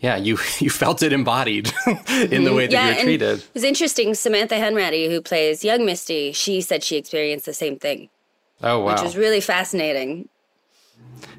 Yeah, 0.00 0.16
you 0.16 0.38
you 0.58 0.70
felt 0.70 1.02
it 1.02 1.12
embodied 1.12 1.72
in 2.08 2.44
the 2.44 2.52
way 2.52 2.66
that 2.66 2.88
you 2.90 2.96
were 2.96 3.02
treated. 3.02 3.38
It 3.38 3.50
was 3.54 3.64
interesting. 3.64 4.14
Samantha 4.14 4.56
Hanratty, 4.56 5.08
who 5.08 5.20
plays 5.20 5.64
young 5.64 5.84
Misty, 5.86 6.32
she 6.32 6.60
said 6.60 6.82
she 6.82 6.96
experienced 6.96 7.46
the 7.46 7.54
same 7.54 7.78
thing, 7.78 8.08
Oh 8.62 8.80
wow. 8.80 8.92
which 8.92 9.02
was 9.02 9.16
really 9.16 9.40
fascinating. 9.40 10.28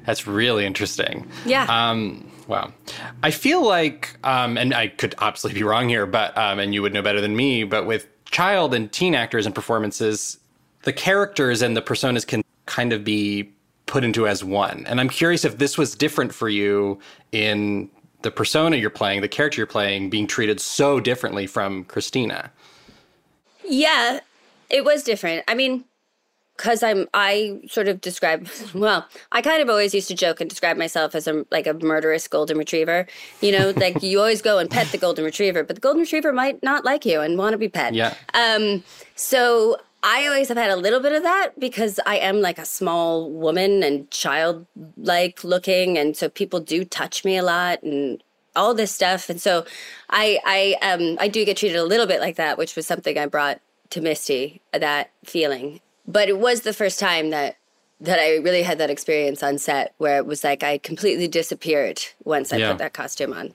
That's 0.06 0.26
really 0.26 0.64
interesting. 0.64 1.28
Yeah. 1.44 1.66
Um, 1.68 2.30
wow. 2.46 2.72
I 3.22 3.30
feel 3.30 3.64
like, 3.64 4.16
um, 4.24 4.56
and 4.56 4.74
I 4.74 4.88
could 4.88 5.14
obviously 5.18 5.52
be 5.52 5.62
wrong 5.62 5.88
here, 5.88 6.06
but 6.06 6.36
um, 6.36 6.58
and 6.58 6.72
you 6.74 6.82
would 6.82 6.94
know 6.94 7.02
better 7.02 7.20
than 7.20 7.36
me, 7.36 7.64
but 7.64 7.86
with 7.86 8.08
child 8.30 8.74
and 8.74 8.90
teen 8.90 9.14
actors 9.14 9.46
and 9.46 9.54
performances, 9.54 10.38
the 10.82 10.92
characters 10.92 11.62
and 11.62 11.76
the 11.76 11.82
personas 11.82 12.26
can 12.26 12.42
kind 12.66 12.92
of 12.92 13.04
be 13.04 13.52
put 13.86 14.02
into 14.04 14.26
as 14.26 14.42
one. 14.42 14.84
And 14.86 15.00
I'm 15.00 15.08
curious 15.08 15.44
if 15.44 15.58
this 15.58 15.76
was 15.78 15.94
different 15.94 16.34
for 16.34 16.48
you 16.48 16.98
in 17.32 17.90
the 18.22 18.30
persona 18.30 18.76
you're 18.76 18.90
playing, 18.90 19.20
the 19.20 19.28
character 19.28 19.60
you're 19.60 19.66
playing, 19.66 20.10
being 20.10 20.26
treated 20.26 20.60
so 20.60 21.00
differently 21.00 21.46
from 21.46 21.84
Christina. 21.84 22.50
Yeah, 23.64 24.20
it 24.70 24.84
was 24.84 25.02
different. 25.02 25.44
I 25.46 25.54
mean, 25.54 25.84
because 26.56 26.82
I'm, 26.82 27.06
I 27.14 27.60
sort 27.68 27.86
of 27.86 28.00
describe, 28.00 28.48
well, 28.74 29.06
I 29.32 29.40
kind 29.40 29.62
of 29.62 29.70
always 29.70 29.94
used 29.94 30.08
to 30.08 30.14
joke 30.14 30.40
and 30.40 30.50
describe 30.50 30.76
myself 30.76 31.14
as 31.14 31.26
a 31.26 31.46
like 31.50 31.66
a 31.66 31.74
murderous 31.74 32.26
golden 32.28 32.58
retriever. 32.58 33.06
You 33.40 33.52
know, 33.52 33.70
like 33.76 34.02
you 34.02 34.18
always 34.18 34.42
go 34.42 34.58
and 34.58 34.68
pet 34.68 34.88
the 34.88 34.98
golden 34.98 35.24
retriever, 35.24 35.62
but 35.62 35.76
the 35.76 35.80
golden 35.80 36.00
retriever 36.00 36.32
might 36.32 36.62
not 36.62 36.84
like 36.84 37.06
you 37.06 37.20
and 37.20 37.38
want 37.38 37.52
to 37.52 37.58
be 37.58 37.68
pet. 37.68 37.94
Yeah. 37.94 38.14
Um, 38.34 38.82
so 39.14 39.78
I 40.02 40.26
always 40.26 40.48
have 40.48 40.56
had 40.56 40.70
a 40.70 40.76
little 40.76 41.00
bit 41.00 41.12
of 41.12 41.22
that 41.24 41.58
because 41.58 41.98
I 42.06 42.18
am 42.18 42.40
like 42.40 42.58
a 42.58 42.64
small 42.64 43.30
woman 43.30 43.82
and 43.82 44.10
childlike 44.10 45.42
looking, 45.42 45.98
and 45.98 46.16
so 46.16 46.28
people 46.28 46.60
do 46.60 46.84
touch 46.84 47.24
me 47.24 47.36
a 47.36 47.42
lot 47.42 47.82
and 47.82 48.22
all 48.54 48.74
this 48.74 48.92
stuff, 48.92 49.28
and 49.28 49.40
so 49.40 49.64
I 50.10 50.38
I 50.44 50.76
um 50.92 51.16
I 51.20 51.28
do 51.28 51.44
get 51.44 51.56
treated 51.56 51.76
a 51.78 51.84
little 51.84 52.06
bit 52.06 52.20
like 52.20 52.36
that, 52.36 52.58
which 52.58 52.76
was 52.76 52.86
something 52.86 53.18
I 53.18 53.26
brought 53.26 53.60
to 53.90 54.00
Misty 54.00 54.60
that 54.72 55.10
feeling. 55.24 55.80
But 56.06 56.28
it 56.28 56.38
was 56.38 56.62
the 56.62 56.72
first 56.72 56.98
time 57.00 57.30
that 57.30 57.56
that 58.00 58.20
I 58.20 58.36
really 58.36 58.62
had 58.62 58.78
that 58.78 58.90
experience 58.90 59.42
on 59.42 59.58
set 59.58 59.94
where 59.98 60.18
it 60.18 60.26
was 60.26 60.44
like 60.44 60.62
I 60.62 60.78
completely 60.78 61.26
disappeared 61.26 62.00
once 62.24 62.52
I 62.52 62.58
Yeah. 62.58 62.70
put 62.70 62.78
that 62.78 62.92
costume 62.92 63.32
on. 63.32 63.54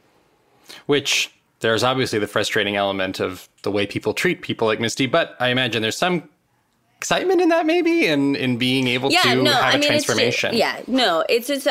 which 0.87 1.31
there's 1.59 1.83
obviously 1.83 2.19
the 2.19 2.27
frustrating 2.27 2.75
element 2.75 3.21
of 3.21 3.47
the 3.61 3.71
way 3.71 3.85
people 3.85 4.13
treat 4.13 4.41
people 4.41 4.67
like 4.67 4.81
Misty, 4.81 5.05
but 5.05 5.37
I 5.39 5.47
imagine 5.47 5.81
there's 5.81 5.95
some 5.97 6.27
excitement 7.03 7.41
in 7.41 7.49
that 7.49 7.65
maybe 7.65 8.05
in 8.07 8.33
in 8.37 8.55
being 8.57 8.87
able 8.87 9.09
to 9.09 9.17
have 9.17 9.75
a 9.75 9.79
transformation. 9.85 10.51
It's, 10.51 10.57
yeah, 10.57 10.79
no, 10.87 11.25
it's 11.27 11.47
just, 11.47 11.67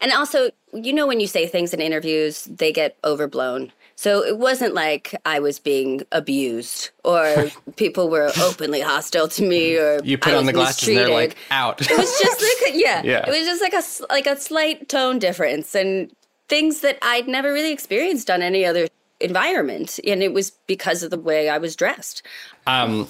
and 0.00 0.12
also, 0.12 0.50
you 0.72 0.92
know, 0.92 1.06
when 1.06 1.20
you 1.20 1.28
say 1.28 1.46
things 1.46 1.72
in 1.72 1.80
interviews, 1.80 2.44
they 2.46 2.72
get 2.72 2.96
overblown. 3.04 3.70
So 3.94 4.24
it 4.24 4.36
wasn't 4.38 4.74
like 4.74 5.14
I 5.24 5.38
was 5.38 5.60
being 5.60 6.02
abused 6.10 6.90
or 7.04 7.52
people 7.76 8.10
were 8.10 8.32
openly 8.42 8.80
hostile 8.80 9.28
to 9.28 9.42
me 9.46 9.76
or 9.76 10.00
You 10.04 10.18
put 10.18 10.32
I 10.32 10.38
on 10.38 10.46
the 10.46 10.52
glasses 10.52 10.88
and 10.88 10.96
they're 10.98 11.08
like 11.08 11.36
out. 11.52 11.80
It 11.80 11.96
was 11.96 12.18
just 12.20 12.42
like 12.42 12.74
a, 12.74 12.76
yeah, 12.86 13.02
Yeah. 13.04 13.28
it 13.28 13.30
was 13.30 13.46
just 13.46 13.62
like 13.62 13.74
a 13.74 13.82
like 14.12 14.26
a 14.26 14.40
slight 14.40 14.88
tone 14.88 15.20
difference 15.20 15.76
and 15.76 16.10
things 16.48 16.80
that 16.80 16.98
I'd 17.00 17.28
never 17.28 17.52
really 17.52 17.70
experienced 17.72 18.28
on 18.28 18.42
any 18.42 18.64
other 18.64 18.88
environment, 19.20 20.00
and 20.04 20.20
it 20.20 20.32
was 20.32 20.50
because 20.66 21.04
of 21.04 21.10
the 21.12 21.18
way 21.20 21.48
I 21.48 21.58
was 21.58 21.76
dressed. 21.76 22.22
Um, 22.66 23.06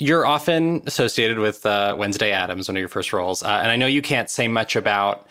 you're 0.00 0.26
often 0.26 0.82
associated 0.86 1.38
with 1.38 1.64
uh, 1.66 1.94
Wednesday 1.96 2.32
Addams, 2.32 2.68
one 2.68 2.76
of 2.76 2.80
your 2.80 2.88
first 2.88 3.12
roles, 3.12 3.42
uh, 3.42 3.48
and 3.48 3.70
I 3.70 3.76
know 3.76 3.86
you 3.86 4.02
can't 4.02 4.30
say 4.30 4.48
much 4.48 4.74
about 4.74 5.28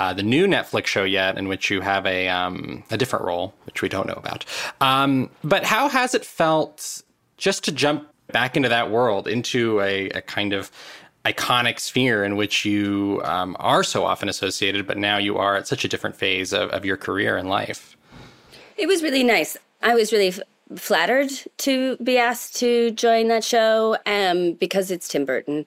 uh, 0.00 0.12
the 0.12 0.22
new 0.22 0.46
Netflix 0.46 0.86
show 0.86 1.04
yet, 1.04 1.38
in 1.38 1.48
which 1.48 1.70
you 1.70 1.80
have 1.80 2.04
a 2.04 2.28
um, 2.28 2.82
a 2.90 2.96
different 2.96 3.24
role, 3.24 3.54
which 3.64 3.80
we 3.80 3.88
don't 3.88 4.06
know 4.06 4.14
about. 4.14 4.44
Um, 4.80 5.30
but 5.42 5.64
how 5.64 5.88
has 5.88 6.14
it 6.14 6.24
felt 6.24 7.02
just 7.36 7.64
to 7.64 7.72
jump 7.72 8.08
back 8.32 8.56
into 8.56 8.68
that 8.68 8.90
world, 8.90 9.28
into 9.28 9.80
a, 9.80 10.08
a 10.10 10.20
kind 10.20 10.52
of 10.52 10.70
iconic 11.24 11.78
sphere 11.78 12.24
in 12.24 12.36
which 12.36 12.64
you 12.64 13.20
um, 13.24 13.56
are 13.60 13.84
so 13.84 14.04
often 14.04 14.28
associated, 14.28 14.86
but 14.86 14.96
now 14.96 15.16
you 15.16 15.38
are 15.38 15.56
at 15.56 15.66
such 15.66 15.84
a 15.84 15.88
different 15.88 16.16
phase 16.16 16.52
of, 16.52 16.70
of 16.70 16.84
your 16.84 16.96
career 16.96 17.36
and 17.36 17.48
life? 17.48 17.96
It 18.76 18.86
was 18.86 19.02
really 19.02 19.24
nice. 19.24 19.56
I 19.82 19.94
was 19.94 20.12
really 20.12 20.32
flattered 20.76 21.30
to 21.58 21.96
be 21.98 22.18
asked 22.18 22.56
to 22.56 22.90
join 22.90 23.28
that 23.28 23.44
show 23.44 23.96
um, 24.06 24.52
because 24.54 24.90
it's 24.90 25.08
Tim 25.08 25.24
Burton. 25.24 25.66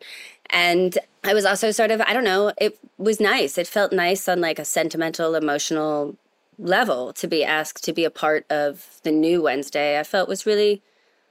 And 0.50 0.98
I 1.24 1.34
was 1.34 1.46
also 1.46 1.72
sort 1.72 1.92
of, 1.92 2.02
I 2.02 2.14
don't 2.14 2.24
know, 2.24 2.52
it 2.60 2.78
was 2.98 3.20
nice. 3.20 3.58
It 3.58 3.68
felt 3.68 3.94
nice 3.94 4.28
on 4.28 4.42
like 4.42 4.60
a 4.60 4.66
sentimental, 4.66 5.36
emotional 5.36 6.16
level 6.60 7.14
to 7.14 7.28
be 7.28 7.44
asked 7.44 7.84
to 7.86 7.94
be 7.94 8.04
a 8.04 8.12
part 8.12 8.46
of 8.50 9.00
the 9.04 9.12
new 9.12 9.42
Wednesday. 9.42 10.00
I 10.00 10.04
felt 10.04 10.30
was 10.30 10.46
really, 10.46 10.82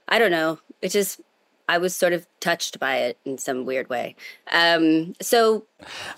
I 0.07 0.19
don't 0.19 0.31
know, 0.31 0.59
it 0.81 0.89
just, 0.89 1.21
I 1.71 1.77
was 1.77 1.95
sort 1.95 2.11
of 2.11 2.27
touched 2.41 2.79
by 2.79 2.97
it 2.97 3.17
in 3.23 3.37
some 3.37 3.65
weird 3.65 3.87
way. 3.89 4.15
Um, 4.51 5.15
so, 5.21 5.63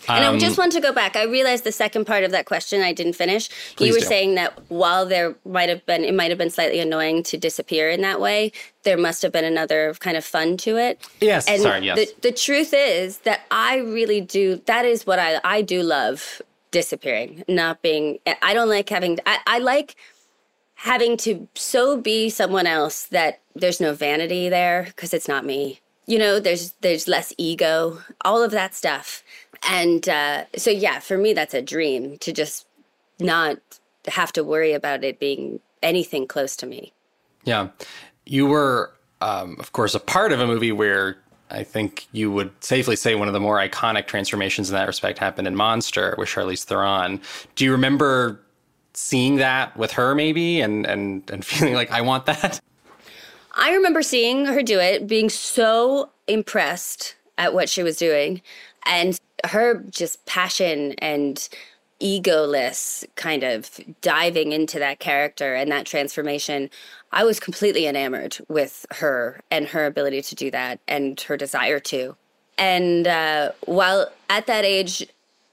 and 0.10 0.26
Um, 0.26 0.36
I 0.36 0.40
just 0.40 0.58
want 0.58 0.72
to 0.72 0.82
go 0.82 0.92
back. 0.92 1.16
I 1.16 1.26
realized 1.26 1.64
the 1.64 1.72
second 1.72 2.06
part 2.06 2.24
of 2.24 2.32
that 2.32 2.48
question 2.48 2.82
I 2.82 2.92
didn't 2.92 3.14
finish. 3.14 3.50
You 3.80 3.94
were 3.94 4.00
do. 4.00 4.06
saying 4.06 4.34
that 4.34 4.60
while 4.70 5.06
there 5.06 5.36
might 5.46 5.70
have 5.70 5.86
been, 5.86 6.04
it 6.04 6.16
might 6.16 6.32
have 6.32 6.40
been 6.40 6.50
slightly 6.50 6.80
annoying 6.80 7.22
to 7.24 7.38
disappear 7.38 7.92
in 7.92 8.02
that 8.02 8.20
way, 8.20 8.52
there 8.82 8.98
must 8.98 9.22
have 9.22 9.32
been 9.32 9.46
another 9.46 9.94
kind 10.00 10.18
of 10.18 10.26
fun 10.26 10.58
to 10.58 10.78
it. 10.78 11.00
Yes, 11.22 11.48
And 11.48 11.62
sorry, 11.62 11.86
yes. 11.86 11.98
The, 12.00 12.30
the 12.30 12.32
truth 12.32 12.74
is 12.74 13.20
that 13.20 13.42
I 13.52 13.78
really 13.78 14.22
do, 14.22 14.60
that 14.66 14.86
is 14.86 15.06
what 15.06 15.20
I, 15.20 15.40
I 15.44 15.62
do 15.62 15.84
love 15.84 16.42
disappearing, 16.72 17.44
not 17.48 17.84
being, 17.84 18.18
I 18.42 18.56
don't 18.56 18.70
like 18.70 18.90
having, 18.90 19.20
I, 19.28 19.38
I 19.46 19.60
like 19.60 19.96
having 20.76 21.18
to 21.18 21.48
so 21.56 21.98
be 21.98 22.30
someone 22.30 22.68
else 22.68 23.06
that 23.06 23.40
there's 23.56 23.80
no 23.80 23.94
vanity 23.94 24.50
there 24.50 24.84
because 24.88 25.14
it's 25.14 25.28
not 25.28 25.46
me 25.46 25.80
you 26.06 26.18
know 26.20 26.40
there's 26.40 26.72
there's 26.82 27.08
less 27.08 27.34
ego 27.38 28.00
all 28.26 28.44
of 28.44 28.52
that 28.52 28.74
stuff 28.76 29.24
and 29.70 30.10
uh, 30.10 30.44
so 30.58 30.70
yeah 30.70 31.00
for 31.00 31.18
me 31.18 31.34
that's 31.34 31.54
a 31.54 31.62
dream 31.62 32.18
to 32.18 32.34
just 32.34 32.66
not 33.20 33.58
have 34.08 34.34
to 34.34 34.44
worry 34.44 34.74
about 34.74 35.04
it 35.04 35.20
being 35.20 35.60
anything 35.82 36.28
close 36.28 36.56
to 36.56 36.66
me 36.66 36.92
Yeah. 37.46 37.70
You 38.26 38.46
were, 38.48 38.94
um, 39.22 39.58
of 39.60 39.74
course, 39.74 39.96
a 39.96 40.00
part 40.00 40.32
of 40.32 40.40
a 40.40 40.48
movie 40.48 40.72
where 40.72 41.18
I 41.52 41.64
think 41.64 42.08
you 42.14 42.32
would 42.32 42.52
safely 42.64 42.96
say 42.96 43.16
one 43.16 43.28
of 43.28 43.34
the 43.34 43.40
more 43.40 43.58
iconic 43.58 44.08
transformations 44.08 44.70
in 44.70 44.76
that 44.76 44.88
respect 44.88 45.20
happened 45.20 45.48
in 45.48 45.56
Monster 45.56 46.16
with 46.18 46.30
Charlize 46.30 46.64
Theron. 46.64 47.20
Do 47.56 47.66
you 47.66 47.72
remember 47.72 48.40
seeing 48.94 49.38
that 49.38 49.76
with 49.78 49.92
her 49.92 50.16
maybe 50.16 50.62
and, 50.62 50.86
and, 50.86 51.30
and 51.30 51.46
feeling 51.46 51.74
like 51.74 51.92
I 51.92 52.02
want 52.02 52.26
that? 52.26 52.60
I 53.56 53.74
remember 53.74 54.02
seeing 54.02 54.46
her 54.46 54.64
do 54.64 54.80
it, 54.80 55.08
being 55.08 55.30
so 55.30 56.10
impressed 56.28 57.16
at 57.38 57.54
what 57.54 57.70
she 57.70 57.84
was 57.84 57.98
doing, 57.98 58.42
and 58.86 59.20
her 59.46 59.84
just 59.90 60.26
passion 60.26 60.94
and 61.00 61.48
egoless 62.02 63.06
kind 63.16 63.44
of 63.44 63.80
diving 64.02 64.52
into 64.52 64.80
that 64.80 65.00
character 65.00 65.56
and 65.56 65.72
that 65.72 65.86
transformation. 65.86 66.70
I 67.12 67.24
was 67.24 67.40
completely 67.40 67.88
enamored 67.88 68.38
with 68.50 68.86
her 68.92 69.42
and 69.52 69.68
her 69.68 69.86
ability 69.86 70.22
to 70.24 70.36
do 70.36 70.52
that 70.52 70.80
and 70.88 71.20
her 71.22 71.38
desire 71.38 71.80
to. 71.82 72.16
And 72.58 73.08
uh, 73.08 73.52
while 73.66 74.12
at 74.30 74.48
that 74.48 74.66
age, 74.66 75.08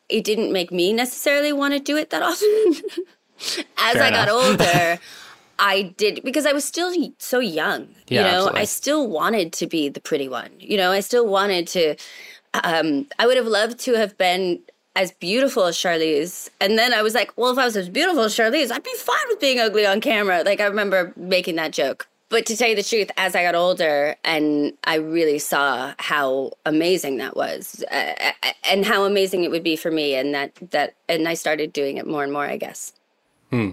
it 0.09 0.25
didn't 0.25 0.53
make 0.53 0.73
me 0.73 0.93
necessarily 0.93 1.53
want 1.53 1.75
to 1.75 1.81
do 1.81 1.97
it 1.97 2.11
that 2.11 2.23
often. 2.23 2.75
As 3.79 3.95
Fair 3.95 4.03
I 4.03 4.11
got 4.11 4.29
older, 4.29 4.99
I 5.59 5.95
did 5.97 6.23
because 6.25 6.47
I 6.47 6.53
was 6.53 6.65
still 6.65 6.93
so 7.19 7.39
young. 7.39 7.89
Yeah, 8.09 8.21
you 8.21 8.25
know, 8.25 8.37
absolutely. 8.39 8.61
I 8.61 8.65
still 8.65 9.09
wanted 9.09 9.53
to 9.55 9.67
be 9.67 9.89
the 9.89 10.01
pretty 10.01 10.29
one. 10.29 10.51
You 10.59 10.77
know, 10.77 10.91
I 10.91 11.01
still 11.01 11.27
wanted 11.27 11.67
to. 11.69 11.97
Um, 12.65 13.07
I 13.19 13.27
would 13.27 13.37
have 13.37 13.47
loved 13.47 13.79
to 13.81 13.95
have 13.95 14.19
been 14.19 14.61
as 14.97 15.13
beautiful 15.13 15.65
as 15.65 15.77
Charlize, 15.77 16.49
and 16.61 16.79
then 16.79 16.93
I 16.93 17.03
was 17.03 17.15
like, 17.15 17.33
well, 17.37 17.53
if 17.53 17.59
I 17.59 17.65
was 17.65 17.77
as 17.77 17.89
beautiful 17.89 18.25
as 18.25 18.35
Charlize, 18.37 18.73
I'd 18.73 18.83
be 18.83 18.95
fine 18.97 19.17
with 19.29 19.41
being 19.41 19.61
ugly 19.61 19.87
on 19.87 20.01
camera. 20.01 20.43
Like 20.45 20.61
I 20.61 20.67
remember 20.67 21.13
making 21.17 21.57
that 21.57 21.73
joke. 21.73 22.09
But 22.31 22.47
to 22.47 22.57
tell 22.57 22.69
you 22.69 22.77
the 22.77 22.85
truth, 22.85 23.11
as 23.17 23.35
I 23.35 23.43
got 23.43 23.57
older 23.57 24.15
and 24.25 24.73
I 24.85 24.95
really 24.95 25.41
saw 25.41 25.95
how 25.99 26.53
amazing 26.65 27.17
that 27.17 27.37
was, 27.37 27.85
uh, 27.91 28.33
and 28.65 28.87
how 28.87 29.05
amazing 29.05 29.43
it 29.43 29.51
would 29.51 29.65
be 29.65 29.75
for 29.75 29.91
me, 29.91 30.15
and 30.15 30.33
that 30.33 30.55
that, 30.71 30.95
and 31.09 31.29
I 31.29 31.35
started 31.35 31.73
doing 31.73 31.97
it 31.99 32.07
more 32.07 32.23
and 32.23 32.33
more, 32.33 32.45
I 32.47 32.57
guess. 32.57 32.93
Hmm. 33.51 33.71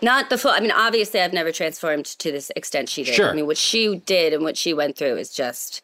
Not 0.00 0.30
the 0.30 0.38
full. 0.38 0.50
I 0.50 0.60
mean, 0.60 0.72
obviously, 0.72 1.20
I've 1.20 1.32
never 1.32 1.52
transformed 1.52 2.06
to 2.06 2.32
this 2.32 2.50
extent 2.56 2.88
she 2.88 3.04
did. 3.04 3.14
Sure. 3.14 3.30
I 3.30 3.34
mean, 3.34 3.46
what 3.46 3.58
she 3.58 3.96
did 3.96 4.32
and 4.32 4.42
what 4.42 4.56
she 4.56 4.74
went 4.74 4.96
through 4.96 5.16
is 5.16 5.32
just 5.32 5.82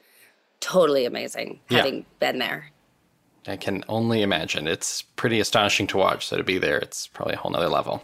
totally 0.60 1.04
amazing. 1.04 1.60
Yeah. 1.68 1.78
Having 1.78 2.06
been 2.18 2.38
there. 2.38 2.72
I 3.46 3.56
can 3.56 3.84
only 3.88 4.22
imagine. 4.22 4.66
It's 4.66 5.02
pretty 5.02 5.40
astonishing 5.40 5.86
to 5.88 5.96
watch. 5.96 6.26
So 6.26 6.36
to 6.36 6.44
be 6.44 6.58
there, 6.58 6.78
it's 6.78 7.06
probably 7.06 7.34
a 7.34 7.38
whole 7.38 7.50
nother 7.50 7.68
level. 7.68 8.02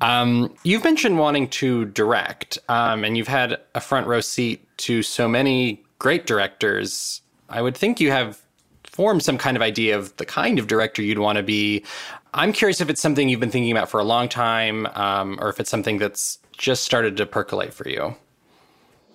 Um, 0.00 0.54
you've 0.64 0.84
mentioned 0.84 1.18
wanting 1.18 1.48
to 1.50 1.86
direct, 1.86 2.58
um, 2.68 3.04
and 3.04 3.16
you've 3.16 3.28
had 3.28 3.58
a 3.74 3.80
front 3.80 4.06
row 4.06 4.20
seat 4.20 4.66
to 4.78 5.02
so 5.02 5.28
many 5.28 5.82
great 5.98 6.26
directors. 6.26 7.22
I 7.48 7.62
would 7.62 7.76
think 7.76 8.00
you 8.00 8.10
have 8.10 8.40
formed 8.84 9.22
some 9.22 9.38
kind 9.38 9.56
of 9.56 9.62
idea 9.62 9.96
of 9.96 10.16
the 10.16 10.26
kind 10.26 10.58
of 10.58 10.66
director 10.66 11.02
you'd 11.02 11.18
want 11.18 11.36
to 11.36 11.42
be. 11.42 11.84
I'm 12.34 12.52
curious 12.52 12.80
if 12.80 12.90
it's 12.90 13.00
something 13.00 13.28
you've 13.28 13.40
been 13.40 13.50
thinking 13.50 13.70
about 13.70 13.88
for 13.88 14.00
a 14.00 14.04
long 14.04 14.28
time, 14.28 14.86
um, 14.94 15.38
or 15.40 15.48
if 15.48 15.60
it's 15.60 15.70
something 15.70 15.98
that's 15.98 16.38
just 16.52 16.84
started 16.84 17.16
to 17.18 17.26
percolate 17.26 17.72
for 17.72 17.88
you. 17.88 18.16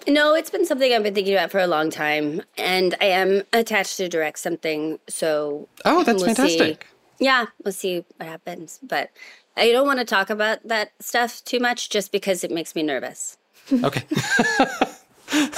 No, 0.08 0.34
it's 0.34 0.50
been 0.50 0.66
something 0.66 0.94
I've 0.94 1.04
been 1.04 1.14
thinking 1.14 1.34
about 1.34 1.52
for 1.52 1.60
a 1.60 1.68
long 1.68 1.90
time, 1.90 2.42
and 2.58 2.96
I 3.02 3.06
am 3.08 3.44
attached 3.52 3.98
to 3.98 4.08
direct 4.08 4.40
something. 4.40 5.00
So 5.10 5.68
Oh, 5.84 6.04
that's 6.04 6.24
we'll 6.24 6.34
see. 6.34 6.36
fantastic. 6.36 6.88
Yeah, 7.20 7.48
we'll 7.64 7.74
see 7.74 8.06
what 8.16 8.30
happens. 8.30 8.80
But 8.82 9.12
I 9.58 9.72
don't 9.74 9.86
want 9.86 10.00
to 10.00 10.06
talk 10.06 10.30
about 10.30 10.66
that 10.66 10.94
stuff 11.02 11.44
too 11.44 11.60
much, 11.60 11.90
just 11.90 12.14
because 12.14 12.46
it 12.46 12.52
makes 12.52 12.74
me 12.76 12.84
nervous. 12.84 13.38
Okay. 13.84 14.04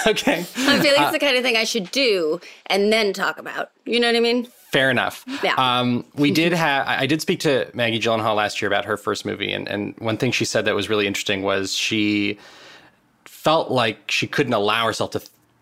okay. 0.08 0.40
I 0.58 0.80
feel 0.80 0.92
like 0.94 1.02
Uh, 1.02 1.04
it's 1.04 1.12
the 1.12 1.20
kind 1.20 1.38
of 1.38 1.44
thing 1.44 1.56
I 1.56 1.64
should 1.64 1.92
do 1.92 2.42
and 2.66 2.92
then 2.92 3.14
talk 3.14 3.38
about. 3.38 3.70
You 3.86 4.00
know 4.00 4.08
what 4.08 4.16
I 4.16 4.20
mean? 4.22 4.48
Fair 4.72 4.90
enough. 4.90 5.26
Yeah. 5.44 5.54
Um, 5.58 6.06
we 6.16 6.32
did 6.42 6.54
have. 6.54 6.88
I 6.88 7.06
did 7.06 7.22
speak 7.22 7.42
to 7.42 7.70
Maggie 7.74 8.00
Gyllenhaal 8.00 8.36
last 8.36 8.62
year 8.62 8.68
about 8.68 8.86
her 8.86 8.98
first 8.98 9.26
movie, 9.26 9.52
and 9.52 9.68
and 9.68 9.96
one 10.00 10.18
thing 10.18 10.32
she 10.32 10.46
said 10.46 10.66
that 10.66 10.76
was 10.76 10.90
really 10.90 11.08
interesting 11.08 11.42
was 11.42 11.74
she 11.76 12.38
felt 13.26 13.72
like 13.72 14.10
she 14.10 14.28
couldn't 14.28 14.54
allow 14.54 14.86
herself 14.86 15.12
to 15.12 15.22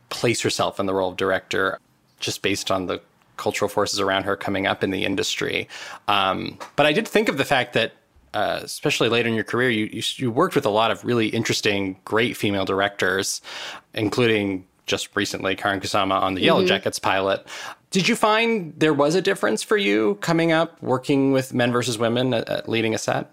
place 0.09 0.41
herself 0.41 0.79
in 0.79 0.85
the 0.85 0.93
role 0.93 1.09
of 1.11 1.17
director, 1.17 1.79
just 2.19 2.41
based 2.41 2.69
on 2.71 2.85
the 2.87 2.99
cultural 3.37 3.69
forces 3.69 3.99
around 3.99 4.23
her 4.23 4.35
coming 4.35 4.67
up 4.67 4.83
in 4.83 4.91
the 4.91 5.05
industry. 5.05 5.67
Um, 6.07 6.59
but 6.75 6.85
I 6.85 6.91
did 6.93 7.07
think 7.07 7.29
of 7.29 7.37
the 7.37 7.45
fact 7.45 7.73
that. 7.73 7.93
Uh, 8.31 8.59
especially 8.61 9.09
later 9.09 9.27
in 9.27 9.33
your 9.33 9.43
career, 9.43 9.71
you, 9.71 9.85
you 9.91 10.03
you 10.17 10.29
worked 10.29 10.53
with 10.53 10.67
a 10.67 10.69
lot 10.69 10.91
of 10.91 11.03
really 11.03 11.29
interesting, 11.29 11.97
great 12.05 12.37
female 12.37 12.63
directors, 12.63 13.41
including 13.95 14.67
just 14.85 15.15
recently 15.15 15.55
Karyn 15.55 15.81
Kusama 15.81 16.21
on 16.21 16.35
the 16.35 16.41
Yellow 16.41 16.63
Mhm. 16.63 16.67
Jackets 16.67 16.99
pilot. 16.99 17.43
Did 17.91 18.07
you 18.07 18.15
find 18.15 18.73
there 18.77 18.93
was 18.93 19.15
a 19.15 19.21
difference 19.21 19.63
for 19.63 19.77
you 19.77 20.15
coming 20.21 20.51
up 20.51 20.81
working 20.81 21.31
with 21.31 21.53
men 21.53 21.71
versus 21.71 21.97
women 21.97 22.33
at, 22.33 22.47
at 22.47 22.69
leading 22.69 22.93
a 22.93 22.97
set? 22.97 23.31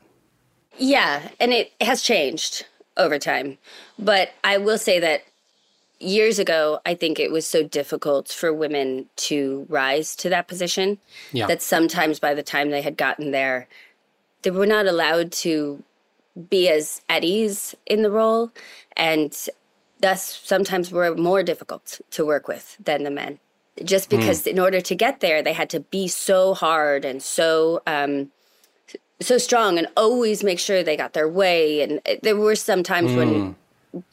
Yeah, 0.79 1.29
and 1.39 1.53
it 1.53 1.73
has 1.81 2.03
changed 2.03 2.67
over 2.97 3.19
time. 3.19 3.59
But 3.99 4.31
I 4.45 4.57
will 4.59 4.79
say 4.79 4.99
that 5.01 5.25
years 5.99 6.39
ago, 6.39 6.81
I 6.87 6.95
think 6.95 7.19
it 7.19 7.31
was 7.31 7.47
so 7.47 7.63
difficult 7.63 8.29
for 8.29 8.53
women 8.53 9.07
to 9.17 9.67
rise 9.69 10.17
to 10.17 10.29
that 10.31 10.49
position 10.49 10.99
Yeah. 11.33 11.47
that 11.47 11.63
sometimes 11.63 12.19
by 12.19 12.35
the 12.35 12.43
time 12.43 12.71
they 12.71 12.83
had 12.83 12.97
gotten 12.97 13.31
there, 13.31 13.69
they 14.43 14.51
were 14.51 14.67
not 14.67 14.87
allowed 14.87 15.33
to 15.33 15.83
be 16.51 16.69
as 16.69 17.01
at 17.09 17.25
ease 17.25 17.75
in 17.87 18.03
the 18.03 18.11
role 18.11 18.53
and 18.95 19.35
thus 20.01 20.41
sometimes 20.45 20.93
were 20.93 21.15
more 21.15 21.43
difficult 21.43 22.01
to 22.11 22.27
work 22.27 22.47
with 22.47 22.77
than 22.83 23.03
the 23.05 23.11
men 23.11 23.39
just 23.85 24.11
Hmm. 24.11 24.19
because 24.19 24.47
in 24.47 24.59
order 24.59 24.81
to 24.81 24.95
get 24.95 25.21
there 25.21 25.43
they 25.43 25.53
had 25.53 25.71
to 25.71 25.81
be 25.81 26.09
so 26.09 26.55
hard 26.55 27.05
and 27.05 27.23
so 27.23 27.83
um 27.87 28.31
so 29.21 29.39
strong 29.39 29.79
and 29.79 29.87
always 29.97 30.45
make 30.45 30.59
sure 30.59 30.83
they 30.83 30.97
got 30.97 31.15
their 31.15 31.29
way. 31.29 31.81
And 31.81 32.01
there 32.23 32.37
were 32.37 32.55
some 32.55 32.83
times 32.83 33.15
when 33.15 33.57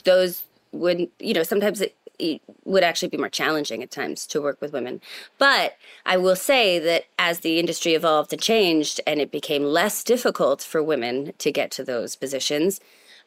those 0.06 0.44
would 0.72 1.10
you 1.20 1.34
know 1.34 1.44
sometimes 1.44 1.82
it, 1.82 1.96
it 2.18 2.42
would 2.66 2.84
actually 2.84 3.10
be 3.10 3.18
more 3.18 3.30
challenging 3.30 3.84
at 3.84 3.92
times 3.92 4.26
to 4.28 4.42
work 4.42 4.60
with 4.62 4.74
women. 4.74 5.02
But 5.38 5.78
i 6.06 6.18
will 6.18 6.36
say 6.36 6.80
that 6.80 7.06
as 7.20 7.40
the 7.40 7.60
industry 7.60 7.94
evolved 7.94 8.34
and 8.34 8.42
changed 8.42 9.00
and 9.06 9.20
it 9.20 9.32
became 9.32 9.64
less 9.64 10.04
difficult 10.04 10.62
for 10.62 10.82
women 10.82 11.34
to 11.38 11.52
get 11.52 11.70
to 11.72 11.84
those 11.84 12.16
positions 12.16 12.80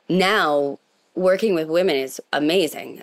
now 0.08 0.78
working 1.14 1.54
with 1.54 1.68
women 1.68 1.96
is 1.96 2.20
amazing 2.32 3.02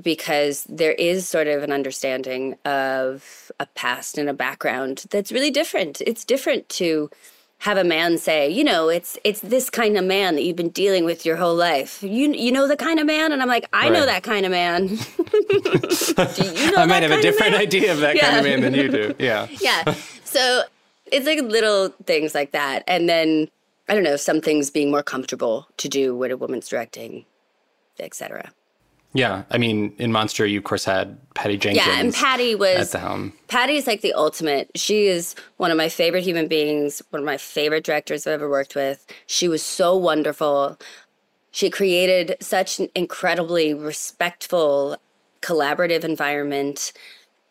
because 0.00 0.64
there 0.68 0.92
is 0.92 1.28
sort 1.28 1.46
of 1.46 1.62
an 1.62 1.72
understanding 1.72 2.56
of 2.64 3.52
a 3.60 3.66
past 3.66 4.16
and 4.16 4.28
a 4.28 4.34
background 4.34 5.04
that's 5.10 5.30
really 5.30 5.50
different 5.50 6.00
it's 6.02 6.24
different 6.24 6.68
to 6.70 7.10
have 7.62 7.78
a 7.78 7.84
man 7.84 8.18
say, 8.18 8.50
you 8.50 8.64
know, 8.64 8.88
it's 8.88 9.16
it's 9.22 9.38
this 9.38 9.70
kind 9.70 9.96
of 9.96 10.04
man 10.04 10.34
that 10.34 10.42
you've 10.42 10.56
been 10.56 10.70
dealing 10.70 11.04
with 11.04 11.24
your 11.24 11.36
whole 11.36 11.54
life. 11.54 12.02
You 12.02 12.32
you 12.32 12.50
know 12.50 12.66
the 12.66 12.76
kind 12.76 12.98
of 12.98 13.06
man, 13.06 13.30
and 13.30 13.40
I'm 13.40 13.46
like, 13.46 13.68
I 13.72 13.88
know 13.88 14.04
that 14.04 14.24
kind 14.24 14.44
of 14.44 14.50
man. 14.50 14.86
do 14.88 14.94
you 14.96 16.72
know 16.72 16.78
I 16.78 16.86
might 16.86 17.04
have 17.04 17.12
a 17.12 17.22
different 17.22 17.54
idea 17.54 17.92
of 17.92 18.00
that 18.00 18.18
kind 18.18 18.36
of 18.36 18.42
man 18.42 18.62
than 18.62 18.74
you 18.74 18.88
do. 18.88 19.14
Yeah. 19.20 19.46
yeah. 19.60 19.94
So 20.24 20.64
it's 21.06 21.24
like 21.24 21.38
little 21.40 21.90
things 22.04 22.34
like 22.34 22.50
that, 22.50 22.82
and 22.88 23.08
then 23.08 23.48
I 23.88 23.94
don't 23.94 24.02
know, 24.02 24.16
some 24.16 24.40
things 24.40 24.68
being 24.68 24.90
more 24.90 25.04
comfortable 25.04 25.68
to 25.76 25.88
do 25.88 26.16
when 26.16 26.32
a 26.32 26.36
woman's 26.36 26.68
directing, 26.68 27.26
etc. 28.00 28.52
Yeah. 29.14 29.42
I 29.50 29.58
mean, 29.58 29.94
in 29.98 30.12
Monster, 30.12 30.46
you 30.46 30.58
of 30.58 30.64
course 30.64 30.84
had 30.84 31.18
Patty 31.34 31.56
Jenkins. 31.56 31.86
Yeah, 31.86 32.00
and 32.00 32.14
Patty 32.14 32.54
was 32.54 32.78
at 32.78 32.90
the 32.92 32.98
helm. 32.98 33.32
Patty 33.48 33.76
is 33.76 33.86
like 33.86 34.00
the 34.00 34.14
ultimate. 34.14 34.70
She 34.74 35.06
is 35.06 35.34
one 35.58 35.70
of 35.70 35.76
my 35.76 35.88
favorite 35.88 36.24
human 36.24 36.48
beings, 36.48 37.02
one 37.10 37.20
of 37.20 37.26
my 37.26 37.36
favorite 37.36 37.84
directors 37.84 38.26
I've 38.26 38.34
ever 38.34 38.48
worked 38.48 38.74
with. 38.74 39.06
She 39.26 39.48
was 39.48 39.62
so 39.62 39.96
wonderful. 39.96 40.78
She 41.50 41.68
created 41.68 42.36
such 42.40 42.80
an 42.80 42.88
incredibly 42.94 43.74
respectful 43.74 44.96
collaborative 45.42 46.04
environment 46.04 46.92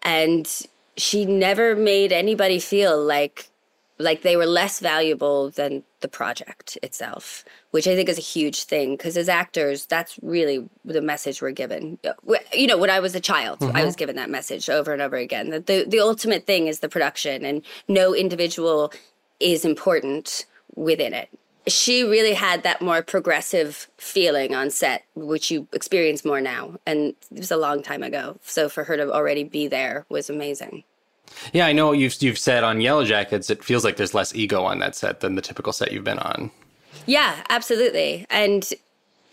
and 0.01 0.65
she 0.97 1.25
never 1.25 1.75
made 1.75 2.11
anybody 2.11 2.59
feel 2.59 3.01
like 3.03 3.49
like 4.01 4.21
they 4.21 4.35
were 4.35 4.45
less 4.45 4.79
valuable 4.79 5.49
than 5.49 5.83
the 6.01 6.07
project 6.07 6.77
itself, 6.83 7.45
which 7.71 7.87
I 7.87 7.95
think 7.95 8.09
is 8.09 8.17
a 8.17 8.21
huge 8.21 8.63
thing 8.63 8.95
because 8.95 9.17
as 9.17 9.29
actors, 9.29 9.85
that's 9.85 10.19
really 10.21 10.67
the 10.83 11.01
message 11.01 11.41
we're 11.41 11.51
given. 11.51 11.97
You 12.53 12.67
know, 12.67 12.77
when 12.77 12.89
I 12.89 12.99
was 12.99 13.15
a 13.15 13.19
child, 13.19 13.59
mm-hmm. 13.59 13.75
I 13.75 13.85
was 13.85 13.95
given 13.95 14.15
that 14.15 14.29
message 14.29 14.69
over 14.69 14.93
and 14.93 15.01
over 15.01 15.15
again. 15.15 15.49
That 15.49 15.67
the 15.67 15.85
the 15.87 15.99
ultimate 15.99 16.45
thing 16.45 16.67
is 16.67 16.79
the 16.79 16.89
production, 16.89 17.45
and 17.45 17.63
no 17.87 18.13
individual 18.15 18.91
is 19.39 19.65
important 19.65 20.45
within 20.75 21.13
it. 21.13 21.29
She 21.67 22.03
really 22.03 22.33
had 22.33 22.63
that 22.63 22.81
more 22.81 23.03
progressive 23.03 23.87
feeling 23.97 24.55
on 24.55 24.71
set, 24.71 25.03
which 25.13 25.51
you 25.51 25.67
experience 25.73 26.25
more 26.25 26.41
now, 26.41 26.77
and 26.87 27.13
it 27.31 27.37
was 27.37 27.51
a 27.51 27.57
long 27.57 27.83
time 27.83 28.01
ago. 28.01 28.37
So 28.41 28.67
for 28.67 28.83
her 28.85 28.97
to 28.97 29.11
already 29.11 29.43
be 29.43 29.67
there 29.67 30.05
was 30.09 30.29
amazing. 30.29 30.83
Yeah, 31.53 31.65
I 31.65 31.73
know 31.73 31.91
you've 31.91 32.21
you've 32.21 32.37
said 32.37 32.63
on 32.63 32.79
Yellowjackets 32.79 33.49
it 33.49 33.63
feels 33.63 33.83
like 33.83 33.97
there's 33.97 34.13
less 34.13 34.33
ego 34.35 34.63
on 34.63 34.79
that 34.79 34.95
set 34.95 35.19
than 35.19 35.35
the 35.35 35.41
typical 35.41 35.73
set 35.73 35.91
you've 35.91 36.03
been 36.03 36.19
on. 36.19 36.51
Yeah, 37.05 37.43
absolutely. 37.49 38.25
And 38.29 38.67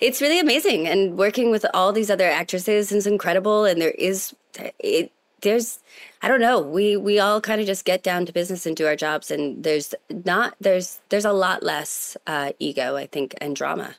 it's 0.01 0.21
really 0.21 0.39
amazing 0.39 0.87
and 0.87 1.19
working 1.19 1.51
with 1.51 1.67
all 1.75 1.93
these 1.93 2.11
other 2.11 2.29
actresses 2.29 2.93
is 2.93 3.07
incredible 3.07 3.65
and 3.65 3.81
there 3.81 3.91
is 3.93 4.35
it 4.79 5.13
there's 5.41 5.79
I 6.21 6.29
don't 6.29 6.41
know, 6.41 6.61
we 6.61 6.97
we 6.97 7.21
all 7.21 7.41
kind 7.41 7.61
of 7.61 7.67
just 7.67 7.85
get 7.85 8.03
down 8.03 8.27
to 8.27 8.33
business 8.33 8.67
and 8.67 8.77
do 8.77 8.87
our 8.87 8.97
jobs 8.97 9.31
and 9.31 9.63
there's 9.63 9.95
not 10.25 10.55
there's 10.61 11.01
there's 11.11 11.25
a 11.25 11.33
lot 11.33 11.63
less 11.63 12.17
uh, 12.27 12.53
ego, 12.59 12.97
I 12.97 13.07
think, 13.07 13.35
and 13.41 13.55
drama. 13.55 13.95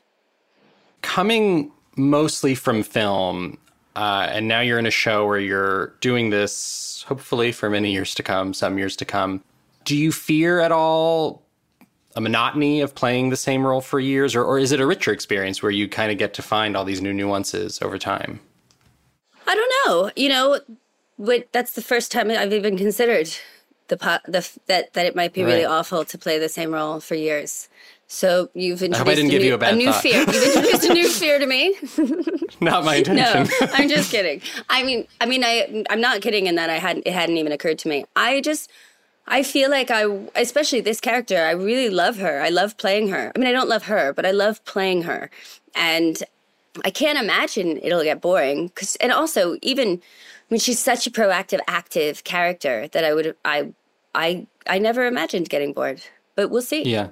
Coming 1.02 1.72
mostly 1.96 2.54
from 2.54 2.82
film, 2.82 3.56
uh, 3.96 4.28
and 4.30 4.48
now 4.48 4.60
you're 4.60 4.78
in 4.78 4.86
a 4.86 4.90
show 4.90 5.26
where 5.26 5.38
you're 5.38 5.88
doing 6.00 6.30
this, 6.30 7.04
hopefully 7.08 7.52
for 7.52 7.68
many 7.68 7.92
years 7.92 8.14
to 8.14 8.22
come, 8.22 8.54
some 8.54 8.78
years 8.78 8.96
to 8.96 9.04
come. 9.04 9.42
Do 9.84 9.96
you 9.96 10.12
fear 10.12 10.60
at 10.60 10.72
all 10.72 11.42
a 12.16 12.20
monotony 12.20 12.80
of 12.80 12.94
playing 12.94 13.30
the 13.30 13.36
same 13.36 13.64
role 13.64 13.80
for 13.80 14.00
years, 14.00 14.34
or, 14.34 14.44
or 14.44 14.58
is 14.58 14.72
it 14.72 14.80
a 14.80 14.86
richer 14.86 15.12
experience 15.12 15.62
where 15.62 15.70
you 15.70 15.88
kind 15.88 16.10
of 16.10 16.18
get 16.18 16.34
to 16.34 16.42
find 16.42 16.76
all 16.76 16.84
these 16.84 17.00
new 17.00 17.12
nuances 17.12 17.80
over 17.82 17.98
time? 17.98 18.40
I 19.46 19.54
don't 19.54 19.72
know. 19.86 20.10
You 20.16 20.28
know, 20.28 20.60
that's 21.52 21.72
the 21.72 21.82
first 21.82 22.12
time 22.12 22.30
I've 22.30 22.52
even 22.52 22.76
considered 22.76 23.28
the, 23.88 23.96
the 24.26 24.48
that 24.66 24.92
that 24.94 25.06
it 25.06 25.14
might 25.14 25.32
be 25.32 25.44
really 25.44 25.64
awful 25.64 26.04
to 26.04 26.18
play 26.18 26.38
the 26.38 26.48
same 26.48 26.72
role 26.72 27.00
for 27.00 27.14
years. 27.14 27.68
So 28.12 28.50
you've 28.54 28.82
introduced 28.82 29.20
a, 29.20 29.22
new, 29.22 29.54
a, 29.54 29.58
a 29.58 29.76
new 29.76 29.92
fear. 29.92 30.18
You've 30.18 30.56
introduced 30.56 30.84
a 30.84 30.92
new 30.92 31.08
fear 31.08 31.38
to 31.38 31.46
me. 31.46 31.76
not 32.60 32.84
my 32.84 32.96
intention. 32.96 33.44
no, 33.60 33.66
I'm 33.72 33.88
just 33.88 34.10
kidding. 34.10 34.42
I 34.68 34.82
mean, 34.82 35.06
I 35.20 35.26
mean, 35.26 35.44
I 35.44 35.84
I'm 35.90 36.00
not 36.00 36.20
kidding 36.20 36.48
in 36.48 36.56
that 36.56 36.70
I 36.70 36.78
hadn't 36.78 37.06
it 37.06 37.12
hadn't 37.12 37.36
even 37.36 37.52
occurred 37.52 37.78
to 37.78 37.88
me. 37.88 38.04
I 38.16 38.40
just 38.40 38.68
I 39.28 39.44
feel 39.44 39.70
like 39.70 39.92
I, 39.92 40.06
especially 40.34 40.80
this 40.80 41.00
character, 41.00 41.38
I 41.38 41.52
really 41.52 41.88
love 41.88 42.16
her. 42.16 42.42
I 42.42 42.48
love 42.48 42.76
playing 42.76 43.08
her. 43.10 43.30
I 43.32 43.38
mean, 43.38 43.46
I 43.46 43.52
don't 43.52 43.68
love 43.68 43.84
her, 43.84 44.12
but 44.12 44.26
I 44.26 44.32
love 44.32 44.64
playing 44.64 45.02
her, 45.02 45.30
and 45.76 46.20
I 46.84 46.90
can't 46.90 47.16
imagine 47.16 47.78
it'll 47.80 48.02
get 48.02 48.20
boring. 48.20 48.70
Cause, 48.70 48.96
and 48.96 49.12
also, 49.12 49.56
even 49.62 49.88
I 50.50 50.54
mean, 50.54 50.58
she's 50.58 50.80
such 50.80 51.06
a 51.06 51.12
proactive, 51.12 51.60
active 51.68 52.24
character 52.24 52.88
that 52.88 53.04
I 53.04 53.14
would, 53.14 53.36
I, 53.44 53.72
I, 54.16 54.48
I 54.66 54.80
never 54.80 55.06
imagined 55.06 55.48
getting 55.48 55.72
bored. 55.72 56.02
But 56.40 56.48
we'll 56.48 56.62
see. 56.62 56.84
Yeah. 56.84 57.08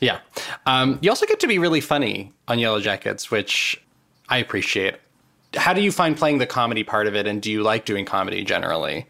Yeah. 0.00 0.20
Um, 0.64 0.98
you 1.02 1.10
also 1.10 1.26
get 1.26 1.40
to 1.40 1.46
be 1.46 1.58
really 1.58 1.82
funny 1.82 2.32
on 2.48 2.56
Yellowjackets, 2.56 3.30
which 3.30 3.78
I 4.30 4.38
appreciate. 4.38 4.94
How 5.54 5.74
do 5.74 5.82
you 5.82 5.92
find 5.92 6.16
playing 6.16 6.38
the 6.38 6.46
comedy 6.46 6.84
part 6.84 7.06
of 7.06 7.14
it, 7.14 7.26
and 7.26 7.42
do 7.42 7.52
you 7.52 7.62
like 7.62 7.84
doing 7.84 8.06
comedy 8.06 8.42
generally? 8.44 9.06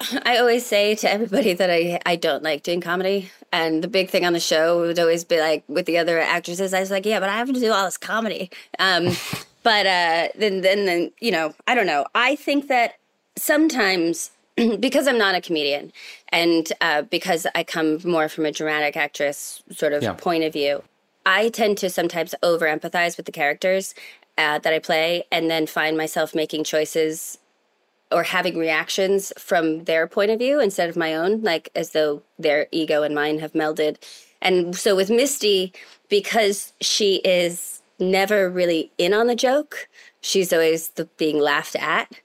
I 0.24 0.38
always 0.38 0.66
say 0.66 0.96
to 0.96 1.08
everybody 1.08 1.52
that 1.52 1.70
I, 1.70 2.00
I 2.04 2.16
don't 2.16 2.42
like 2.42 2.64
doing 2.64 2.80
comedy. 2.80 3.30
And 3.52 3.80
the 3.80 3.86
big 3.86 4.10
thing 4.10 4.26
on 4.26 4.32
the 4.32 4.40
show 4.40 4.80
would 4.80 4.98
always 4.98 5.22
be 5.22 5.38
like 5.38 5.62
with 5.68 5.86
the 5.86 5.98
other 5.98 6.18
actresses, 6.18 6.74
I 6.74 6.80
was 6.80 6.90
like, 6.90 7.06
yeah, 7.06 7.20
but 7.20 7.28
I 7.28 7.36
have 7.36 7.46
to 7.46 7.60
do 7.60 7.70
all 7.70 7.84
this 7.84 7.96
comedy. 7.96 8.50
Um, 8.80 9.10
but 9.62 9.86
uh, 9.86 10.28
then, 10.34 10.62
then, 10.62 10.86
then, 10.86 11.12
you 11.20 11.30
know, 11.30 11.54
I 11.68 11.76
don't 11.76 11.86
know. 11.86 12.06
I 12.12 12.34
think 12.34 12.66
that 12.66 12.94
sometimes 13.36 14.32
because 14.80 15.06
I'm 15.06 15.18
not 15.18 15.34
a 15.34 15.40
comedian 15.40 15.92
and 16.28 16.72
uh, 16.80 17.02
because 17.02 17.46
I 17.54 17.64
come 17.64 17.98
more 18.04 18.28
from 18.28 18.46
a 18.46 18.52
dramatic 18.52 18.96
actress 18.96 19.62
sort 19.70 19.92
of 19.92 20.02
yeah. 20.02 20.14
point 20.14 20.44
of 20.44 20.52
view, 20.52 20.82
I 21.26 21.48
tend 21.48 21.78
to 21.78 21.90
sometimes 21.90 22.34
over 22.42 22.66
empathize 22.66 23.16
with 23.16 23.26
the 23.26 23.32
characters 23.32 23.94
uh, 24.36 24.58
that 24.58 24.72
I 24.72 24.78
play 24.78 25.24
and 25.32 25.50
then 25.50 25.66
find 25.66 25.96
myself 25.96 26.34
making 26.34 26.64
choices 26.64 27.38
or 28.12 28.22
having 28.22 28.56
reactions 28.56 29.32
from 29.38 29.84
their 29.84 30.06
point 30.06 30.30
of 30.30 30.38
view 30.38 30.60
instead 30.60 30.88
of 30.88 30.96
my 30.96 31.14
own, 31.14 31.42
like 31.42 31.68
as 31.74 31.90
though 31.90 32.22
their 32.38 32.66
ego 32.70 33.02
and 33.02 33.14
mine 33.14 33.38
have 33.38 33.52
melded. 33.52 33.96
And 34.40 34.76
so 34.76 34.94
with 34.94 35.10
Misty, 35.10 35.72
because 36.08 36.72
she 36.80 37.16
is 37.24 37.82
never 37.98 38.50
really 38.50 38.92
in 38.98 39.14
on 39.14 39.26
the 39.26 39.34
joke, 39.34 39.88
she's 40.20 40.52
always 40.52 40.88
the, 40.90 41.06
being 41.16 41.38
laughed 41.38 41.76
at. 41.76 42.20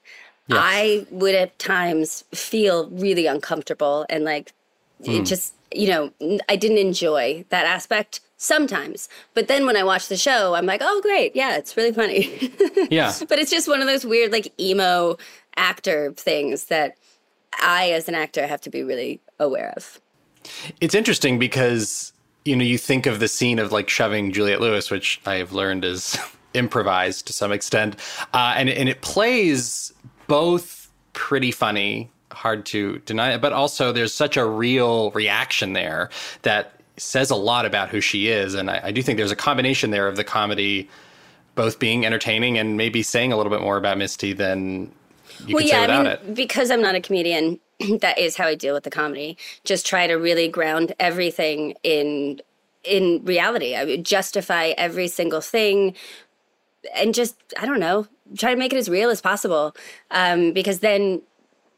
Yes. 0.49 0.59
I 0.59 1.05
would 1.11 1.35
at 1.35 1.57
times 1.59 2.23
feel 2.33 2.89
really 2.89 3.27
uncomfortable 3.27 4.05
and 4.09 4.23
like 4.23 4.51
mm. 5.03 5.19
it 5.19 5.25
just, 5.25 5.53
you 5.71 5.87
know, 5.87 6.41
I 6.49 6.55
didn't 6.55 6.79
enjoy 6.79 7.45
that 7.49 7.65
aspect 7.65 8.21
sometimes. 8.37 9.09
But 9.35 9.47
then 9.47 9.67
when 9.67 9.77
I 9.77 9.83
watch 9.83 10.07
the 10.07 10.17
show, 10.17 10.55
I'm 10.55 10.65
like, 10.65 10.81
oh, 10.83 11.01
great. 11.01 11.35
Yeah, 11.35 11.57
it's 11.57 11.77
really 11.77 11.91
funny. 11.91 12.51
yeah. 12.89 13.13
But 13.27 13.37
it's 13.37 13.51
just 13.51 13.67
one 13.67 13.81
of 13.81 13.87
those 13.87 14.05
weird, 14.05 14.31
like, 14.31 14.51
emo 14.59 15.17
actor 15.55 16.13
things 16.13 16.65
that 16.65 16.95
I, 17.61 17.91
as 17.91 18.07
an 18.07 18.15
actor, 18.15 18.47
have 18.47 18.61
to 18.61 18.69
be 18.69 18.81
really 18.81 19.19
aware 19.39 19.73
of. 19.75 19.99
It's 20.81 20.95
interesting 20.95 21.37
because, 21.37 22.13
you 22.45 22.55
know, 22.55 22.63
you 22.63 22.77
think 22.77 23.05
of 23.05 23.19
the 23.19 23.27
scene 23.27 23.59
of 23.59 23.71
like 23.71 23.89
shoving 23.89 24.31
Juliette 24.31 24.61
Lewis, 24.61 24.89
which 24.89 25.21
I 25.25 25.35
have 25.35 25.51
learned 25.51 25.83
is 25.83 26.17
improvised 26.53 27.27
to 27.27 27.33
some 27.33 27.51
extent. 27.51 27.97
Uh, 28.33 28.53
and, 28.55 28.69
and 28.69 28.87
it 28.87 29.01
plays 29.01 29.93
both 30.29 30.89
pretty 31.11 31.51
funny, 31.51 32.09
hard 32.31 32.65
to 32.67 32.99
deny 32.99 33.33
it, 33.33 33.41
but 33.41 33.51
also 33.51 33.91
there's 33.91 34.13
such 34.13 34.37
a 34.37 34.45
real 34.45 35.11
reaction 35.11 35.73
there 35.73 36.09
that 36.43 36.79
says 36.95 37.29
a 37.29 37.35
lot 37.35 37.65
about 37.65 37.89
who 37.89 37.99
she 37.99 38.29
is. 38.29 38.53
And 38.53 38.69
I, 38.69 38.79
I 38.85 38.91
do 38.91 39.01
think 39.01 39.17
there's 39.17 39.31
a 39.31 39.35
combination 39.35 39.91
there 39.91 40.07
of 40.07 40.15
the 40.15 40.23
comedy 40.23 40.89
both 41.55 41.79
being 41.79 42.05
entertaining 42.05 42.57
and 42.57 42.77
maybe 42.77 43.03
saying 43.03 43.33
a 43.33 43.37
little 43.37 43.49
bit 43.49 43.61
more 43.61 43.75
about 43.75 43.97
Misty 43.97 44.31
than 44.31 44.91
you 45.45 45.55
well, 45.55 45.65
yeah, 45.65 45.81
I 45.81 45.97
mean, 45.97 46.05
it. 46.05 46.35
Because 46.35 46.71
I'm 46.71 46.81
not 46.81 46.95
a 46.95 47.01
comedian, 47.01 47.59
that 47.99 48.17
is 48.17 48.37
how 48.37 48.45
I 48.45 48.55
deal 48.55 48.73
with 48.73 48.83
the 48.83 48.89
comedy. 48.89 49.37
Just 49.65 49.85
try 49.85 50.07
to 50.07 50.13
really 50.13 50.47
ground 50.47 50.93
everything 50.99 51.75
in 51.83 52.41
in 52.85 53.25
reality. 53.25 53.75
I 53.75 53.83
would 53.83 54.05
justify 54.05 54.67
every 54.77 55.09
single 55.09 55.41
thing 55.41 55.95
and 56.95 57.13
just 57.13 57.35
I 57.59 57.65
don't 57.65 57.79
know, 57.79 58.07
try 58.37 58.51
to 58.53 58.59
make 58.59 58.73
it 58.73 58.77
as 58.77 58.89
real 58.89 59.09
as 59.09 59.21
possible, 59.21 59.75
um, 60.11 60.53
because 60.53 60.79
then 60.79 61.21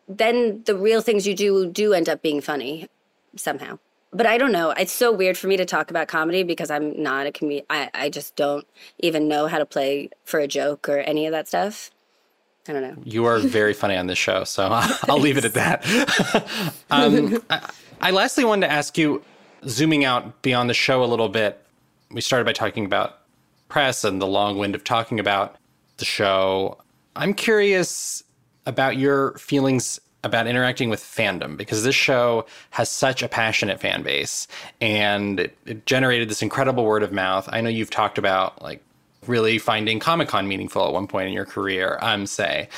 then 0.07 0.63
the 0.65 0.75
real 0.75 1.01
things 1.01 1.27
you 1.27 1.35
do 1.35 1.67
do 1.67 1.93
end 1.93 2.09
up 2.09 2.21
being 2.21 2.41
funny 2.41 2.87
somehow. 3.35 3.79
But 4.13 4.25
I 4.25 4.37
don't 4.37 4.51
know. 4.51 4.71
It's 4.71 4.91
so 4.91 5.11
weird 5.11 5.37
for 5.37 5.47
me 5.47 5.55
to 5.55 5.65
talk 5.65 5.89
about 5.89 6.09
comedy 6.09 6.43
because 6.43 6.69
I'm 6.69 7.01
not 7.01 7.27
a 7.27 7.31
comedian. 7.31 7.65
I, 7.69 8.09
just 8.09 8.35
don't 8.35 8.67
even 8.99 9.29
know 9.29 9.47
how 9.47 9.57
to 9.57 9.65
play 9.65 10.09
for 10.25 10.41
a 10.41 10.47
joke 10.47 10.89
or 10.89 10.97
any 10.99 11.25
of 11.27 11.31
that 11.31 11.47
stuff. 11.47 11.91
I 12.67 12.73
don't 12.73 12.81
know. 12.81 13.01
You 13.05 13.25
are 13.25 13.39
very 13.39 13.73
funny 13.73 13.95
on 13.95 14.07
this 14.07 14.17
show, 14.17 14.43
so 14.43 14.67
I'll 15.07 15.19
leave 15.19 15.37
it 15.37 15.45
at 15.45 15.53
that. 15.53 16.75
um, 16.91 17.41
I, 17.49 17.71
I 18.01 18.11
lastly 18.11 18.43
wanted 18.43 18.67
to 18.67 18.73
ask 18.73 18.97
you, 18.97 19.23
zooming 19.65 20.03
out 20.03 20.41
beyond 20.41 20.69
the 20.69 20.73
show 20.73 21.03
a 21.03 21.05
little 21.05 21.29
bit, 21.29 21.63
we 22.11 22.19
started 22.19 22.45
by 22.45 22.53
talking 22.53 22.83
about 22.83 23.20
press 23.71 24.03
and 24.03 24.21
the 24.21 24.27
long 24.27 24.57
wind 24.57 24.75
of 24.75 24.83
talking 24.83 25.19
about 25.19 25.55
the 25.97 26.05
show. 26.05 26.77
I'm 27.15 27.33
curious 27.33 28.23
about 28.65 28.97
your 28.97 29.33
feelings 29.37 29.99
about 30.23 30.45
interacting 30.45 30.89
with 30.89 31.01
fandom 31.01 31.57
because 31.57 31.83
this 31.83 31.95
show 31.95 32.45
has 32.71 32.89
such 32.89 33.23
a 33.23 33.27
passionate 33.27 33.79
fan 33.79 34.03
base 34.03 34.47
and 34.79 35.39
it, 35.39 35.57
it 35.65 35.85
generated 35.87 36.29
this 36.29 36.43
incredible 36.43 36.85
word 36.85 37.01
of 37.01 37.11
mouth. 37.11 37.49
I 37.51 37.61
know 37.61 37.69
you've 37.69 37.89
talked 37.89 38.17
about 38.17 38.61
like 38.61 38.83
really 39.25 39.57
finding 39.57 39.99
Comic 39.99 40.27
Con 40.27 40.47
meaningful 40.47 40.85
at 40.85 40.93
one 40.93 41.07
point 41.07 41.27
in 41.27 41.33
your 41.33 41.45
career, 41.45 41.97
um, 42.01 42.27
say. 42.27 42.69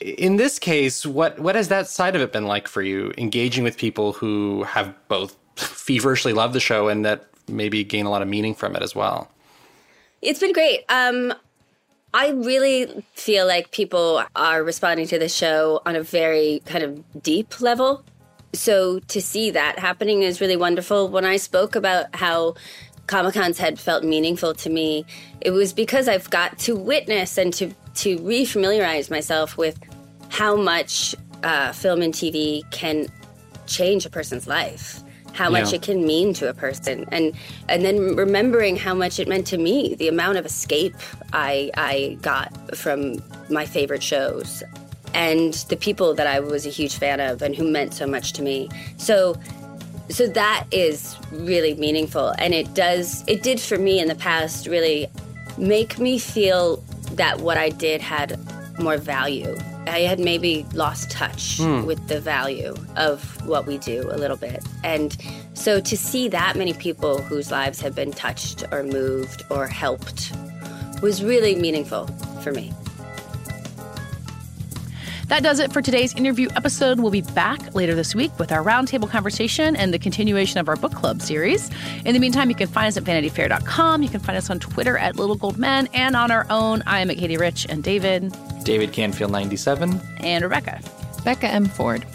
In 0.00 0.36
this 0.36 0.58
case, 0.58 1.06
what 1.06 1.38
what 1.38 1.54
has 1.54 1.68
that 1.68 1.88
side 1.88 2.14
of 2.14 2.20
it 2.20 2.30
been 2.32 2.46
like 2.46 2.68
for 2.68 2.82
you, 2.82 3.12
engaging 3.16 3.64
with 3.64 3.78
people 3.78 4.12
who 4.12 4.64
have 4.64 4.94
both 5.08 5.34
feverishly 5.56 6.34
loved 6.34 6.52
the 6.52 6.60
show 6.60 6.88
and 6.88 7.04
that 7.04 7.26
maybe 7.48 7.82
gain 7.82 8.04
a 8.04 8.10
lot 8.10 8.22
of 8.22 8.28
meaning 8.28 8.54
from 8.54 8.76
it 8.76 8.82
as 8.82 8.94
well? 8.94 9.30
It's 10.26 10.40
been 10.40 10.52
great. 10.52 10.82
Um, 10.88 11.32
I 12.12 12.30
really 12.30 13.04
feel 13.14 13.46
like 13.46 13.70
people 13.70 14.24
are 14.34 14.64
responding 14.64 15.06
to 15.06 15.20
the 15.20 15.28
show 15.28 15.82
on 15.86 15.94
a 15.94 16.02
very 16.02 16.62
kind 16.66 16.82
of 16.82 17.22
deep 17.22 17.60
level. 17.60 18.02
So 18.52 18.98
to 18.98 19.22
see 19.22 19.52
that 19.52 19.78
happening 19.78 20.22
is 20.22 20.40
really 20.40 20.56
wonderful. 20.56 21.08
When 21.08 21.24
I 21.24 21.36
spoke 21.36 21.76
about 21.76 22.12
how 22.12 22.56
Comic 23.06 23.34
Cons 23.34 23.56
had 23.56 23.78
felt 23.78 24.02
meaningful 24.02 24.52
to 24.54 24.68
me, 24.68 25.06
it 25.40 25.52
was 25.52 25.72
because 25.72 26.08
I've 26.08 26.28
got 26.28 26.58
to 26.60 26.74
witness 26.74 27.38
and 27.38 27.52
to 27.54 27.72
to 27.94 28.18
refamiliarize 28.18 29.08
myself 29.08 29.56
with 29.56 29.78
how 30.28 30.56
much 30.56 31.14
uh, 31.44 31.70
film 31.70 32.02
and 32.02 32.12
TV 32.12 32.68
can 32.72 33.06
change 33.68 34.04
a 34.04 34.10
person's 34.10 34.48
life 34.48 35.04
how 35.40 35.48
much 35.56 35.68
Yeah. 35.70 35.76
it 35.76 35.82
can 35.82 35.98
mean 36.12 36.28
to 36.34 36.48
a 36.48 36.54
person. 36.54 37.04
And 37.12 37.24
and 37.68 37.84
then 37.84 38.16
remembering 38.16 38.74
how 38.86 38.94
much 38.94 39.14
it 39.22 39.28
meant 39.28 39.46
to 39.48 39.58
me 39.58 39.94
the 40.02 40.08
amount 40.08 40.36
of 40.38 40.44
escape 40.46 40.96
i 41.32 41.70
i 41.90 42.16
got 42.30 42.48
from 42.82 42.98
my 43.58 43.64
favorite 43.76 44.02
shows 44.02 44.62
and 45.14 45.54
the 45.72 45.76
people 45.86 46.08
that 46.18 46.26
i 46.26 46.38
was 46.40 46.62
a 46.66 46.70
huge 46.78 46.94
fan 47.02 47.18
of 47.28 47.42
and 47.42 47.54
who 47.58 47.64
meant 47.76 47.92
so 47.94 48.06
much 48.06 48.32
to 48.36 48.42
me. 48.42 48.68
So 48.96 49.16
so 50.08 50.26
that 50.28 50.66
is 50.70 51.16
really 51.32 51.74
meaningful. 51.74 52.28
And 52.38 52.54
it 52.54 52.68
does 52.74 53.06
it 53.26 53.42
did 53.42 53.58
for 53.60 53.78
me 53.78 53.94
in 54.02 54.08
the 54.08 54.14
past 54.28 54.66
really 54.66 55.08
make 55.58 55.98
me 55.98 56.18
feel 56.18 56.64
that 57.12 57.40
what 57.40 57.56
i 57.56 57.68
did 57.70 58.00
had 58.00 58.28
more 58.78 58.98
value 58.98 59.56
i 59.86 60.00
had 60.00 60.18
maybe 60.18 60.66
lost 60.74 61.10
touch 61.10 61.58
Hmm. 61.58 61.84
with 61.84 62.06
the 62.08 62.20
value 62.20 62.74
of 62.96 63.22
what 63.46 63.66
we 63.66 63.78
do 63.78 64.08
a 64.10 64.16
little 64.16 64.36
bit 64.36 64.62
and 64.84 65.16
so 65.54 65.80
to 65.80 65.96
see 65.96 66.28
that 66.28 66.56
many 66.56 66.74
people 66.74 67.20
whose 67.22 67.50
lives 67.50 67.80
have 67.80 67.94
been 67.94 68.12
touched 68.12 68.64
or 68.72 68.82
moved 68.82 69.42
or 69.50 69.66
helped 69.66 70.32
was 71.02 71.22
really 71.22 71.54
meaningful 71.54 72.06
for 72.42 72.52
me 72.52 72.72
That 75.28 75.42
does 75.42 75.58
it 75.58 75.72
for 75.72 75.82
today's 75.82 76.14
interview 76.14 76.48
episode. 76.54 77.00
We'll 77.00 77.10
be 77.10 77.22
back 77.22 77.74
later 77.74 77.96
this 77.96 78.14
week 78.14 78.38
with 78.38 78.52
our 78.52 78.62
roundtable 78.62 79.10
conversation 79.10 79.74
and 79.74 79.92
the 79.92 79.98
continuation 79.98 80.60
of 80.60 80.68
our 80.68 80.76
book 80.76 80.94
club 80.94 81.20
series. 81.20 81.68
In 82.04 82.14
the 82.14 82.20
meantime, 82.20 82.48
you 82.48 82.54
can 82.54 82.68
find 82.68 82.86
us 82.86 82.96
at 82.96 83.02
vanityfair.com. 83.02 84.04
You 84.04 84.08
can 84.08 84.20
find 84.20 84.38
us 84.38 84.50
on 84.50 84.60
Twitter 84.60 84.96
at 84.96 85.16
Little 85.16 85.34
Gold 85.34 85.58
Men 85.58 85.88
and 85.92 86.14
on 86.14 86.30
our 86.30 86.46
own. 86.48 86.84
I 86.86 87.00
am 87.00 87.10
at 87.10 87.16
Katie 87.18 87.36
Rich 87.36 87.66
and 87.68 87.82
David 87.82 88.32
David 88.62 88.92
Canfield 88.92 89.32
97. 89.32 90.00
and 90.20 90.44
Rebecca. 90.44 90.80
Becca 91.24 91.48
M. 91.48 91.66
Ford. 91.66 92.06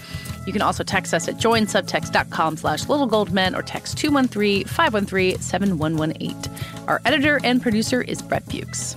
You 0.47 0.53
can 0.53 0.61
also 0.61 0.83
text 0.83 1.13
us 1.13 1.27
at 1.27 1.35
joinsubtext.com 1.35 2.55
slash 2.57 2.85
littlegoldmen 2.85 3.57
or 3.57 3.61
text 3.61 3.97
213-513-7118. 3.97 6.87
Our 6.87 7.01
editor 7.05 7.39
and 7.43 7.61
producer 7.61 8.01
is 8.01 8.21
Brett 8.21 8.45
Bukes. 8.47 8.95